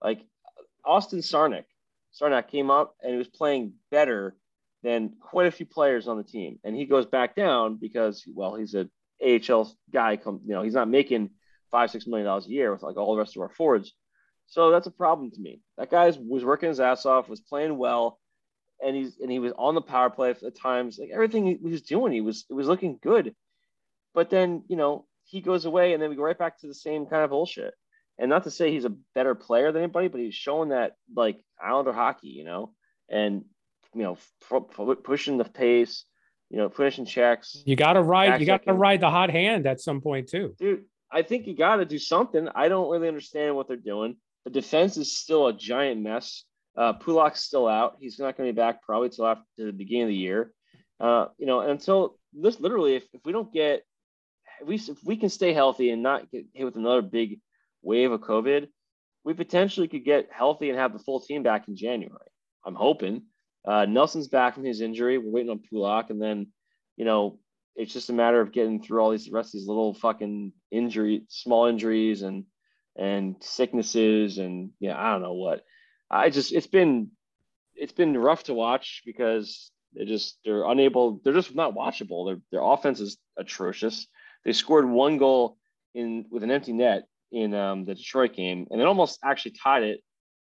Like 0.00 0.20
Austin 0.84 1.20
Czarnik. 1.20 1.64
Czarnik 2.20 2.48
came 2.48 2.70
up 2.70 2.94
and 3.02 3.12
he 3.12 3.18
was 3.18 3.28
playing 3.28 3.74
better 3.90 4.36
than 4.82 5.14
quite 5.20 5.46
a 5.46 5.50
few 5.50 5.66
players 5.66 6.08
on 6.08 6.16
the 6.16 6.24
team. 6.24 6.58
And 6.62 6.76
he 6.76 6.84
goes 6.84 7.06
back 7.06 7.34
down 7.34 7.76
because, 7.76 8.24
well, 8.26 8.54
he's 8.54 8.74
a 8.74 8.88
AHL 9.24 9.72
guy. 9.92 10.16
Come, 10.16 10.40
you 10.44 10.54
know, 10.54 10.62
he's 10.62 10.74
not 10.74 10.88
making 10.88 11.30
five, 11.70 11.90
six 11.90 12.06
million 12.06 12.26
dollars 12.26 12.46
a 12.46 12.50
year 12.50 12.72
with 12.72 12.82
like 12.82 12.96
all 12.96 13.14
the 13.14 13.18
rest 13.18 13.36
of 13.36 13.42
our 13.42 13.48
forwards. 13.48 13.92
So 14.46 14.70
that's 14.70 14.86
a 14.86 14.92
problem 14.92 15.30
to 15.32 15.40
me. 15.40 15.60
That 15.78 15.90
guy 15.90 16.12
was 16.20 16.44
working 16.44 16.68
his 16.68 16.80
ass 16.80 17.06
off, 17.06 17.28
was 17.28 17.40
playing 17.40 17.76
well, 17.78 18.20
and 18.84 18.94
he's 18.94 19.18
and 19.18 19.30
he 19.30 19.38
was 19.38 19.52
on 19.56 19.74
the 19.74 19.80
power 19.80 20.10
play 20.10 20.30
at 20.30 20.56
times. 20.56 20.98
Like 20.98 21.10
everything 21.12 21.46
he 21.46 21.56
was 21.56 21.82
doing, 21.82 22.12
he 22.12 22.20
was 22.20 22.44
it 22.50 22.54
was 22.54 22.68
looking 22.68 22.98
good. 23.02 23.34
But 24.12 24.30
then, 24.30 24.64
you 24.68 24.76
know, 24.76 25.06
he 25.24 25.40
goes 25.40 25.64
away 25.64 25.92
and 25.92 26.02
then 26.02 26.10
we 26.10 26.16
go 26.16 26.22
right 26.22 26.38
back 26.38 26.58
to 26.60 26.66
the 26.66 26.74
same 26.74 27.06
kind 27.06 27.24
of 27.24 27.30
bullshit. 27.30 27.74
And 28.18 28.30
not 28.30 28.44
to 28.44 28.50
say 28.50 28.70
he's 28.70 28.84
a 28.84 28.94
better 29.14 29.34
player 29.34 29.72
than 29.72 29.82
anybody, 29.82 30.08
but 30.08 30.20
he's 30.20 30.34
showing 30.34 30.68
that 30.68 30.92
like 31.14 31.40
Islander 31.62 31.92
hockey, 31.92 32.28
you 32.28 32.44
know, 32.44 32.72
and 33.08 33.44
you 33.94 34.02
know, 34.02 34.12
f- 34.12 34.62
f- 34.78 34.96
pushing 35.02 35.38
the 35.38 35.44
pace, 35.44 36.04
you 36.50 36.58
know, 36.58 36.68
pushing 36.68 37.04
checks. 37.04 37.62
You 37.66 37.76
got 37.76 37.94
to 37.94 38.02
ride. 38.02 38.40
You 38.40 38.46
got 38.46 38.64
to 38.64 38.72
ride 38.72 39.00
the 39.00 39.10
hot 39.10 39.30
hand 39.30 39.66
at 39.66 39.80
some 39.80 40.00
point 40.00 40.28
too. 40.28 40.54
Dude, 40.58 40.84
I 41.10 41.22
think 41.22 41.46
you 41.46 41.56
got 41.56 41.76
to 41.76 41.84
do 41.84 41.98
something. 41.98 42.48
I 42.54 42.68
don't 42.68 42.90
really 42.90 43.08
understand 43.08 43.56
what 43.56 43.68
they're 43.68 43.76
doing. 43.76 44.16
The 44.44 44.50
defense 44.50 44.96
is 44.96 45.16
still 45.16 45.48
a 45.48 45.52
giant 45.52 46.00
mess. 46.00 46.44
Uh, 46.76 46.92
Pulock's 46.92 47.40
still 47.40 47.68
out. 47.68 47.96
He's 48.00 48.18
not 48.18 48.36
going 48.36 48.48
to 48.48 48.52
be 48.52 48.56
back 48.56 48.82
probably 48.82 49.08
till 49.08 49.26
after 49.26 49.44
the 49.56 49.72
beginning 49.72 50.02
of 50.04 50.08
the 50.08 50.16
year. 50.16 50.52
Uh, 51.00 51.26
you 51.38 51.46
know, 51.46 51.60
and 51.60 51.70
until 51.70 52.18
this 52.32 52.60
literally, 52.60 52.96
if, 52.96 53.04
if 53.12 53.20
we 53.24 53.32
don't 53.32 53.52
get, 53.52 53.84
if 54.60 54.66
we, 54.66 54.74
if 54.74 54.98
we 55.04 55.16
can 55.16 55.28
stay 55.28 55.52
healthy 55.52 55.90
and 55.90 56.02
not 56.02 56.30
get 56.30 56.46
hit 56.52 56.64
with 56.64 56.76
another 56.76 57.02
big 57.02 57.40
wave 57.84 58.12
of 58.12 58.20
COVID, 58.20 58.66
we 59.24 59.34
potentially 59.34 59.88
could 59.88 60.04
get 60.04 60.28
healthy 60.30 60.70
and 60.70 60.78
have 60.78 60.92
the 60.92 60.98
full 60.98 61.20
team 61.20 61.42
back 61.42 61.68
in 61.68 61.76
January. 61.76 62.30
I'm 62.66 62.74
hoping. 62.74 63.22
Uh, 63.66 63.86
Nelson's 63.86 64.28
back 64.28 64.54
from 64.54 64.64
his 64.64 64.80
injury. 64.80 65.18
We're 65.18 65.30
waiting 65.30 65.50
on 65.50 65.60
Pulock, 65.70 66.10
and 66.10 66.20
then, 66.20 66.48
you 66.96 67.04
know, 67.04 67.38
it's 67.76 67.92
just 67.92 68.10
a 68.10 68.12
matter 68.12 68.40
of 68.40 68.52
getting 68.52 68.82
through 68.82 69.00
all 69.00 69.10
these 69.10 69.30
rest 69.30 69.48
of 69.48 69.52
these 69.60 69.68
little 69.68 69.94
fucking 69.94 70.52
injury, 70.70 71.24
small 71.28 71.66
injuries 71.66 72.22
and 72.22 72.44
and 72.96 73.36
sicknesses 73.40 74.38
and 74.38 74.70
yeah, 74.78 74.96
I 74.96 75.12
don't 75.12 75.22
know 75.22 75.32
what. 75.34 75.64
I 76.10 76.30
just 76.30 76.52
it's 76.52 76.68
been 76.68 77.10
it's 77.74 77.92
been 77.92 78.16
rough 78.16 78.44
to 78.44 78.54
watch 78.54 79.02
because 79.04 79.72
They 79.96 80.04
just 80.04 80.38
they're 80.44 80.64
unable. 80.64 81.20
They're 81.22 81.32
just 81.32 81.54
not 81.54 81.74
watchable. 81.74 82.26
Their 82.26 82.40
their 82.50 82.62
offense 82.62 83.00
is 83.00 83.16
atrocious. 83.36 84.06
They 84.44 84.52
scored 84.52 84.88
one 84.88 85.18
goal 85.18 85.56
in 85.94 86.26
with 86.30 86.42
an 86.42 86.50
empty 86.50 86.72
net 86.72 87.04
in 87.34 87.52
um, 87.52 87.84
the 87.84 87.94
Detroit 87.94 88.34
game, 88.34 88.66
and 88.70 88.80
it 88.80 88.86
almost 88.86 89.18
actually 89.24 89.56
tied 89.62 89.82
it 89.82 90.00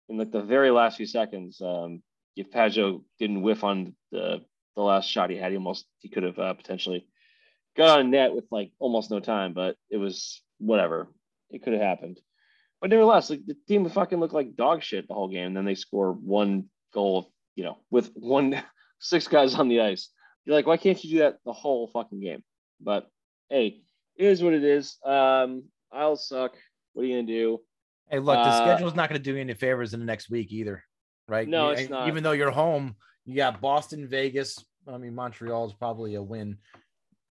in 0.08 0.16
like 0.16 0.32
the 0.32 0.42
very 0.42 0.70
last 0.70 0.96
few 0.96 1.06
seconds. 1.06 1.60
Um, 1.60 2.02
if 2.36 2.50
Pageau 2.50 3.04
didn't 3.18 3.42
whiff 3.42 3.62
on 3.62 3.94
the 4.10 4.40
the 4.76 4.82
last 4.82 5.08
shot 5.08 5.30
he 5.30 5.36
had, 5.36 5.52
he 5.52 5.58
almost 5.58 5.86
he 5.98 6.08
could 6.08 6.22
have 6.22 6.38
uh, 6.38 6.54
potentially 6.54 7.06
got 7.76 7.98
on 7.98 8.10
net 8.10 8.34
with 8.34 8.46
like 8.50 8.72
almost 8.78 9.10
no 9.10 9.20
time, 9.20 9.52
but 9.52 9.76
it 9.90 9.98
was 9.98 10.42
whatever. 10.58 11.08
It 11.50 11.62
could 11.62 11.74
have 11.74 11.82
happened. 11.82 12.18
But 12.80 12.90
nevertheless, 12.90 13.28
like 13.28 13.44
the 13.46 13.56
team 13.68 13.88
fucking 13.88 14.18
looked 14.18 14.34
like 14.34 14.56
dog 14.56 14.82
shit 14.82 15.06
the 15.06 15.14
whole 15.14 15.28
game. 15.28 15.48
And 15.48 15.56
then 15.56 15.66
they 15.66 15.74
score 15.74 16.12
one 16.12 16.70
goal, 16.94 17.30
you 17.54 17.64
know, 17.64 17.78
with 17.90 18.10
one 18.14 18.62
six 19.00 19.28
guys 19.28 19.54
on 19.54 19.68
the 19.68 19.80
ice. 19.80 20.08
You're 20.44 20.56
like, 20.56 20.66
why 20.66 20.78
can't 20.78 21.02
you 21.04 21.10
do 21.10 21.18
that 21.18 21.38
the 21.44 21.52
whole 21.52 21.90
fucking 21.92 22.20
game? 22.20 22.42
But 22.80 23.06
hey, 23.50 23.82
it 24.16 24.26
is 24.26 24.42
what 24.42 24.54
it 24.54 24.64
is. 24.64 24.96
Um, 25.04 25.64
I'll 25.92 26.16
suck. 26.16 26.52
What 26.92 27.02
are 27.02 27.06
you 27.06 27.16
gonna 27.16 27.26
do? 27.26 27.60
Hey, 28.10 28.18
look, 28.18 28.42
the 28.42 28.50
Uh, 28.50 28.56
schedule's 28.64 28.94
not 28.94 29.08
going 29.08 29.20
to 29.20 29.22
do 29.22 29.34
you 29.36 29.40
any 29.40 29.54
favors 29.54 29.94
in 29.94 30.00
the 30.00 30.06
next 30.06 30.30
week 30.30 30.50
either, 30.50 30.82
right? 31.28 31.46
No, 31.46 31.70
it's 31.70 31.88
not. 31.88 32.08
Even 32.08 32.24
though 32.24 32.32
you're 32.32 32.50
home, 32.50 32.96
you 33.24 33.36
got 33.36 33.60
Boston, 33.60 34.08
Vegas. 34.08 34.64
I 34.88 34.98
mean, 34.98 35.14
Montreal 35.14 35.66
is 35.66 35.72
probably 35.74 36.16
a 36.16 36.22
win, 36.22 36.58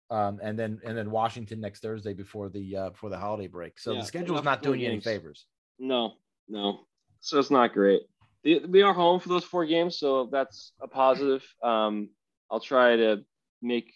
um, 0.10 0.39
and 0.41 0.57
then 0.57 0.80
and 0.86 0.97
then 0.97 1.12
Washington 1.12 1.60
next 1.60 1.82
Thursday 1.82 2.14
before 2.14 2.47
the 2.47 2.78
uh, 2.78 2.89
before 2.91 3.10
the 3.10 3.18
holiday 3.18 3.47
break. 3.47 3.78
So 3.78 3.91
Yeah, 3.91 3.99
the 3.99 4.05
schedule's 4.05 4.43
not 4.43 4.64
doing 4.64 4.80
you 4.80 4.88
any 4.88 5.01
favors. 5.01 5.47
No, 5.80 6.14
no. 6.47 6.86
So 7.20 7.39
it's 7.39 7.51
not 7.51 7.74
great. 7.74 8.03
We 8.45 8.82
are 8.82 8.93
home 8.93 9.20
for 9.20 9.28
those 9.28 9.43
four 9.43 9.66
games, 9.66 9.99
so 9.99 10.30
that's 10.32 10.72
a 10.82 10.88
positive. 10.88 11.43
Um, 11.62 12.10
I'll 12.49 12.62
try 12.62 12.95
to 12.95 13.26
make 13.62 13.93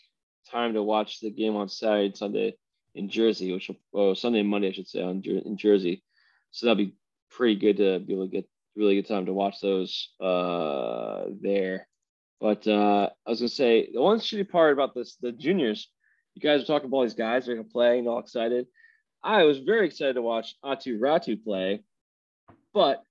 time 0.52 0.74
to 0.74 0.84
watch 0.84 1.22
the 1.22 1.32
game 1.32 1.56
on 1.56 1.70
Saturday 1.70 2.08
and 2.08 2.18
Sunday 2.18 2.58
in 2.96 3.10
Jersey, 3.10 3.52
which 3.52 3.72
oh, 3.94 4.14
Sunday 4.14 4.40
and 4.40 4.50
Monday, 4.50 4.70
I 4.70 4.72
should 4.72 4.88
say, 4.88 5.02
on 5.02 5.22
in 5.24 5.58
Jersey. 5.58 6.04
So 6.52 6.66
that'll 6.66 6.84
be 6.84 6.96
pretty 7.32 7.56
good 7.56 7.78
to 7.78 8.00
be 8.00 8.14
able 8.14 8.26
to 8.26 8.32
get 8.32 8.48
really 8.76 8.96
good 8.96 9.08
time 9.08 9.26
to 9.26 9.34
watch 9.34 9.60
those 9.62 10.10
uh, 10.20 11.26
there. 11.42 11.88
But 12.40 12.68
uh, 12.68 13.10
I 13.26 13.30
was 13.30 13.40
gonna 13.40 13.50
say 13.50 13.90
the 13.94 14.02
one 14.02 14.20
shitty 14.20 14.50
part 14.50 14.74
about 14.74 14.94
this, 14.94 15.16
the 15.16 15.32
juniors, 15.32 15.90
you 16.36 16.42
guys 16.42 16.62
are 16.62 16.66
talking 16.66 16.88
about 16.88 16.98
all 16.98 17.04
these 17.04 17.14
guys 17.14 17.46
that 17.46 17.54
are 17.54 17.56
gonna 17.56 17.68
play 17.68 18.00
and 18.00 18.08
all 18.08 18.20
excited. 18.20 18.68
I 19.24 19.44
was 19.44 19.60
very 19.60 19.86
excited 19.86 20.16
to 20.16 20.22
watch 20.22 20.56
Aatu 20.64 21.00
Räty 21.00 21.42
play, 21.42 21.84
but 22.74 23.04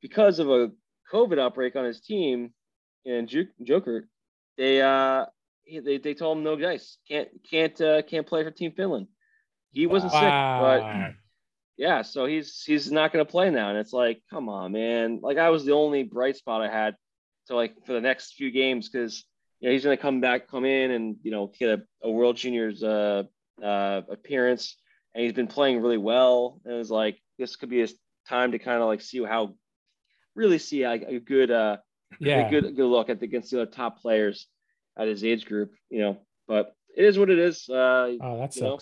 because 0.00 0.40
of 0.40 0.50
a 0.50 0.72
COVID 1.12 1.38
outbreak 1.38 1.76
on 1.76 1.84
his 1.84 2.00
team 2.00 2.52
and 3.06 3.32
Joker, 3.62 4.08
they 4.58 4.82
uh 4.82 5.26
they, 5.66 5.98
they 5.98 6.14
told 6.14 6.38
him 6.38 6.44
no 6.44 6.56
dice, 6.56 6.98
can't 7.08 7.28
can't 7.48 7.80
uh, 7.80 8.02
can't 8.02 8.26
play 8.26 8.42
for 8.42 8.50
Team 8.50 8.72
Finland. 8.72 9.06
He 9.72 9.86
wasn't 9.86 10.12
sick, 10.12 10.34
but 10.58 10.86
yeah, 11.76 12.02
so 12.02 12.26
he's 12.26 12.62
he's 12.64 12.92
not 12.92 13.12
gonna 13.12 13.24
play 13.24 13.50
now, 13.50 13.70
and 13.70 13.78
it's 13.78 13.92
like, 13.92 14.22
come 14.30 14.48
on, 14.48 14.72
man. 14.72 15.20
Like 15.22 15.38
I 15.38 15.50
was 15.50 15.64
the 15.64 15.72
only 15.72 16.02
bright 16.04 16.36
spot 16.36 16.62
I 16.62 16.68
had 16.70 16.96
to 17.48 17.56
like 17.56 17.74
for 17.86 17.92
the 17.92 18.00
next 18.00 18.34
few 18.34 18.50
games 18.50 18.88
because 18.88 19.24
you 19.60 19.68
know 19.68 19.72
he's 19.72 19.84
gonna 19.84 19.96
come 19.96 20.20
back, 20.20 20.48
come 20.48 20.64
in, 20.64 20.90
and 20.90 21.16
you 21.22 21.30
know 21.30 21.50
get 21.58 21.78
a, 21.78 21.82
a 22.06 22.10
World 22.10 22.36
Juniors 22.36 22.82
uh, 22.82 23.24
uh, 23.62 24.02
appearance, 24.10 24.76
and 25.14 25.24
he's 25.24 25.32
been 25.32 25.46
playing 25.46 25.80
really 25.80 25.98
well. 25.98 26.60
And 26.64 26.74
it 26.74 26.78
was 26.78 26.90
like 26.90 27.18
this 27.38 27.56
could 27.56 27.70
be 27.70 27.80
his 27.80 27.94
time 28.28 28.52
to 28.52 28.58
kind 28.58 28.80
of 28.80 28.86
like 28.88 29.00
see 29.00 29.22
how 29.24 29.54
really 30.34 30.58
see 30.58 30.86
like 30.86 31.02
a 31.02 31.18
good 31.18 31.50
uh 31.50 31.78
Yeah. 32.20 32.46
a 32.46 32.50
good 32.50 32.76
good 32.76 32.86
look 32.86 33.08
at 33.08 33.18
the, 33.18 33.26
against 33.26 33.50
the 33.50 33.62
other 33.62 33.70
top 33.70 34.00
players 34.00 34.46
at 34.96 35.08
his 35.08 35.24
age 35.24 35.46
group, 35.46 35.72
you 35.90 36.00
know. 36.00 36.18
But 36.46 36.74
it 36.96 37.04
is 37.04 37.18
what 37.18 37.30
it 37.30 37.38
is. 37.38 37.68
Uh, 37.68 38.12
Oh, 38.20 38.38
that 38.38 38.52
sucks. 38.52 38.60
know, 38.62 38.78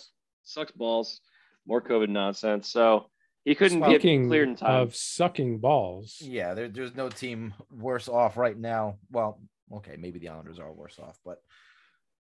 sucks. 0.51 0.69
sucks 0.71 0.73
balls. 0.73 1.21
More 1.67 1.81
COVID 1.81 2.09
nonsense. 2.09 2.71
So 2.71 3.07
he 3.45 3.55
couldn't 3.55 3.81
get 3.81 4.01
Speaking 4.01 4.29
cleared 4.29 4.49
in 4.49 4.57
time. 4.57 4.83
of 4.83 4.95
sucking 4.97 5.59
balls, 5.59 6.17
Yeah, 6.21 6.55
there, 6.55 6.69
there's 6.69 6.95
no 6.95 7.09
team 7.09 7.55
worse 7.71 8.09
off 8.09 8.37
right 8.37 8.59
now. 8.59 8.99
Well, 9.11 9.41
okay, 9.77 9.97
maybe 9.99 10.19
the 10.19 10.29
Islanders 10.29 10.59
are 10.59 10.73
worse 10.73 10.99
off, 10.99 11.19
but 11.25 11.39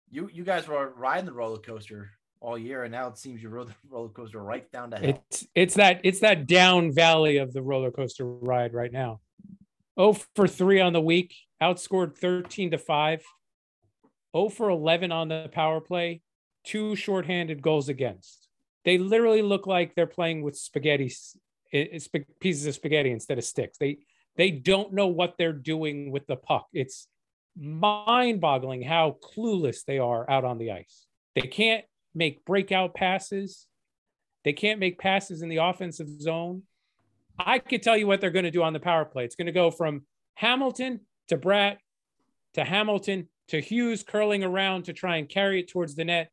you 0.10 0.30
you 0.32 0.44
guys 0.44 0.68
were 0.68 0.94
riding 0.96 1.26
the 1.26 1.34
roller 1.34 1.60
coaster 1.60 2.12
all 2.42 2.58
year, 2.58 2.84
and 2.84 2.92
now 2.92 3.08
it 3.08 3.18
seems 3.18 3.44
you 3.44 3.50
rode 3.50 3.68
the 3.68 3.76
roller 3.90 4.10
coaster 4.10 4.42
right 4.42 4.70
down 4.72 4.92
to 4.92 4.98
hell. 4.98 5.24
it's 5.30 5.48
it's 5.56 5.74
that 5.76 6.02
it's 6.04 6.22
that 6.22 6.48
down 6.48 6.94
valley 6.94 7.38
of 7.38 7.54
the 7.54 7.62
roller 7.62 7.92
coaster 7.92 8.26
ride 8.26 8.74
right 8.74 8.92
now. 8.92 9.20
Oh 9.98 10.14
for 10.36 10.48
three 10.48 10.80
on 10.80 10.94
the 10.94 11.02
week, 11.02 11.36
outscored 11.62 12.18
13 12.18 12.72
to 12.72 12.78
5. 12.78 13.24
0 14.36 14.50
for 14.50 14.70
11 14.70 15.12
on 15.12 15.28
the 15.28 15.50
power 15.52 15.82
play, 15.82 16.22
two 16.70 16.96
shorthanded 16.96 17.62
goals 17.62 17.90
against. 17.90 18.48
They 18.86 18.98
literally 18.98 19.42
look 19.42 19.66
like 19.68 19.96
they're 19.96 20.06
playing 20.20 20.44
with 20.44 20.56
spaghetti 20.58 21.12
eh, 21.74 21.78
eh, 21.80 21.88
i- 21.96 21.98
sp- 21.98 22.30
pieces 22.40 22.66
of 22.68 22.76
spaghetti 22.76 23.12
instead 23.12 23.38
of 23.38 23.44
sticks. 23.44 23.78
They 23.78 24.00
they 24.38 24.52
don't 24.52 24.94
know 24.94 25.08
what 25.08 25.36
they're 25.38 25.62
doing 25.74 26.12
with 26.12 26.26
the 26.28 26.36
puck. 26.36 26.68
It's 26.74 27.08
mind-boggling 27.58 28.84
how 28.84 29.18
clueless 29.28 29.84
they 29.86 30.00
are 30.00 30.30
out 30.30 30.46
on 30.46 30.58
the 30.60 30.72
ice. 30.72 31.08
They 31.36 31.48
can't 31.48 31.84
make 32.14 32.46
breakout 32.46 32.94
passes. 32.94 33.68
They 34.46 34.54
can't 34.54 34.80
make 34.80 34.98
passes 34.98 35.42
in 35.42 35.50
the 35.50 35.58
offensive 35.58 36.08
zone. 36.22 36.64
I 37.38 37.60
could 37.60 37.84
tell 37.84 37.98
you 37.98 38.08
what 38.08 38.22
they're 38.22 38.38
going 38.38 38.46
to 38.52 38.52
do 38.60 38.64
on 38.64 38.74
the 38.74 38.80
power 38.80 39.04
play. 39.04 39.26
It's 39.26 39.36
going 39.36 39.48
to 39.54 39.62
go 39.64 39.72
from 39.72 40.04
Hamilton 40.36 41.02
to 41.28 41.38
Bratt 41.38 41.78
to 42.54 42.64
Hamilton 42.64 43.28
to 43.50 43.60
Hughes 43.60 44.04
curling 44.04 44.44
around 44.44 44.84
to 44.86 44.94
try 44.94 45.18
and 45.18 45.28
carry 45.28 45.60
it 45.60 45.70
towards 45.70 45.96
the 45.96 46.06
net 46.06 46.32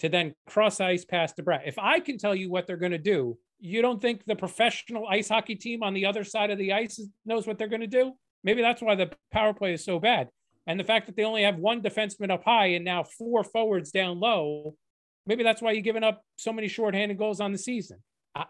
to 0.00 0.08
then 0.08 0.34
cross 0.46 0.80
ice 0.80 1.04
pass 1.04 1.32
to 1.34 1.42
Bratt. 1.42 1.62
If 1.66 1.78
I 1.78 2.00
can 2.00 2.18
tell 2.18 2.34
you 2.34 2.50
what 2.50 2.66
they're 2.66 2.76
going 2.76 2.92
to 2.92 2.98
do, 2.98 3.38
you 3.60 3.82
don't 3.82 4.00
think 4.00 4.24
the 4.24 4.36
professional 4.36 5.06
ice 5.06 5.28
hockey 5.28 5.56
team 5.56 5.82
on 5.82 5.94
the 5.94 6.06
other 6.06 6.24
side 6.24 6.50
of 6.50 6.58
the 6.58 6.72
ice 6.72 7.00
knows 7.26 7.46
what 7.46 7.58
they're 7.58 7.68
going 7.68 7.80
to 7.80 7.86
do? 7.86 8.12
Maybe 8.44 8.62
that's 8.62 8.80
why 8.80 8.94
the 8.94 9.10
power 9.32 9.52
play 9.52 9.72
is 9.72 9.84
so 9.84 9.98
bad. 9.98 10.28
And 10.66 10.78
the 10.78 10.84
fact 10.84 11.06
that 11.06 11.16
they 11.16 11.24
only 11.24 11.42
have 11.42 11.56
one 11.56 11.82
defenseman 11.82 12.30
up 12.30 12.44
high 12.44 12.66
and 12.66 12.84
now 12.84 13.02
four 13.02 13.42
forwards 13.42 13.90
down 13.90 14.20
low, 14.20 14.76
maybe 15.26 15.42
that's 15.42 15.62
why 15.62 15.72
you're 15.72 15.82
giving 15.82 16.04
up 16.04 16.22
so 16.36 16.52
many 16.52 16.68
shorthanded 16.68 17.18
goals 17.18 17.40
on 17.40 17.52
the 17.52 17.58
season. 17.58 17.98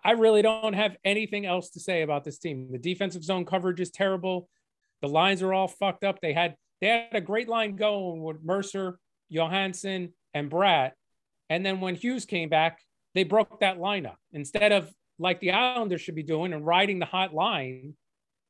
I, 0.05 0.13
really 0.13 0.43
don't 0.43 0.75
have 0.75 0.97
anything 1.05 1.47
else 1.47 1.71
to 1.71 1.81
say 1.81 2.03
about 2.03 2.25
this 2.25 2.39
team. 2.39 2.69
The 2.71 2.79
defensive 2.79 3.25
zone 3.25 3.47
coverage 3.47 3.81
is 3.81 3.91
terrible. 3.91 4.49
The 5.01 5.09
lines 5.09 5.43
are 5.43 5.55
all 5.55 5.69
fucked 5.69 6.05
up. 6.05 6.21
They 6.21 6.33
had 6.33 6.57
they 6.81 6.89
had 6.89 7.09
a 7.13 7.21
great 7.21 7.49
line 7.49 7.77
going 7.77 8.23
with 8.23 8.43
Mercer, 8.45 8.99
Johansson, 9.31 10.13
and 10.35 10.51
Bratt. 10.51 10.93
And 11.51 11.65
then 11.65 11.81
when 11.81 11.95
Hughes 11.95 12.25
came 12.25 12.49
back, 12.49 12.81
they 13.15 13.25
broke 13.25 13.61
that 13.61 13.79
lineup. 13.79 14.17
Instead 14.33 14.73
of 14.73 14.93
like 15.19 15.41
the 15.41 15.53
Islanders 15.53 16.01
should 16.01 16.15
be 16.15 16.23
doing 16.23 16.53
and 16.53 16.65
riding 16.65 16.99
the 16.99 17.07
hot 17.07 17.35
line, 17.35 17.95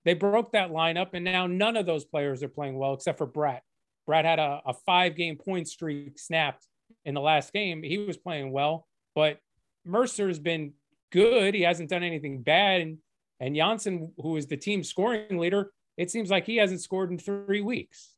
they 0.05 0.15
broke 0.15 0.53
that 0.53 0.71
lineup. 0.71 1.09
And 1.13 1.25
now 1.25 1.47
none 1.47 1.77
of 1.77 1.87
those 1.87 2.05
players 2.05 2.43
are 2.43 2.49
playing 2.49 2.79
well 2.79 2.95
except 2.95 3.19
for 3.19 3.27
Bratt. 3.27 3.61
Bratt 4.09 4.25
had 4.25 4.39
a, 4.39 4.63
a 4.67 4.75
five 4.75 5.17
game 5.17 5.37
point 5.37 5.69
streak 5.69 6.19
snapped 6.19 6.67
in 7.05 7.15
the 7.15 7.21
last 7.21 7.53
game. 7.53 7.83
He 7.83 7.99
was 7.99 8.17
playing 8.17 8.53
well, 8.53 8.87
but 9.15 9.39
Mercer's 9.85 10.39
been 10.39 10.73
good. 11.13 11.55
He 11.55 11.63
hasn't 11.63 11.91
done 11.91 12.03
anything 12.03 12.43
bad. 12.43 12.81
And, 12.81 12.99
and 13.41 13.55
Janssen, 13.55 14.13
who 14.19 14.37
is 14.37 14.47
the 14.47 14.57
team 14.57 14.83
scoring 14.83 15.39
leader, 15.39 15.73
it 15.97 16.11
seems 16.11 16.31
like 16.31 16.47
he 16.47 16.57
hasn't 16.57 16.81
scored 16.81 17.11
in 17.11 17.19
three 17.19 17.61
weeks. 17.61 18.15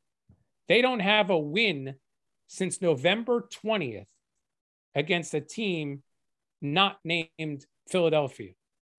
They 0.69 0.83
don't 0.83 1.01
have 1.01 1.31
a 1.31 1.39
win 1.39 1.97
since 2.47 2.81
November 2.81 3.49
20th 3.65 4.07
against 4.95 5.35
a 5.35 5.41
team 5.41 6.03
not 6.63 6.99
named 7.05 7.65
Philadelphia. 7.89 8.53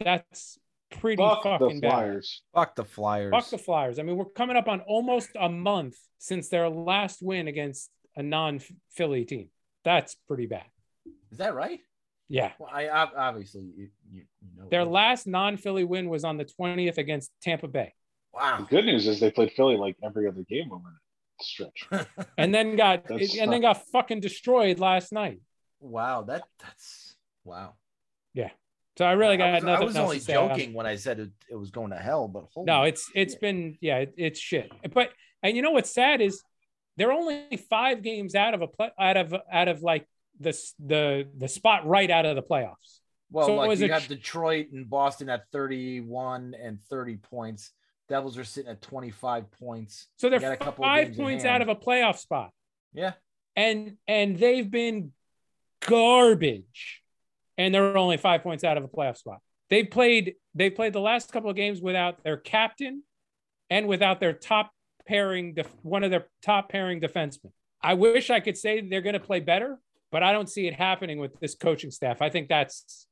That's 0.04 0.58
pretty 1.00 1.22
Fuck 1.22 1.44
the 1.44 1.50
fucking 1.50 1.80
bad. 1.80 1.90
Flyers. 1.92 2.42
Fuck 2.54 2.76
the 2.76 2.86
Flyers. 2.86 3.32
Fuck 3.32 3.50
the 3.50 3.58
Flyers. 3.58 4.00
I 4.00 4.04
mean, 4.04 4.18
we're 4.18 4.26
coming 4.26 4.58
up 4.58 4.68
on 4.68 4.82
almost 4.82 5.30
a 5.40 5.50
month 5.50 5.96
since 6.18 6.50
their 6.50 6.70
last 6.70 7.22
win 7.22 7.48
against 7.48 7.90
a 8.16 8.24
non-Philly 8.24 9.26
team. 9.26 9.50
That's 9.84 10.16
pretty 10.28 10.48
bad. 10.48 10.66
Is 11.32 11.38
that 11.38 11.56
right? 11.56 11.80
Yeah. 12.30 12.52
Well, 12.60 12.70
I 12.72 12.88
obviously 12.88 13.62
you, 13.76 13.90
you, 14.12 14.22
you 14.42 14.50
know 14.58 14.70
Their 14.70 14.86
last 14.86 15.28
non-Philly 15.28 15.84
win 15.84 16.10
was 16.10 16.24
on 16.24 16.38
the 16.38 16.46
20th 16.46 16.98
against 16.98 17.32
Tampa 17.42 17.68
Bay. 17.68 17.94
Wow. 18.34 18.58
The 18.58 18.64
wow. 18.64 18.68
good 18.70 18.86
news 18.86 19.08
is 19.08 19.20
they 19.20 19.32
played 19.32 19.52
Philly 19.52 19.78
like 19.78 19.98
every 20.04 20.28
other 20.28 20.44
game 20.48 20.72
over 20.72 20.84
the 21.40 21.44
stretch. 21.44 21.88
And 22.38 22.54
then 22.54 22.76
got 22.76 23.08
That's 23.08 23.38
and 23.38 23.52
then 23.52 23.62
got 23.62 23.86
fucking 23.88 24.22
destroyed 24.22 24.80
last 24.80 25.12
night. 25.12 25.40
Wow, 25.82 26.22
that 26.24 26.44
that's 26.60 27.16
wow. 27.44 27.74
Yeah. 28.34 28.50
So 28.98 29.06
I 29.06 29.14
really 29.14 29.38
got 29.38 29.50
I 29.50 29.56
was, 29.56 29.64
nothing 29.64 29.84
I 29.84 29.86
was 29.86 29.96
only 29.98 30.20
say 30.20 30.36
on- 30.36 30.50
joking 30.50 30.74
when 30.74 30.86
I 30.86 30.96
said 30.96 31.20
it, 31.20 31.32
it 31.50 31.56
was 31.56 31.72
going 31.72 31.92
to 31.92 31.98
hell, 31.98 32.28
but 32.28 32.46
No, 32.58 32.84
it's 32.84 33.10
it's 33.16 33.36
been 33.36 33.78
yeah, 33.82 33.98
it, 34.00 34.14
it's 34.18 34.40
shit. 34.40 34.72
But 34.94 35.10
and 35.42 35.56
you 35.56 35.62
know 35.62 35.72
what's 35.72 35.94
sad 35.94 36.22
is 36.22 36.44
they're 36.98 37.12
only 37.12 37.58
five 37.70 38.04
games 38.04 38.36
out 38.36 38.54
of 38.54 38.62
a 38.62 38.68
play 38.68 38.92
out 39.00 39.18
of 39.18 39.34
out 39.52 39.68
of 39.68 39.82
like 39.82 40.08
the 40.40 40.58
the 40.80 41.28
the 41.38 41.48
spot 41.48 41.86
right 41.88 42.10
out 42.10 42.26
of 42.26 42.36
the 42.36 42.44
playoffs. 42.44 43.00
well, 43.32 43.48
so 43.48 43.56
like 43.56 43.70
was 43.70 43.82
you 43.82 43.92
have 43.92 44.08
Detroit 44.08 44.68
and 44.74 44.90
Boston 44.90 45.30
at 45.30 45.44
31 45.52 46.56
and 46.62 46.80
30 46.90 47.18
points. 47.18 47.72
Devils 48.10 48.38
are 48.38 48.44
sitting 48.44 48.70
at 48.70 48.82
25 48.82 49.50
points. 49.52 50.08
So 50.18 50.30
they're 50.30 50.40
got 50.40 50.52
a 50.52 50.58
couple 50.58 50.84
five 50.84 51.16
points 51.16 51.46
out 51.46 51.62
of 51.62 51.70
a 51.70 51.76
playoff 51.76 52.18
spot. 52.18 52.52
Yeah. 52.94 53.14
and 53.56 53.96
and 54.08 54.38
they've 54.38 54.70
been 54.70 55.14
garbage 55.88 57.02
and 57.58 57.74
they're 57.74 57.98
only 57.98 58.18
five 58.18 58.42
points 58.44 58.64
out 58.64 58.78
of 58.78 58.84
a 58.84 58.88
playoff 58.88 59.18
spot 59.18 59.40
they 59.70 59.84
played 59.84 60.36
they 60.56 60.70
played 60.70 60.94
the 60.94 61.00
last 61.00 61.32
couple 61.32 61.50
of 61.50 61.56
games 61.56 61.82
without 61.82 62.24
their 62.24 62.38
captain 62.38 63.04
and 63.70 63.88
without 63.88 64.20
their 64.20 64.34
top 64.34 64.72
pairing 65.08 65.54
def- 65.54 65.74
one 65.84 66.04
of 66.04 66.12
their 66.12 66.28
top 66.44 66.70
pairing 66.70 67.00
defensemen 67.02 67.52
i 67.82 67.94
wish 67.94 68.30
i 68.30 68.40
could 68.40 68.58
say 68.58 68.82
they're 68.82 69.02
going 69.02 69.14
to 69.14 69.20
play 69.20 69.40
better 69.40 69.78
but 70.12 70.24
i 70.24 70.32
don't 70.32 70.50
see 70.50 70.68
it 70.68 70.74
happening 70.74 71.20
with 71.20 71.38
this 71.40 71.56
coaching 71.56 71.92
staff 71.92 72.22
i 72.22 72.30
think 72.30 72.48
that's 72.48 73.08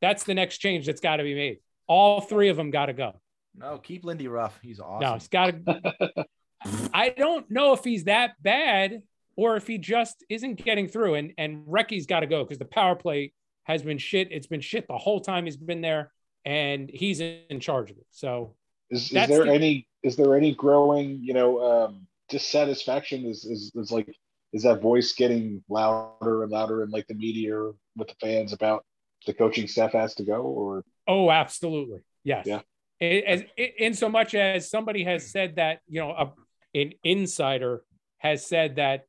that's 0.00 0.24
the 0.24 0.34
next 0.34 0.58
change 0.58 0.86
that's 0.86 1.00
got 1.00 1.16
to 1.16 1.22
be 1.24 1.34
made 1.34 1.58
all 1.86 2.20
three 2.20 2.48
of 2.48 2.56
them 2.56 2.70
got 2.70 2.86
to 2.86 2.92
go 2.92 3.12
No, 3.54 3.78
keep 3.78 4.02
Lindy 4.04 4.28
Ruff. 4.28 4.58
He's 4.62 4.80
awesome. 4.80 5.00
no, 5.08 5.14
it's 5.16 5.28
got 5.28 5.46
to. 5.66 6.26
I 6.94 7.10
don't 7.10 7.50
know 7.50 7.74
if 7.74 7.84
he's 7.84 8.04
that 8.04 8.30
bad 8.40 9.02
or 9.36 9.56
if 9.56 9.66
he 9.66 9.78
just 9.78 10.24
isn't 10.28 10.62
getting 10.62 10.88
through. 10.88 11.14
And 11.14 11.32
and 11.38 11.66
Recchi's 11.66 12.06
got 12.06 12.20
to 12.20 12.26
go 12.26 12.44
because 12.44 12.58
the 12.58 12.64
power 12.64 12.94
play 12.94 13.32
has 13.64 13.82
been 13.82 13.98
shit. 13.98 14.28
It's 14.30 14.46
been 14.46 14.60
shit 14.60 14.86
the 14.88 14.98
whole 14.98 15.20
time 15.20 15.44
he's 15.44 15.56
been 15.56 15.80
there, 15.80 16.12
and 16.44 16.90
he's 16.92 17.20
in 17.20 17.60
charge 17.60 17.90
of 17.90 17.96
it. 17.98 18.06
So 18.10 18.54
Is, 18.90 19.12
is 19.12 19.28
there 19.28 19.44
the- 19.44 19.52
any 19.52 19.86
is 20.02 20.16
there 20.16 20.36
any 20.36 20.54
growing 20.54 21.20
you 21.22 21.34
know 21.34 21.60
um, 21.86 22.06
dissatisfaction? 22.28 23.24
Is, 23.24 23.44
is 23.44 23.72
is 23.74 23.92
like 23.92 24.14
is 24.52 24.64
that 24.64 24.82
voice 24.82 25.12
getting 25.14 25.62
louder 25.68 26.42
and 26.42 26.52
louder 26.52 26.82
in 26.82 26.90
like 26.90 27.06
the 27.06 27.14
media 27.14 27.56
or 27.56 27.74
with 27.96 28.08
the 28.08 28.14
fans 28.20 28.52
about 28.52 28.84
the 29.26 29.32
coaching 29.32 29.66
staff 29.68 29.92
has 29.92 30.14
to 30.16 30.24
go 30.24 30.42
or 30.42 30.84
oh, 31.06 31.30
absolutely, 31.30 32.00
yes. 32.24 32.46
Yeah. 32.46 32.60
It- 33.00 33.24
As 33.24 33.42
in 33.56 33.94
so 33.94 34.08
much 34.08 34.34
as 34.34 34.68
somebody 34.70 35.04
has 35.04 35.30
said 35.30 35.56
that 35.56 35.80
you 35.88 36.00
know 36.00 36.10
a, 36.10 36.32
an 36.78 36.92
insider 37.04 37.82
has 38.18 38.46
said 38.46 38.76
that 38.76 39.06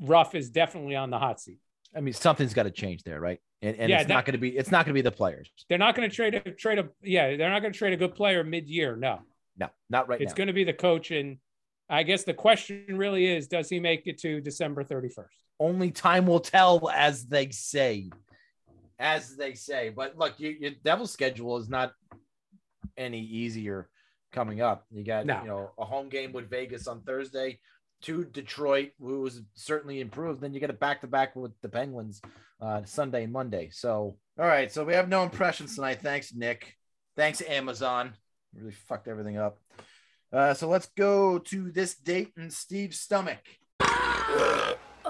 Ruff 0.00 0.34
is 0.34 0.50
definitely 0.50 0.96
on 0.96 1.10
the 1.10 1.18
hot 1.18 1.40
seat. 1.40 1.58
I 1.94 2.00
mean, 2.00 2.14
something's 2.14 2.54
got 2.54 2.64
to 2.64 2.70
change 2.70 3.02
there, 3.02 3.20
right? 3.20 3.40
And, 3.62 3.76
and 3.76 3.90
Yeah, 3.90 4.00
it's 4.00 4.08
that- 4.08 4.14
not 4.14 4.24
going 4.24 4.32
to 4.34 4.38
be. 4.38 4.56
It's 4.56 4.70
not 4.70 4.84
going 4.84 4.92
to 4.94 4.98
be 4.98 5.02
the 5.02 5.10
players. 5.10 5.50
They're 5.68 5.78
not 5.78 5.94
going 5.96 6.08
to 6.08 6.14
trade 6.14 6.34
a 6.34 6.40
trade 6.52 6.78
a 6.78 6.88
yeah. 7.02 7.36
They're 7.36 7.50
not 7.50 7.60
going 7.60 7.72
to 7.72 7.78
trade 7.78 7.92
a 7.92 7.96
good 7.96 8.14
player 8.14 8.44
mid 8.44 8.68
year. 8.68 8.94
No. 8.96 9.20
No, 9.56 9.68
not 9.90 10.08
right 10.08 10.20
now. 10.20 10.24
it's 10.24 10.34
going 10.34 10.46
to 10.46 10.52
be 10.52 10.62
the 10.62 10.72
coach 10.72 11.10
and 11.10 11.38
i 11.90 12.04
guess 12.04 12.22
the 12.22 12.32
question 12.32 12.84
really 12.96 13.26
is 13.26 13.48
does 13.48 13.68
he 13.68 13.80
make 13.80 14.06
it 14.06 14.16
to 14.18 14.40
december 14.40 14.84
31st 14.84 15.24
Only 15.58 15.90
time 15.90 16.26
will 16.26 16.38
tell, 16.38 16.88
as 16.90 17.26
they 17.26 17.50
say. 17.50 18.10
As 19.00 19.34
they 19.36 19.54
say. 19.54 19.88
But 19.88 20.16
look, 20.16 20.38
you, 20.38 20.50
your 20.60 20.70
Devil's 20.84 21.10
schedule 21.12 21.56
is 21.56 21.68
not 21.68 21.92
any 22.96 23.20
easier 23.20 23.88
coming 24.32 24.60
up. 24.60 24.84
You 24.92 25.02
got 25.04 25.26
No. 25.26 25.40
you 25.42 25.48
know 25.48 25.70
a 25.76 25.84
home 25.84 26.08
game 26.08 26.32
with 26.32 26.48
Vegas 26.48 26.86
on 26.86 27.00
Thursday, 27.02 27.58
to 28.02 28.24
Detroit, 28.24 28.92
who 29.00 29.20
was 29.20 29.42
certainly 29.54 30.00
improved. 30.00 30.40
Then 30.40 30.54
you 30.54 30.60
get 30.60 30.70
a 30.70 30.74
back 30.74 31.00
to 31.00 31.06
back 31.06 31.34
with 31.34 31.52
the 31.62 31.68
Penguins 31.68 32.20
uh, 32.60 32.82
Sunday 32.84 33.24
and 33.24 33.32
Monday. 33.32 33.70
So 33.72 34.16
all 34.38 34.46
right, 34.46 34.70
so 34.70 34.84
we 34.84 34.94
have 34.94 35.08
no 35.08 35.24
impressions 35.24 35.74
tonight. 35.74 36.00
Thanks, 36.00 36.32
Nick. 36.34 36.76
Thanks, 37.16 37.42
Amazon. 37.42 38.14
Really 38.54 38.72
fucked 38.72 39.08
everything 39.08 39.36
up. 39.36 39.58
Uh, 40.32 40.54
so 40.54 40.68
let's 40.68 40.86
go 40.96 41.38
to 41.38 41.70
this 41.72 41.96
date 41.96 42.32
in 42.36 42.50
Steve's 42.50 43.00
stomach. 43.00 43.40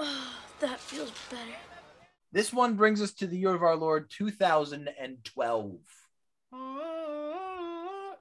Oh, 0.01 0.33
that 0.61 0.79
feels 0.79 1.11
better. 1.29 1.57
This 2.31 2.53
one 2.53 2.75
brings 2.75 3.01
us 3.01 3.11
to 3.15 3.27
the 3.27 3.37
year 3.37 3.53
of 3.53 3.63
our 3.63 3.75
Lord 3.75 4.09
2012. 4.09 5.77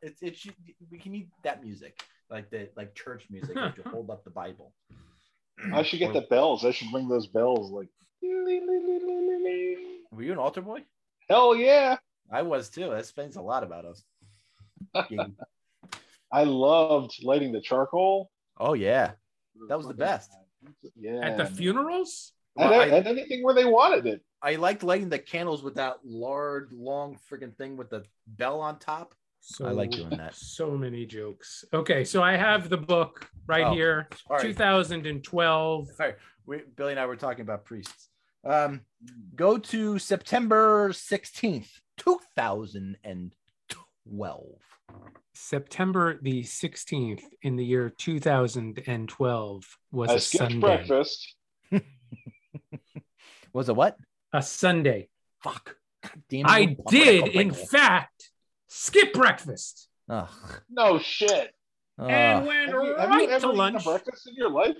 It's 0.01 0.23
it 0.23 0.37
should 0.37 0.55
we 0.93 0.99
can 0.99 1.11
need 1.11 1.31
that 1.43 1.62
music 1.62 2.01
like 2.31 2.51
the 2.51 2.68
like 2.76 2.95
church 2.95 3.26
music 3.31 3.57
like 3.57 3.76
to 3.76 3.83
hold 3.89 4.11
up 4.11 4.24
the 4.24 4.31
Bible. 4.31 4.72
I 5.72 5.83
should 5.83 5.99
get 5.99 6.12
the 6.12 6.22
bells. 6.22 6.64
I 6.64 6.70
should 6.70 6.93
ring 6.93 7.09
those 7.09 7.26
bells 7.26 7.70
like 7.72 7.89
Were 10.12 10.22
you 10.22 10.33
an 10.33 10.39
altar 10.39 10.61
boy? 10.62 10.85
hell 11.29 11.55
yeah. 11.55 11.97
I 12.31 12.43
was 12.43 12.68
too. 12.68 12.89
That 12.91 12.99
explains 12.99 13.37
a 13.37 13.43
lot 13.43 13.62
about 13.62 13.85
us. 13.85 14.03
I 16.33 16.45
loved 16.45 17.14
lighting 17.22 17.53
the 17.53 17.61
charcoal. 17.61 18.31
oh 18.59 18.74
yeah, 18.74 19.12
that 19.68 19.79
was 19.79 19.87
the 19.89 19.95
best. 19.95 20.31
Yeah. 20.97 21.20
at 21.22 21.37
the 21.37 21.47
funerals 21.47 22.33
and, 22.57 22.70
Well, 22.70 22.81
I- 22.81 22.87
and 22.87 23.07
anything 23.07 23.43
where 23.43 23.55
they 23.55 23.64
wanted 23.64 24.07
it. 24.07 24.22
I 24.43 24.55
liked 24.57 24.83
lighting 24.85 25.09
the 25.09 25.18
candles 25.18 25.62
with 25.64 25.74
that 25.76 25.97
large, 26.05 26.70
long 26.72 27.18
freaking 27.31 27.57
thing 27.57 27.76
with 27.76 27.91
the 27.91 28.05
bell 28.26 28.61
on 28.61 28.79
top. 28.79 29.14
So 29.51 29.64
I 29.66 29.70
like 29.70 29.92
doing 29.92 30.11
that. 30.11 30.34
so 30.57 30.72
many 30.76 31.07
jokes 31.07 31.64
okay 31.72 32.05
so 32.05 32.22
i 32.22 32.36
have 32.36 32.68
the 32.68 32.76
book 32.76 33.30
right 33.46 33.64
Oh, 33.68 33.72
here 33.72 34.07
sorry. 34.28 34.42
2012 34.42 35.88
Sorry, 35.96 36.12
we, 36.46 36.61
Billy 36.76 36.90
and 36.92 37.01
I 37.01 37.07
were 37.07 37.16
talking 37.16 37.40
about 37.40 37.64
priests. 37.64 38.11
Um, 38.44 38.82
go 39.34 39.57
to 39.59 39.99
September 39.99 40.90
16th, 40.90 41.70
2012. 41.96 44.44
september 45.34 46.18
the 46.22 46.42
16th 46.42 47.22
in 47.42 47.57
the 47.57 47.64
year 47.64 47.90
2012 47.90 49.78
was 49.92 50.11
I 50.11 50.14
a 50.14 50.20
skipped 50.20 50.38
sunday 50.53 50.61
breakfast. 50.61 51.34
Was 53.53 53.68
it 53.68 53.76
what? 53.76 53.96
a 54.32 54.42
sunday 54.42 55.09
Fuck. 55.42 55.76
God 56.03 56.22
damn 56.28 56.46
it. 56.46 56.51
i 56.51 56.76
did 56.90 57.28
in 57.28 57.53
fact 57.53 58.30
skip 58.69 59.12
breakfast 59.12 59.89
Ugh. 60.09 60.29
No 60.71 60.99
shit. 60.99 61.53
and 61.99 62.41
Ugh. 62.41 62.47
went 62.47 62.71
Have 62.71 62.83
you, 62.85 62.95
have 62.97 63.09
right 63.11 63.23
you 63.23 63.29
ever 63.29 63.41
to 63.41 63.47
eaten 63.47 63.51
a 63.51 63.53
lunch 63.53 63.85
breakfast 63.85 64.27
in 64.29 64.35
your 64.37 64.51
life? 64.51 64.77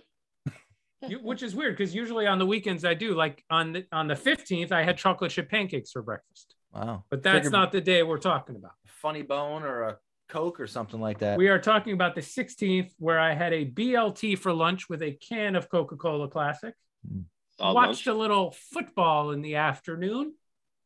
You, 1.07 1.19
which 1.19 1.43
is 1.45 1.55
weird 1.55 1.77
because 1.77 1.95
usually 1.95 2.27
on 2.27 2.39
the 2.39 2.47
weekends 2.47 2.85
I 2.85 2.95
do. 2.95 3.15
Like 3.15 3.45
on 3.51 3.73
the 3.73 3.87
on 3.93 4.09
the 4.09 4.17
fifteenth, 4.17 4.73
I 4.73 4.83
had 4.83 4.97
chocolate 4.99 5.31
chip 5.31 5.49
pancakes 5.49 5.93
for 5.93 6.03
breakfast. 6.03 6.55
wow. 6.75 7.05
But 7.09 7.23
that's 7.23 7.37
Figured 7.39 7.53
not 7.53 7.71
the 7.73 7.81
day 7.81 8.03
we're 8.03 8.19
talking 8.19 8.57
about. 8.57 8.73
funny 8.87 9.23
bone 9.23 9.63
or 9.63 9.83
a 9.83 9.97
Coke 10.29 10.59
or 10.59 10.67
something 10.67 11.01
like 11.01 11.19
that. 11.21 11.39
We 11.39 11.49
are 11.51 11.59
talking 11.61 11.93
about 11.93 12.15
the 12.17 12.23
sixteenth, 12.23 12.93
where 12.99 13.19
I 13.21 13.33
had 13.35 13.53
a 13.53 13.65
BLT 13.65 14.39
for 14.39 14.53
lunch 14.53 14.89
with 14.89 15.03
a 15.03 15.13
can 15.13 15.55
of 15.55 15.69
Coca 15.71 15.95
Cola 15.97 16.29
Classic. 16.29 16.75
Hmm. 17.09 17.21
Solid 17.59 17.75
Watched 17.75 18.07
lunch. 18.07 18.17
a 18.17 18.19
little 18.19 18.51
football 18.73 19.31
in 19.31 19.41
the 19.43 19.55
afternoon 19.57 20.35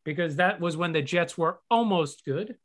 because 0.05 0.37
that 0.37 0.61
was 0.61 0.77
when 0.77 0.93
the 0.93 1.01
Jets 1.03 1.39
were 1.39 1.61
almost 1.71 2.25
good, 2.27 2.57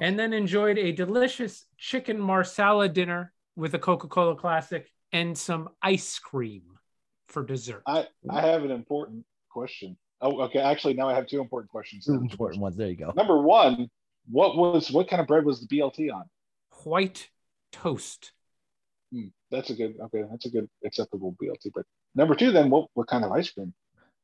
and 0.00 0.18
then 0.18 0.32
enjoyed 0.32 0.78
a 0.78 0.92
delicious 0.92 1.64
chicken 1.78 2.18
marsala 2.18 2.88
dinner 2.88 3.32
with 3.56 3.74
a 3.74 3.78
Coca 3.78 4.08
Cola 4.08 4.36
Classic 4.36 4.90
and 5.12 5.36
some 5.36 5.68
ice 5.82 6.18
cream 6.18 6.62
for 7.28 7.44
dessert. 7.44 7.82
I, 7.86 8.06
I 8.30 8.40
have 8.40 8.64
an 8.64 8.70
important 8.70 9.24
question. 9.48 9.96
Oh, 10.20 10.42
okay. 10.42 10.58
Actually, 10.58 10.94
now 10.94 11.08
I 11.08 11.14
have 11.14 11.26
two 11.26 11.40
important 11.40 11.70
questions. 11.70 12.06
Two 12.06 12.14
important 12.14 12.60
ones. 12.60 12.76
There 12.76 12.88
you 12.88 12.96
go. 12.96 13.12
Number 13.14 13.40
one, 13.40 13.88
what 14.30 14.56
was 14.56 14.90
what 14.90 15.08
kind 15.08 15.20
of 15.20 15.26
bread 15.26 15.44
was 15.44 15.60
the 15.60 15.66
BLT 15.66 16.12
on? 16.12 16.24
White 16.84 17.28
toast. 17.72 18.32
Hmm, 19.12 19.28
that's 19.50 19.70
a 19.70 19.74
good. 19.74 19.94
Okay, 20.00 20.24
that's 20.30 20.46
a 20.46 20.50
good 20.50 20.68
acceptable 20.84 21.36
BLT. 21.42 21.70
But 21.74 21.84
number 22.14 22.34
two, 22.34 22.52
then 22.52 22.70
what 22.70 22.88
what 22.94 23.06
kind 23.06 23.24
of 23.24 23.32
ice 23.32 23.50
cream? 23.50 23.74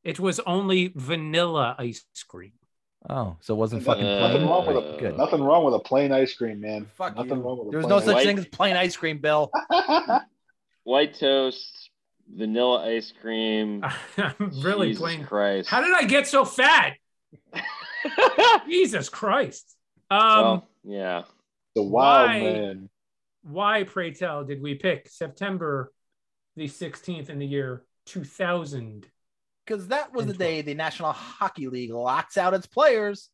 It 0.03 0.19
was 0.19 0.39
only 0.41 0.91
vanilla 0.95 1.75
ice 1.77 2.03
cream. 2.27 2.53
Oh, 3.09 3.35
so 3.41 3.55
it 3.55 3.57
wasn't 3.57 3.85
Nothing- 3.85 4.03
fucking 4.03 4.19
nothing 4.19 4.37
plain? 4.37 4.49
wrong 4.49 4.67
with 4.67 4.75
Uh, 4.77 4.79
a 4.95 4.99
Good. 4.99 5.17
nothing 5.17 5.41
wrong 5.43 5.63
with 5.65 5.73
a 5.73 5.79
plain 5.79 6.11
ice 6.11 6.33
cream, 6.35 6.59
man. 6.61 6.85
Fuck 6.95 7.15
nothing 7.15 7.37
you. 7.37 7.41
wrong 7.41 7.57
with 7.59 7.67
a 7.67 7.71
There 7.71 7.79
was 7.79 7.87
plain 7.87 7.99
no 7.99 8.05
such 8.05 8.15
ice 8.17 8.25
thing 8.25 8.37
as 8.37 8.45
plain 8.47 8.75
ice 8.77 8.95
cream, 8.95 9.17
Bill. 9.19 9.51
White 10.83 11.15
toast, 11.15 11.89
vanilla 12.31 12.87
ice 12.87 13.11
cream. 13.21 13.83
I'm 14.17 14.35
really 14.61 14.89
Jesus 14.89 15.01
playing. 15.01 15.23
Christ. 15.25 15.69
How 15.69 15.81
did 15.81 15.93
I 15.93 16.03
get 16.03 16.27
so 16.27 16.45
fat? 16.45 16.93
Jesus 18.67 19.09
Christ. 19.09 19.75
Um, 20.09 20.19
well, 20.19 20.67
yeah. 20.83 21.23
The 21.75 21.83
wild 21.83 22.29
Why? 22.29 22.39
man. 22.41 22.89
why, 23.43 23.83
pray 23.83 24.11
tell, 24.13 24.43
did 24.43 24.61
we 24.61 24.75
pick 24.75 25.07
September 25.09 25.91
the 26.55 26.65
16th 26.67 27.29
in 27.29 27.39
the 27.39 27.45
year 27.47 27.83
2000? 28.07 29.07
Because 29.71 29.87
that 29.87 30.13
was 30.13 30.25
the 30.25 30.33
day 30.33 30.61
the 30.61 30.73
National 30.73 31.13
Hockey 31.13 31.69
League 31.69 31.91
locks 31.93 32.37
out 32.37 32.53
its 32.53 32.67
players 32.67 33.29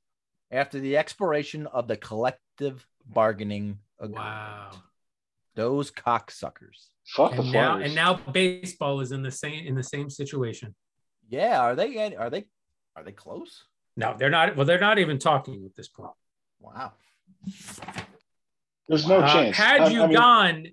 after 0.51 0.79
the 0.79 0.95
expiration 0.95 1.65
of 1.65 1.87
the 1.87 1.97
collective 1.97 2.85
bargaining 3.07 3.79
agreement. 3.99 4.23
Wow. 4.23 4.69
Those 5.55 5.89
cocksuckers. 5.89 6.89
Fuck 7.07 7.31
the 7.31 7.41
And 7.41 7.51
now, 7.51 7.71
Flyers. 7.73 7.85
and 7.87 7.95
now 7.95 8.13
baseball 8.31 8.99
is 8.99 9.11
in 9.11 9.23
the 9.23 9.31
same 9.31 9.65
in 9.65 9.73
the 9.73 9.81
same 9.83 10.11
situation. 10.11 10.75
Yeah, 11.27 11.59
are 11.59 11.75
they? 11.75 12.13
Are 12.15 12.29
they? 12.29 12.45
Are 12.95 13.03
they 13.03 13.13
close? 13.13 13.63
No, 13.95 14.15
they're 14.15 14.29
not. 14.29 14.55
Well, 14.55 14.67
they're 14.67 14.79
not 14.79 14.99
even 14.99 15.17
talking 15.17 15.65
at 15.65 15.75
this 15.75 15.87
point. 15.87 16.11
Wow. 16.59 16.91
There's 18.87 19.07
no 19.07 19.21
Uh, 19.21 19.33
chance. 19.33 19.57
Had 19.57 19.81
I- 19.81 19.89
you 19.89 20.03
I 20.03 20.07
mean, 20.07 20.15
gone, 20.15 20.65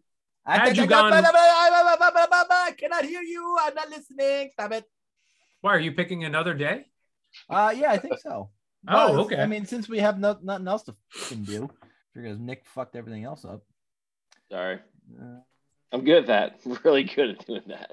Had 0.45 0.77
you 0.77 0.87
gone- 0.87 1.15
I 1.15 2.75
cannot 2.77 3.05
hear 3.07 3.23
you. 3.23 3.57
I'm 3.63 3.75
not 3.75 3.89
listening. 3.89 4.51
Stop 4.53 4.73
it. 4.73 4.85
Why 5.65 5.75
are 5.75 5.81
you 5.81 5.93
picking 5.93 6.25
another 6.25 6.53
day? 6.53 6.85
Uh, 7.49 7.73
yeah, 7.75 7.91
I 7.91 7.97
think 7.97 8.19
so. 8.19 8.51
Oh, 8.87 9.17
But, 9.17 9.21
okay. 9.23 9.37
I 9.41 9.47
mean, 9.47 9.65
since 9.65 9.89
we 9.89 9.99
have 10.01 10.19
no, 10.19 10.37
nothing 10.43 10.69
else 10.69 10.83
to 10.83 10.95
fucking 11.09 11.45
do, 11.45 11.71
because 12.15 12.39
Nick 12.39 12.67
fucked 12.67 12.97
everything 12.97 13.25
else 13.25 13.47
up. 13.47 13.63
Sorry. 14.53 14.79
I'm 15.91 16.05
good 16.05 16.19
at 16.19 16.27
that. 16.27 16.61
Really 16.85 17.05
good 17.05 17.31
at 17.31 17.47
doing 17.47 17.63
that. 17.69 17.93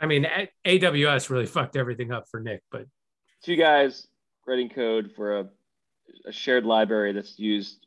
I 0.00 0.06
mean, 0.06 0.24
A- 0.24 0.48
AWS 0.64 1.28
really 1.28 1.44
fucked 1.44 1.76
everything 1.76 2.12
up 2.12 2.28
for 2.30 2.40
Nick, 2.40 2.62
but 2.72 2.86
Two 3.44 3.56
guys 3.56 4.06
writing 4.46 4.70
code 4.70 5.12
for 5.14 5.40
a, 5.40 5.48
a 6.24 6.32
shared 6.32 6.64
library 6.64 7.12
that's 7.12 7.38
used 7.38 7.86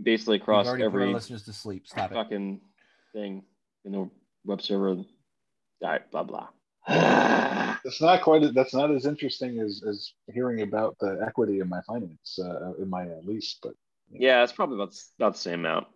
basically 0.00 0.34
We've 0.36 0.42
across 0.42 0.68
already 0.68 0.84
put 0.84 0.94
our 0.94 1.00
every 1.00 1.12
listeners 1.12 1.42
to 1.46 1.52
sleep. 1.52 1.88
Stop 1.88 2.12
it. 2.12 2.14
fucking 2.14 2.60
thing 3.12 3.42
in 3.84 3.90
the 3.90 4.08
web 4.44 4.62
server. 4.62 4.90
All 4.90 5.06
right, 5.82 6.08
blah 6.12 6.22
blah. 6.22 6.46
It's 6.88 8.00
not 8.00 8.22
quite. 8.22 8.54
That's 8.54 8.74
not 8.74 8.90
as 8.90 9.06
interesting 9.06 9.60
as 9.60 9.82
as 9.88 10.12
hearing 10.32 10.62
about 10.62 10.96
the 11.00 11.22
equity 11.26 11.60
in 11.60 11.68
my 11.68 11.80
finance 11.82 12.38
uh, 12.38 12.74
in 12.74 12.90
my 12.90 13.04
uh, 13.04 13.20
lease. 13.24 13.58
But 13.62 13.74
yeah, 14.10 14.42
it's 14.42 14.52
probably 14.52 14.76
about 14.76 14.94
about 15.18 15.34
the 15.34 15.38
same 15.38 15.60
amount. 15.60 15.86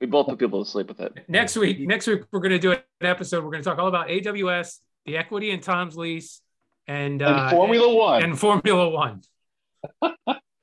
We 0.00 0.06
both 0.06 0.28
put 0.28 0.38
people 0.38 0.64
to 0.64 0.70
sleep 0.70 0.88
with 0.88 1.00
it. 1.00 1.24
next 1.28 1.56
week, 1.56 1.80
next 1.80 2.06
week 2.06 2.22
we're 2.30 2.40
going 2.40 2.52
to 2.52 2.58
do 2.58 2.72
an 2.72 2.80
episode. 3.00 3.42
We're 3.44 3.50
going 3.50 3.62
to 3.64 3.68
talk 3.68 3.78
all 3.78 3.88
about 3.88 4.08
AWS, 4.08 4.78
the 5.06 5.16
equity 5.16 5.50
in 5.50 5.60
Tom's 5.60 5.96
lease, 5.96 6.40
and, 6.86 7.20
and 7.20 7.22
uh, 7.22 7.50
Formula 7.50 7.92
One. 7.92 8.22
and 8.22 8.38
Formula 8.38 8.88
One. 8.88 9.22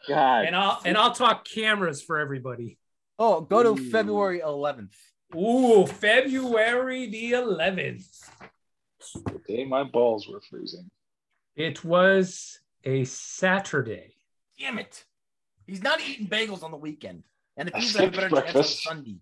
God, 0.07 0.45
And 0.45 0.55
I'll 0.55 0.81
and 0.85 0.97
I'll 0.97 1.13
talk 1.13 1.45
cameras 1.45 2.01
for 2.01 2.19
everybody. 2.19 2.77
Oh, 3.17 3.41
go 3.41 3.63
to 3.63 3.69
Ooh. 3.69 3.89
February 3.91 4.39
11th. 4.39 4.93
Ooh, 5.35 5.85
February 5.85 7.07
the 7.07 7.31
11th. 7.33 8.29
The 9.13 9.39
day 9.47 9.65
my 9.65 9.83
balls 9.83 10.27
were 10.27 10.41
freezing. 10.41 10.89
It 11.55 11.83
was 11.83 12.59
a 12.83 13.05
Saturday. 13.05 14.15
Damn 14.59 14.79
it. 14.79 15.05
He's 15.65 15.81
not 15.81 15.99
eating 16.01 16.27
bagels 16.27 16.63
on 16.63 16.71
the 16.71 16.77
weekend. 16.77 17.23
And 17.57 17.69
if 17.69 17.75
I 17.75 17.79
he's 17.79 17.95
had 17.95 18.11
better 18.13 18.29
chance 18.29 18.55
on. 18.55 18.63
Sunday. 18.63 19.17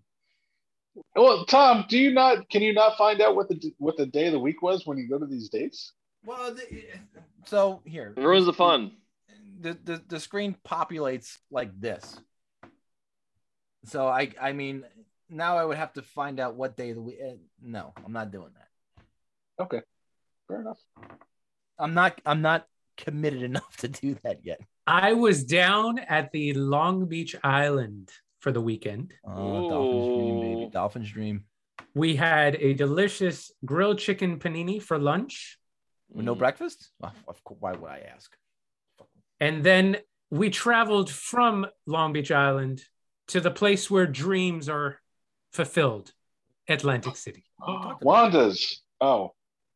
Well, 1.16 1.44
Tom, 1.46 1.86
do 1.88 1.98
you 1.98 2.12
not? 2.12 2.48
Can 2.50 2.62
you 2.62 2.72
not 2.72 2.96
find 2.96 3.20
out 3.20 3.34
what 3.34 3.48
the 3.48 3.74
what 3.78 3.96
the 3.96 4.06
day 4.06 4.26
of 4.26 4.32
the 4.32 4.38
week 4.38 4.62
was 4.62 4.86
when 4.86 4.98
you 4.98 5.08
go 5.08 5.18
to 5.18 5.26
these 5.26 5.48
dates? 5.48 5.92
Well, 6.24 6.54
the, 6.54 6.62
so 7.46 7.80
here. 7.84 8.14
it 8.16 8.20
ruins 8.20 8.46
the 8.46 8.52
fun. 8.52 8.92
The, 9.60 9.76
the 9.84 10.02
the 10.08 10.20
screen 10.20 10.56
populates 10.66 11.38
like 11.50 11.78
this. 11.80 12.18
So 13.86 14.06
I 14.06 14.30
I 14.40 14.52
mean 14.52 14.84
now 15.28 15.56
I 15.56 15.64
would 15.64 15.76
have 15.76 15.92
to 15.94 16.02
find 16.02 16.38
out 16.38 16.54
what 16.54 16.76
day 16.76 16.90
of 16.90 16.96
the 16.96 17.02
week. 17.02 17.18
uh, 17.24 17.34
No, 17.62 17.92
I'm 18.04 18.12
not 18.12 18.30
doing 18.30 18.50
that. 18.54 18.63
Okay, 19.60 19.80
fair 20.48 20.60
enough. 20.60 20.78
I'm 21.78 21.94
not 21.94 22.20
I'm 22.26 22.42
not 22.42 22.66
committed 22.96 23.42
enough 23.42 23.76
to 23.78 23.88
do 23.88 24.16
that 24.24 24.40
yet. 24.44 24.60
I 24.86 25.12
was 25.14 25.44
down 25.44 25.98
at 25.98 26.30
the 26.32 26.52
Long 26.54 27.06
Beach 27.06 27.34
Island 27.42 28.10
for 28.40 28.52
the 28.52 28.60
weekend. 28.60 29.14
Oh, 29.24 29.68
Dolphin's 29.68 30.06
dream, 30.06 30.40
baby. 30.40 30.70
Dolphin's 30.70 31.10
dream. 31.10 31.44
We 31.94 32.16
had 32.16 32.56
a 32.56 32.74
delicious 32.74 33.50
grilled 33.64 33.98
chicken 33.98 34.38
panini 34.38 34.82
for 34.82 34.98
lunch. 34.98 35.58
With 36.10 36.26
no 36.26 36.34
Mm. 36.34 36.38
breakfast? 36.38 36.90
Of 37.02 37.42
course, 37.44 37.60
why 37.60 37.72
would 37.72 37.90
I 37.90 38.00
ask? 38.14 38.36
And 39.40 39.64
then 39.64 39.96
we 40.30 40.50
traveled 40.50 41.10
from 41.10 41.66
Long 41.86 42.12
Beach 42.12 42.30
Island 42.30 42.82
to 43.28 43.40
the 43.40 43.50
place 43.50 43.90
where 43.90 44.06
dreams 44.06 44.68
are 44.68 45.00
fulfilled, 45.52 46.12
Atlantic 46.68 47.16
City. 47.16 47.44
talked 47.64 48.04
Wanda's. 48.04 48.82
Oh, 49.00 49.34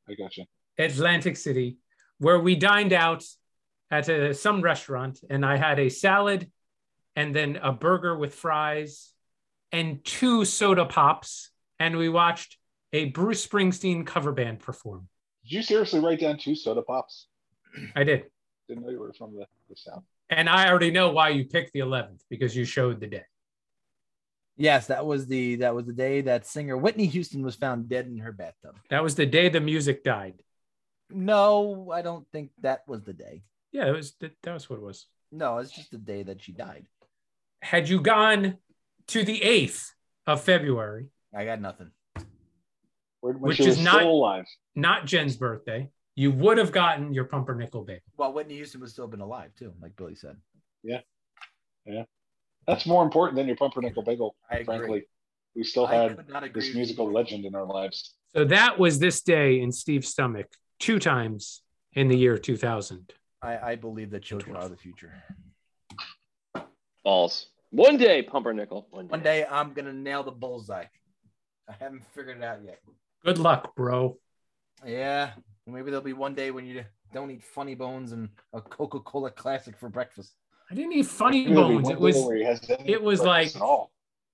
I 0.09 0.15
gotcha. 0.15 0.43
Atlantic 0.79 1.37
City, 1.37 1.79
where 2.19 2.39
we 2.39 2.55
dined 2.55 2.93
out 2.93 3.25
at 3.91 4.09
a, 4.09 4.35
some 4.35 4.61
restaurant, 4.61 5.21
and 5.29 5.45
I 5.45 5.57
had 5.57 5.79
a 5.79 5.89
salad 5.89 6.51
and 7.17 7.35
then 7.35 7.57
a 7.57 7.73
burger 7.73 8.17
with 8.17 8.35
fries 8.35 9.13
and 9.73 10.05
two 10.05 10.45
soda 10.45 10.85
pops, 10.85 11.51
and 11.79 11.97
we 11.97 12.09
watched 12.09 12.59
a 12.93 13.07
Bruce 13.07 13.47
Springsteen 13.47 14.07
cover 14.07 14.33
band 14.33 14.61
perform. 14.61 15.09
Did 15.45 15.53
you 15.53 15.63
seriously 15.63 16.01
write 16.01 16.21
down 16.21 16.39
two 16.39 16.55
soda 16.55 16.83
pops? 16.83 17.27
I 17.95 18.05
did. 18.05 18.25
Didn't 18.69 18.85
know 18.85 18.91
you 18.91 19.01
were 19.01 19.13
from 19.13 19.35
the, 19.35 19.47
the 19.69 19.77
south. 19.77 20.05
And 20.31 20.49
I 20.49 20.69
already 20.69 20.91
know 20.91 21.11
why 21.11 21.31
you 21.31 21.45
picked 21.47 21.73
the 21.73 21.81
11th 21.81 22.21
because 22.29 22.55
you 22.55 22.65
showed 22.65 23.01
the 23.01 23.07
day. 23.07 23.25
Yes, 24.59 24.89
that 24.89 25.07
was 25.07 25.27
the 25.29 25.57
that 25.57 25.75
was 25.75 25.87
the 25.87 25.93
day 25.93 26.21
that 26.23 26.45
singer 26.47 26.77
Whitney 26.77 27.07
Houston 27.07 27.43
was 27.43 27.55
found 27.55 27.89
dead 27.89 28.07
in 28.07 28.19
her 28.19 28.33
bathtub. 28.33 28.77
That 28.91 29.03
was 29.05 29.15
the 29.15 29.25
day 29.25 29.49
the 29.49 29.61
music 29.61 30.03
died. 30.03 30.43
No, 31.11 31.91
I 31.93 32.03
don't 32.03 32.27
think 32.33 32.51
that 32.61 32.83
was 32.89 33.03
the 33.05 33.13
day. 33.13 33.45
Yeah, 33.73 33.85
that 33.87 33.95
was 33.95 34.15
that 34.21 34.53
was 34.53 34.69
what 34.69 34.77
it 34.81 34.83
was. 34.83 35.07
No, 35.31 35.59
it's 35.59 35.71
just 35.71 35.91
the 35.93 35.99
day 35.99 36.25
that 36.25 36.43
she 36.43 36.53
died. 36.53 36.87
Had 37.63 37.89
you 37.89 38.01
gone 38.01 38.59
to 39.09 39.25
the 39.25 39.41
8th 39.41 39.91
of 40.27 40.43
February, 40.43 41.07
I 41.35 41.45
got 41.45 41.61
nothing. 41.61 41.91
When, 43.21 43.41
when 43.41 43.41
Which 43.41 43.61
is 43.61 43.79
not- 43.83 44.03
alive. 44.03 44.47
not 44.75 45.07
Jen's 45.07 45.37
birthday, 45.37 45.91
you 46.15 46.31
would 46.33 46.59
have 46.59 46.73
gotten 46.73 47.13
your 47.13 47.25
pumpernickel 47.25 47.85
bagel. 47.85 48.03
Well, 48.17 48.33
Whitney 48.33 48.55
Houston 48.57 48.81
would 48.81 48.91
still 48.91 49.07
been 49.07 49.21
alive 49.21 49.51
too, 49.57 49.73
like 49.81 49.95
Billy 49.97 50.15
said. 50.15 50.37
That's 52.69 52.85
more 52.85 53.03
important 53.03 53.35
than 53.37 53.47
your 53.47 53.57
pumpernickel 53.57 54.03
bagel. 54.03 54.37
I 54.51 54.57
agree. 54.57 54.65
Frankly, 54.77 55.03
we 55.57 55.65
still 55.65 55.87
had 55.87 56.19
could 56.19 56.29
not 56.29 56.45
agree 56.45 56.61
this 56.61 56.75
musical 56.75 57.11
legend 57.11 57.47
in 57.47 57.55
our 57.55 57.65
lives. 57.65 58.15
So 58.37 58.45
that 58.45 58.79
was 58.79 58.99
this 58.99 59.23
day 59.23 59.63
in 59.63 59.73
Steve's 59.73 60.09
stomach 60.09 60.49
two 60.79 60.99
times 60.99 61.63
in 61.95 62.09
the 62.09 62.17
year 62.17 62.37
2000. 62.37 63.15
I, 63.41 63.71
I 63.71 63.75
believe 63.77 64.11
that 64.11 64.23
children 64.23 64.55
are 64.55 64.69
the 64.69 64.77
future. 64.77 65.11
Balls. 67.05 67.47
One 67.71 67.97
day, 67.97 68.21
pumpernickel. 68.21 68.87
One 68.91 69.07
day. 69.07 69.11
One 69.11 69.23
day 69.23 69.47
I'm 69.51 69.73
gonna 69.73 69.95
nail 69.95 70.23
the 70.23 70.31
bullseye. 70.31 70.85
I 71.71 71.75
haven't 71.81 72.05
figured 72.15 72.37
it 72.37 72.45
out 72.45 72.59
yet. 72.63 72.81
Good 73.25 73.39
luck, 73.39 73.75
bro. 73.77 74.19
Yeah, 74.87 75.31
maybe 75.67 75.91
there'll 75.91 76.05
be 76.05 76.13
one 76.13 76.35
day 76.35 76.51
when 76.51 76.67
you 76.67 76.85
don't 77.15 77.31
eat 77.31 77.43
funny 77.43 77.75
bones 77.75 78.13
and 78.13 78.29
a 78.53 78.61
Coca-Cola 78.61 79.31
classic 79.31 79.79
for 79.79 79.89
breakfast. 79.89 80.35
I 80.71 80.75
didn't 80.75 80.93
eat 80.93 81.07
funny 81.07 81.43
Maybe 81.45 81.55
there'll 81.55 81.69
be 81.69 81.75
bones. 81.77 81.91
It 81.91 82.01
was 82.01 82.17
where 82.17 82.37
he 82.37 82.45
has 82.45 82.61
any 82.71 82.91
it 82.91 83.03
was 83.03 83.21
like- 83.23 83.53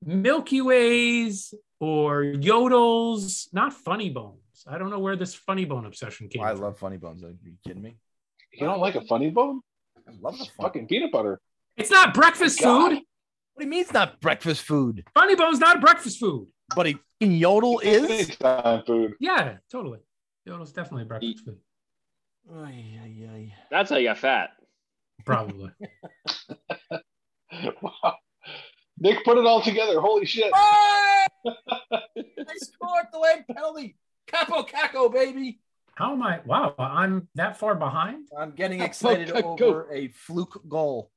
Milky 0.06 0.60
Ways 0.60 1.54
or 1.80 2.22
Yodels, 2.24 3.48
not 3.54 3.72
funny 3.72 4.10
bones. 4.10 4.38
I 4.66 4.76
don't 4.78 4.90
know 4.90 4.98
where 4.98 5.16
this 5.16 5.34
funny 5.34 5.64
bone 5.64 5.86
obsession 5.86 6.28
came 6.28 6.42
from. 6.42 6.48
I 6.48 6.52
from. 6.52 6.62
love 6.62 6.78
funny 6.78 6.96
bones. 6.98 7.22
Are 7.24 7.30
you 7.30 7.54
kidding 7.66 7.82
me? 7.82 7.96
You 8.52 8.66
don't 8.66 8.80
like 8.80 8.94
a 8.96 9.00
funny 9.02 9.30
bone? 9.30 9.60
I 10.06 10.12
love 10.20 10.36
the 10.36 10.44
It's 10.44 10.52
fucking 10.60 10.86
peanut 10.88 11.10
butter. 11.10 11.40
It's 11.76 11.90
not 11.90 12.12
breakfast 12.14 12.60
God. 12.60 12.90
food. 12.90 13.02
What 13.54 13.60
do 13.60 13.64
you 13.64 13.70
mean 13.70 13.80
it's 13.80 13.92
not 13.92 14.20
breakfast 14.20 14.62
food? 14.62 15.04
Funny 15.14 15.36
bone's 15.36 15.58
not 15.60 15.80
breakfast 15.80 16.18
food. 16.18 16.48
But 16.74 16.86
a 16.88 16.92
fucking 17.20 17.36
yodel 17.36 17.78
is? 17.80 18.10
Anytime 18.10 18.82
food. 18.84 19.14
Yeah, 19.20 19.56
totally. 19.70 20.00
Yodel's 20.44 20.72
definitely 20.72 21.04
breakfast 21.04 21.44
food. 21.44 21.58
Ay, 22.54 22.98
ay, 23.02 23.28
ay. 23.32 23.54
That's 23.70 23.90
how 23.90 23.96
you 23.96 24.08
got 24.08 24.18
fat. 24.18 24.50
Probably. 25.24 25.70
wow. 27.82 28.16
Nick 28.98 29.24
put 29.24 29.38
it 29.38 29.46
all 29.46 29.60
together. 29.62 30.00
Holy 30.00 30.26
shit. 30.26 30.50
I 30.54 31.26
scored 32.56 33.06
the 33.12 33.18
late 33.18 33.46
penalty. 33.52 33.96
Kaapo 34.30 34.68
Kakko, 34.68 35.12
baby. 35.12 35.60
How 35.94 36.12
am 36.12 36.22
I? 36.22 36.40
Wow, 36.44 36.74
I'm 36.78 37.28
that 37.34 37.58
far 37.58 37.74
behind. 37.74 38.28
I'm 38.36 38.52
getting 38.52 38.80
Kaapo 38.80 38.86
excited 38.86 39.28
Kakko. 39.28 39.60
over 39.60 39.92
a 39.92 40.08
fluke 40.08 40.60
goal. 40.68 41.10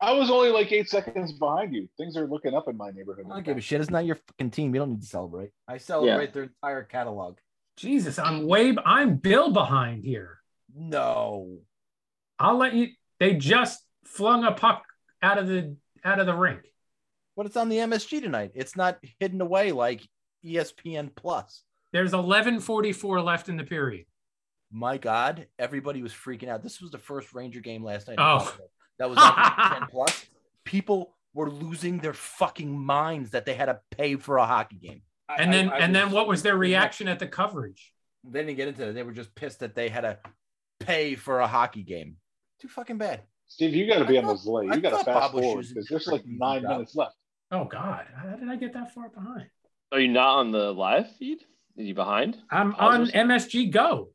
I 0.00 0.12
was 0.12 0.30
only 0.30 0.50
like 0.50 0.72
eight 0.72 0.88
seconds 0.88 1.32
behind 1.32 1.72
you. 1.72 1.88
Things 1.96 2.16
are 2.16 2.26
looking 2.26 2.54
up 2.54 2.66
in 2.66 2.76
my 2.76 2.90
neighborhood. 2.90 3.26
I 3.30 3.34
don't 3.34 3.44
give 3.44 3.56
a 3.56 3.60
shit. 3.60 3.80
It's 3.80 3.90
not 3.90 4.04
your 4.04 4.16
fucking 4.16 4.50
team. 4.50 4.74
You 4.74 4.80
don't 4.80 4.90
need 4.90 5.02
to 5.02 5.06
celebrate. 5.06 5.50
I 5.68 5.78
celebrate 5.78 6.32
their 6.32 6.42
entire 6.44 6.82
catalog. 6.82 7.38
Jesus, 7.76 8.18
I'm 8.18 8.46
way. 8.46 8.76
I'm 8.84 9.16
Bill 9.16 9.52
behind 9.52 10.04
here. 10.04 10.40
No. 10.74 11.58
I'll 12.38 12.56
let 12.56 12.74
you. 12.74 12.88
They 13.22 13.34
just 13.34 13.80
flung 14.04 14.44
a 14.44 14.50
puck 14.52 14.82
out 15.22 15.38
of 15.38 15.46
the 15.46 15.76
out 16.04 16.18
of 16.18 16.26
the 16.26 16.34
rink. 16.34 16.60
But 17.36 17.46
it's 17.46 17.56
on 17.56 17.68
the 17.68 17.76
MSG 17.78 18.20
tonight. 18.20 18.50
It's 18.54 18.74
not 18.76 18.98
hidden 19.20 19.40
away 19.40 19.70
like 19.72 20.02
ESPN 20.44 21.14
Plus. 21.14 21.62
There's 21.92 22.12
11:44 22.12 23.22
left 23.24 23.48
in 23.48 23.56
the 23.56 23.62
period. 23.64 24.06
My 24.72 24.98
God, 24.98 25.46
everybody 25.58 26.02
was 26.02 26.12
freaking 26.12 26.48
out. 26.48 26.62
This 26.64 26.80
was 26.80 26.90
the 26.90 26.98
first 26.98 27.32
Ranger 27.32 27.60
game 27.60 27.84
last 27.84 28.08
night. 28.08 28.16
Oh. 28.18 28.52
that 28.98 29.08
was 29.08 29.18
on 29.18 29.32
ESPN 29.32 29.88
Plus. 29.90 30.26
People 30.64 31.14
were 31.32 31.48
losing 31.50 31.98
their 31.98 32.14
fucking 32.14 32.76
minds 32.76 33.30
that 33.30 33.46
they 33.46 33.54
had 33.54 33.66
to 33.66 33.78
pay 33.92 34.16
for 34.16 34.38
a 34.38 34.46
hockey 34.46 34.76
game. 34.76 35.02
I- 35.28 35.36
And 35.36 35.52
then 35.52 35.68
I- 35.68 35.76
I 35.76 35.78
and 35.78 35.94
then 35.94 36.10
what 36.10 36.26
was 36.26 36.42
their 36.42 36.56
reaction 36.56 37.06
at 37.08 37.18
the 37.20 37.28
coverage? 37.28 37.92
They 38.24 38.40
didn't 38.40 38.56
get 38.56 38.68
into 38.68 38.88
it. 38.88 38.92
They 38.94 39.02
were 39.04 39.12
just 39.12 39.34
pissed 39.34 39.60
that 39.60 39.74
they 39.76 39.88
had 39.88 40.00
to 40.02 40.18
pay 40.80 41.14
for 41.14 41.38
a 41.40 41.46
hockey 41.46 41.82
game. 41.84 42.16
Too 42.62 42.68
fucking 42.68 42.96
bad. 42.96 43.22
Steve, 43.48 43.74
you 43.74 43.88
got 43.88 43.98
to 43.98 44.04
be 44.04 44.16
I 44.16 44.20
on 44.22 44.26
thought- 44.28 44.32
those 44.34 44.46
late. 44.46 44.74
You 44.76 44.80
got 44.80 44.90
to 44.90 44.96
fast 45.04 45.06
Bob 45.06 45.32
forward 45.32 45.62
choosing 45.62 45.74
because 45.74 45.88
there's 45.88 46.06
like 46.06 46.22
nine 46.24 46.58
easy 46.60 46.68
minutes 46.68 46.94
left. 46.94 47.16
Oh 47.50 47.64
God, 47.64 48.06
how 48.14 48.36
did 48.36 48.48
I 48.48 48.54
get 48.54 48.72
that 48.74 48.94
far 48.94 49.08
behind? 49.08 49.46
Are 49.90 49.98
you 49.98 50.06
not 50.08 50.38
on 50.38 50.52
the 50.52 50.72
live 50.72 51.10
feed? 51.16 51.40
Are 51.76 51.82
you 51.82 51.92
behind? 51.92 52.38
I'm 52.52 52.72
Pause 52.72 53.10
on 53.12 53.20
or 53.20 53.24
MSG 53.34 53.72
Go. 53.72 54.10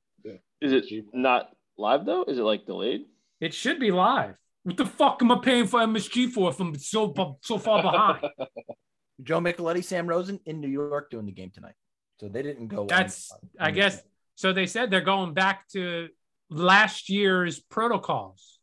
Is 0.61 0.71
it 0.71 0.85
not 1.13 1.49
live 1.77 2.05
though? 2.05 2.23
Is 2.23 2.39
it 2.39 2.41
like 2.43 2.65
delayed? 2.65 3.01
It 3.41 3.53
should 3.53 3.79
be 3.81 3.91
live. 3.91 4.35
What 4.63 4.77
the 4.77 4.85
fuck 4.85 5.21
am 5.21 5.31
I 5.31 5.39
paying 5.43 5.67
for 5.67 5.81
MSG 5.81 6.31
for 6.31 6.49
if 6.49 6.59
I'm 6.61 6.73
so 6.79 7.13
so 7.41 7.57
far 7.57 7.81
behind? 7.81 8.25
Joe 9.23 9.41
Micheletti, 9.41 9.83
Sam 9.83 10.07
Rosen 10.07 10.39
in 10.45 10.61
New 10.61 10.69
York 10.69 11.11
doing 11.11 11.25
the 11.25 11.31
game 11.33 11.51
tonight. 11.53 11.75
So 12.21 12.29
they 12.29 12.43
didn't 12.43 12.69
go. 12.69 12.85
That's, 12.87 13.29
on 13.31 13.39
I 13.59 13.71
guess. 13.71 13.95
trip. 13.95 14.05
So 14.35 14.53
they 14.53 14.67
said 14.67 14.89
they're 14.89 15.01
going 15.01 15.33
back 15.33 15.67
to 15.73 16.07
last 16.49 17.09
year's 17.09 17.59
protocols, 17.59 18.59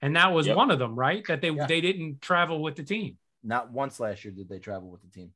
and 0.00 0.16
that 0.16 0.32
was 0.32 0.46
Yep. 0.46 0.56
one 0.56 0.70
of 0.70 0.78
them, 0.78 0.94
right? 0.98 1.24
That 1.26 1.40
they 1.40 1.50
Yeah. 1.50 1.66
they 1.66 1.80
didn't 1.80 2.20
travel 2.20 2.62
with 2.62 2.76
the 2.76 2.82
team, 2.82 3.18
Not 3.42 3.70
once 3.72 3.98
last 4.00 4.24
year 4.24 4.32
did 4.32 4.48
they 4.48 4.58
travel 4.58 4.90
with 4.90 5.02
the 5.02 5.08
team. 5.08 5.34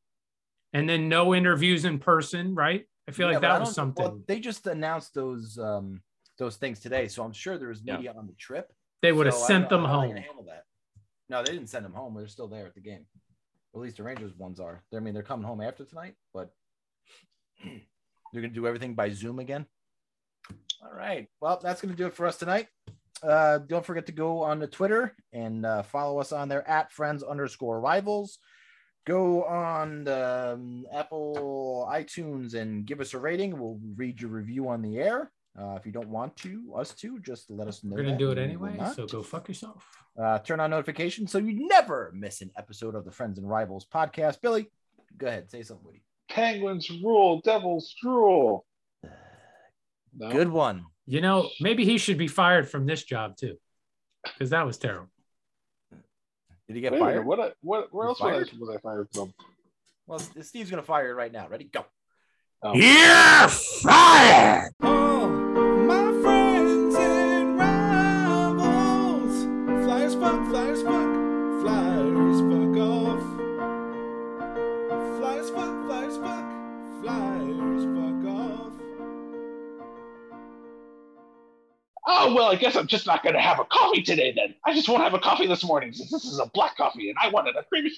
and 0.73 0.89
then 0.89 1.09
no 1.09 1.35
interviews 1.35 1.85
in 1.85 1.99
person, 1.99 2.55
right? 2.55 2.87
I 3.09 3.13
feel 3.13 3.29
Yeah, 3.29 3.35
like 3.35 3.43
that 3.43 3.61
was 3.61 3.75
something 3.75 4.05
well, 4.05 4.21
they 4.27 4.41
just 4.41 4.67
announced 4.67 5.15
those 5.15 5.59
um 5.59 6.03
those 6.39 6.57
things 6.57 6.81
today, 6.81 7.09
so 7.09 7.25
I'm 7.25 7.33
sure 7.33 7.57
there 7.57 7.69
was 7.69 7.83
Yeah. 7.83 7.97
media 7.97 8.13
on 8.13 8.27
the 8.27 8.35
trip. 8.35 8.73
they 9.03 9.13
would 9.13 9.27
have 9.27 9.35
So 9.35 9.47
sent 9.47 9.69
them 9.69 9.85
home. 9.85 10.17
No, 11.29 11.43
they 11.43 11.51
didn't 11.53 11.69
send 11.69 11.85
them 11.85 11.93
home. 11.93 12.15
They're 12.15 12.29
still 12.29 12.49
there 12.49 12.67
at 12.67 12.75
the 12.75 12.81
game. 12.81 13.07
At 13.75 13.81
least 13.81 13.97
the 13.97 14.03
Rangers 14.05 14.35
ones 14.35 14.61
are. 14.61 14.85
I 14.95 15.01
mean, 15.01 15.13
they're 15.13 15.23
coming 15.23 15.47
home 15.47 15.61
after 15.61 15.85
tonight, 15.85 16.15
but 16.33 16.55
they're 17.65 18.43
gonna 18.43 18.49
do 18.49 18.67
everything 18.67 18.95
by 18.95 19.11
Zoom 19.11 19.39
again. 19.39 19.67
All 20.83 20.97
right. 20.97 21.29
Well, 21.41 21.61
that's 21.63 21.81
gonna 21.81 21.95
do 21.95 22.07
it 22.07 22.15
for 22.15 22.27
us 22.27 22.37
tonight. 22.37 22.69
Uh, 23.23 23.59
don't 23.59 23.85
forget 23.85 24.07
to 24.07 24.13
go 24.13 24.43
on 24.43 24.61
to 24.61 24.67
Twitter 24.67 25.15
and 25.33 25.65
uh, 25.65 25.83
follow 25.83 26.21
us 26.21 26.33
on 26.33 26.49
there 26.49 26.69
at 26.69 26.93
friends 26.93 27.23
underscore 27.23 27.81
rivals. 27.81 28.39
Go 29.07 29.45
on 29.45 30.05
the 30.05 30.53
um, 30.55 30.85
Apple 30.93 31.89
iTunes 31.91 32.55
and 32.55 32.85
give 32.85 33.01
us 33.01 33.15
a 33.15 33.19
rating. 33.19 33.59
We'll 33.59 33.79
read 33.95 34.21
your 34.21 34.31
review 34.31 34.69
on 34.69 34.83
the 34.83 34.99
air. 34.99 35.31
Uh, 35.59 35.75
if 35.77 35.87
you 35.87 35.93
don't 35.93 36.09
want 36.09 36.37
to, 36.37 36.75
us 36.77 36.93
to, 36.93 37.19
just 37.21 37.51
let 37.51 37.67
us 37.67 37.83
know. 37.83 37.97
We're 37.97 38.03
gonna 38.03 38.19
do 38.19 38.31
it 38.31 38.39
anyway, 38.39 38.79
so 38.95 39.07
go 39.07 39.23
fuck 39.23 39.49
yourself. 39.49 39.87
Uh, 40.21 40.39
turn 40.41 40.61
on 40.61 40.71
notifications 40.71 41.31
so 41.31 41.39
you 41.39 41.67
never 41.69 42.13
miss 42.15 42.43
an 42.43 42.51
episode 42.59 42.95
of 42.95 43.05
the 43.05 43.11
Friends 43.11 43.39
and 43.39 43.49
Rivals 43.49 43.87
podcast. 43.87 44.43
Billy, 44.43 44.71
go 45.17 45.29
ahead, 45.29 45.51
say 45.51 45.63
something, 45.63 45.87
Woody. 45.87 46.03
Penguins 46.29 46.91
rule, 47.03 47.41
Devils 47.43 47.95
drool. 48.03 48.67
No? 50.19 50.31
Good 50.31 50.49
one. 50.49 50.85
You 51.07 51.21
know, 51.21 51.49
maybe 51.61 51.85
he 51.85 51.99
should 51.99 52.19
be 52.19 52.27
fired 52.29 52.69
from 52.69 52.87
this 52.87 53.03
job 53.05 53.37
too, 53.37 53.57
because 54.25 54.51
that 54.51 54.67
was 54.67 54.77
terrible. 54.79 55.09
Did 56.67 56.75
he 56.77 56.81
get 56.81 56.93
Wait 56.93 57.01
a 57.01 57.05
minute, 57.05 57.15
fired? 57.15 57.27
what? 57.27 57.41
I- 57.41 57.53
What? 57.63 57.95
Where 57.95 58.07
He's 58.09 58.11
else 58.11 58.21
was 58.21 58.31
fired? 58.33 58.51
I, 58.53 58.59
was 58.59 58.77
I 58.77 58.81
fired 58.81 59.09
from? 59.15 59.35
Well, 60.09 60.19
Steve's 60.43 60.71
gonna 60.71 60.83
fire 60.83 61.09
you 61.09 61.15
right 61.15 61.31
now. 61.33 61.47
Ready? 61.49 61.65
Go. 61.65 61.85
Oh. 62.63 62.75
You're 62.75 63.49
fired! 63.49 64.73
Oh, 64.83 65.46
Oh 82.07 82.35
well, 82.35 82.47
I 82.47 82.57
guess 82.57 82.77
I'm 82.77 82.89
just 82.89 83.07
not 83.07 83.23
going 83.23 83.35
to 83.35 83.41
have 83.41 83.61
a 83.61 83.65
coffee 83.65 84.03
today 84.03 84.33
then. 84.37 84.55
I 84.65 84.75
just 84.75 84.89
won't 84.89 85.03
have 85.03 85.15
a 85.15 85.21
coffee 85.21 85.47
this 85.47 85.65
morning 85.65 85.93
since 85.93 86.11
this 86.11 86.25
is 86.25 86.39
a 86.41 86.47
black 86.47 86.77
coffee 86.77 87.11
and 87.11 87.19
I 87.23 87.31
wanted 87.31 87.57
a 87.57 87.65
creamy 87.65 87.93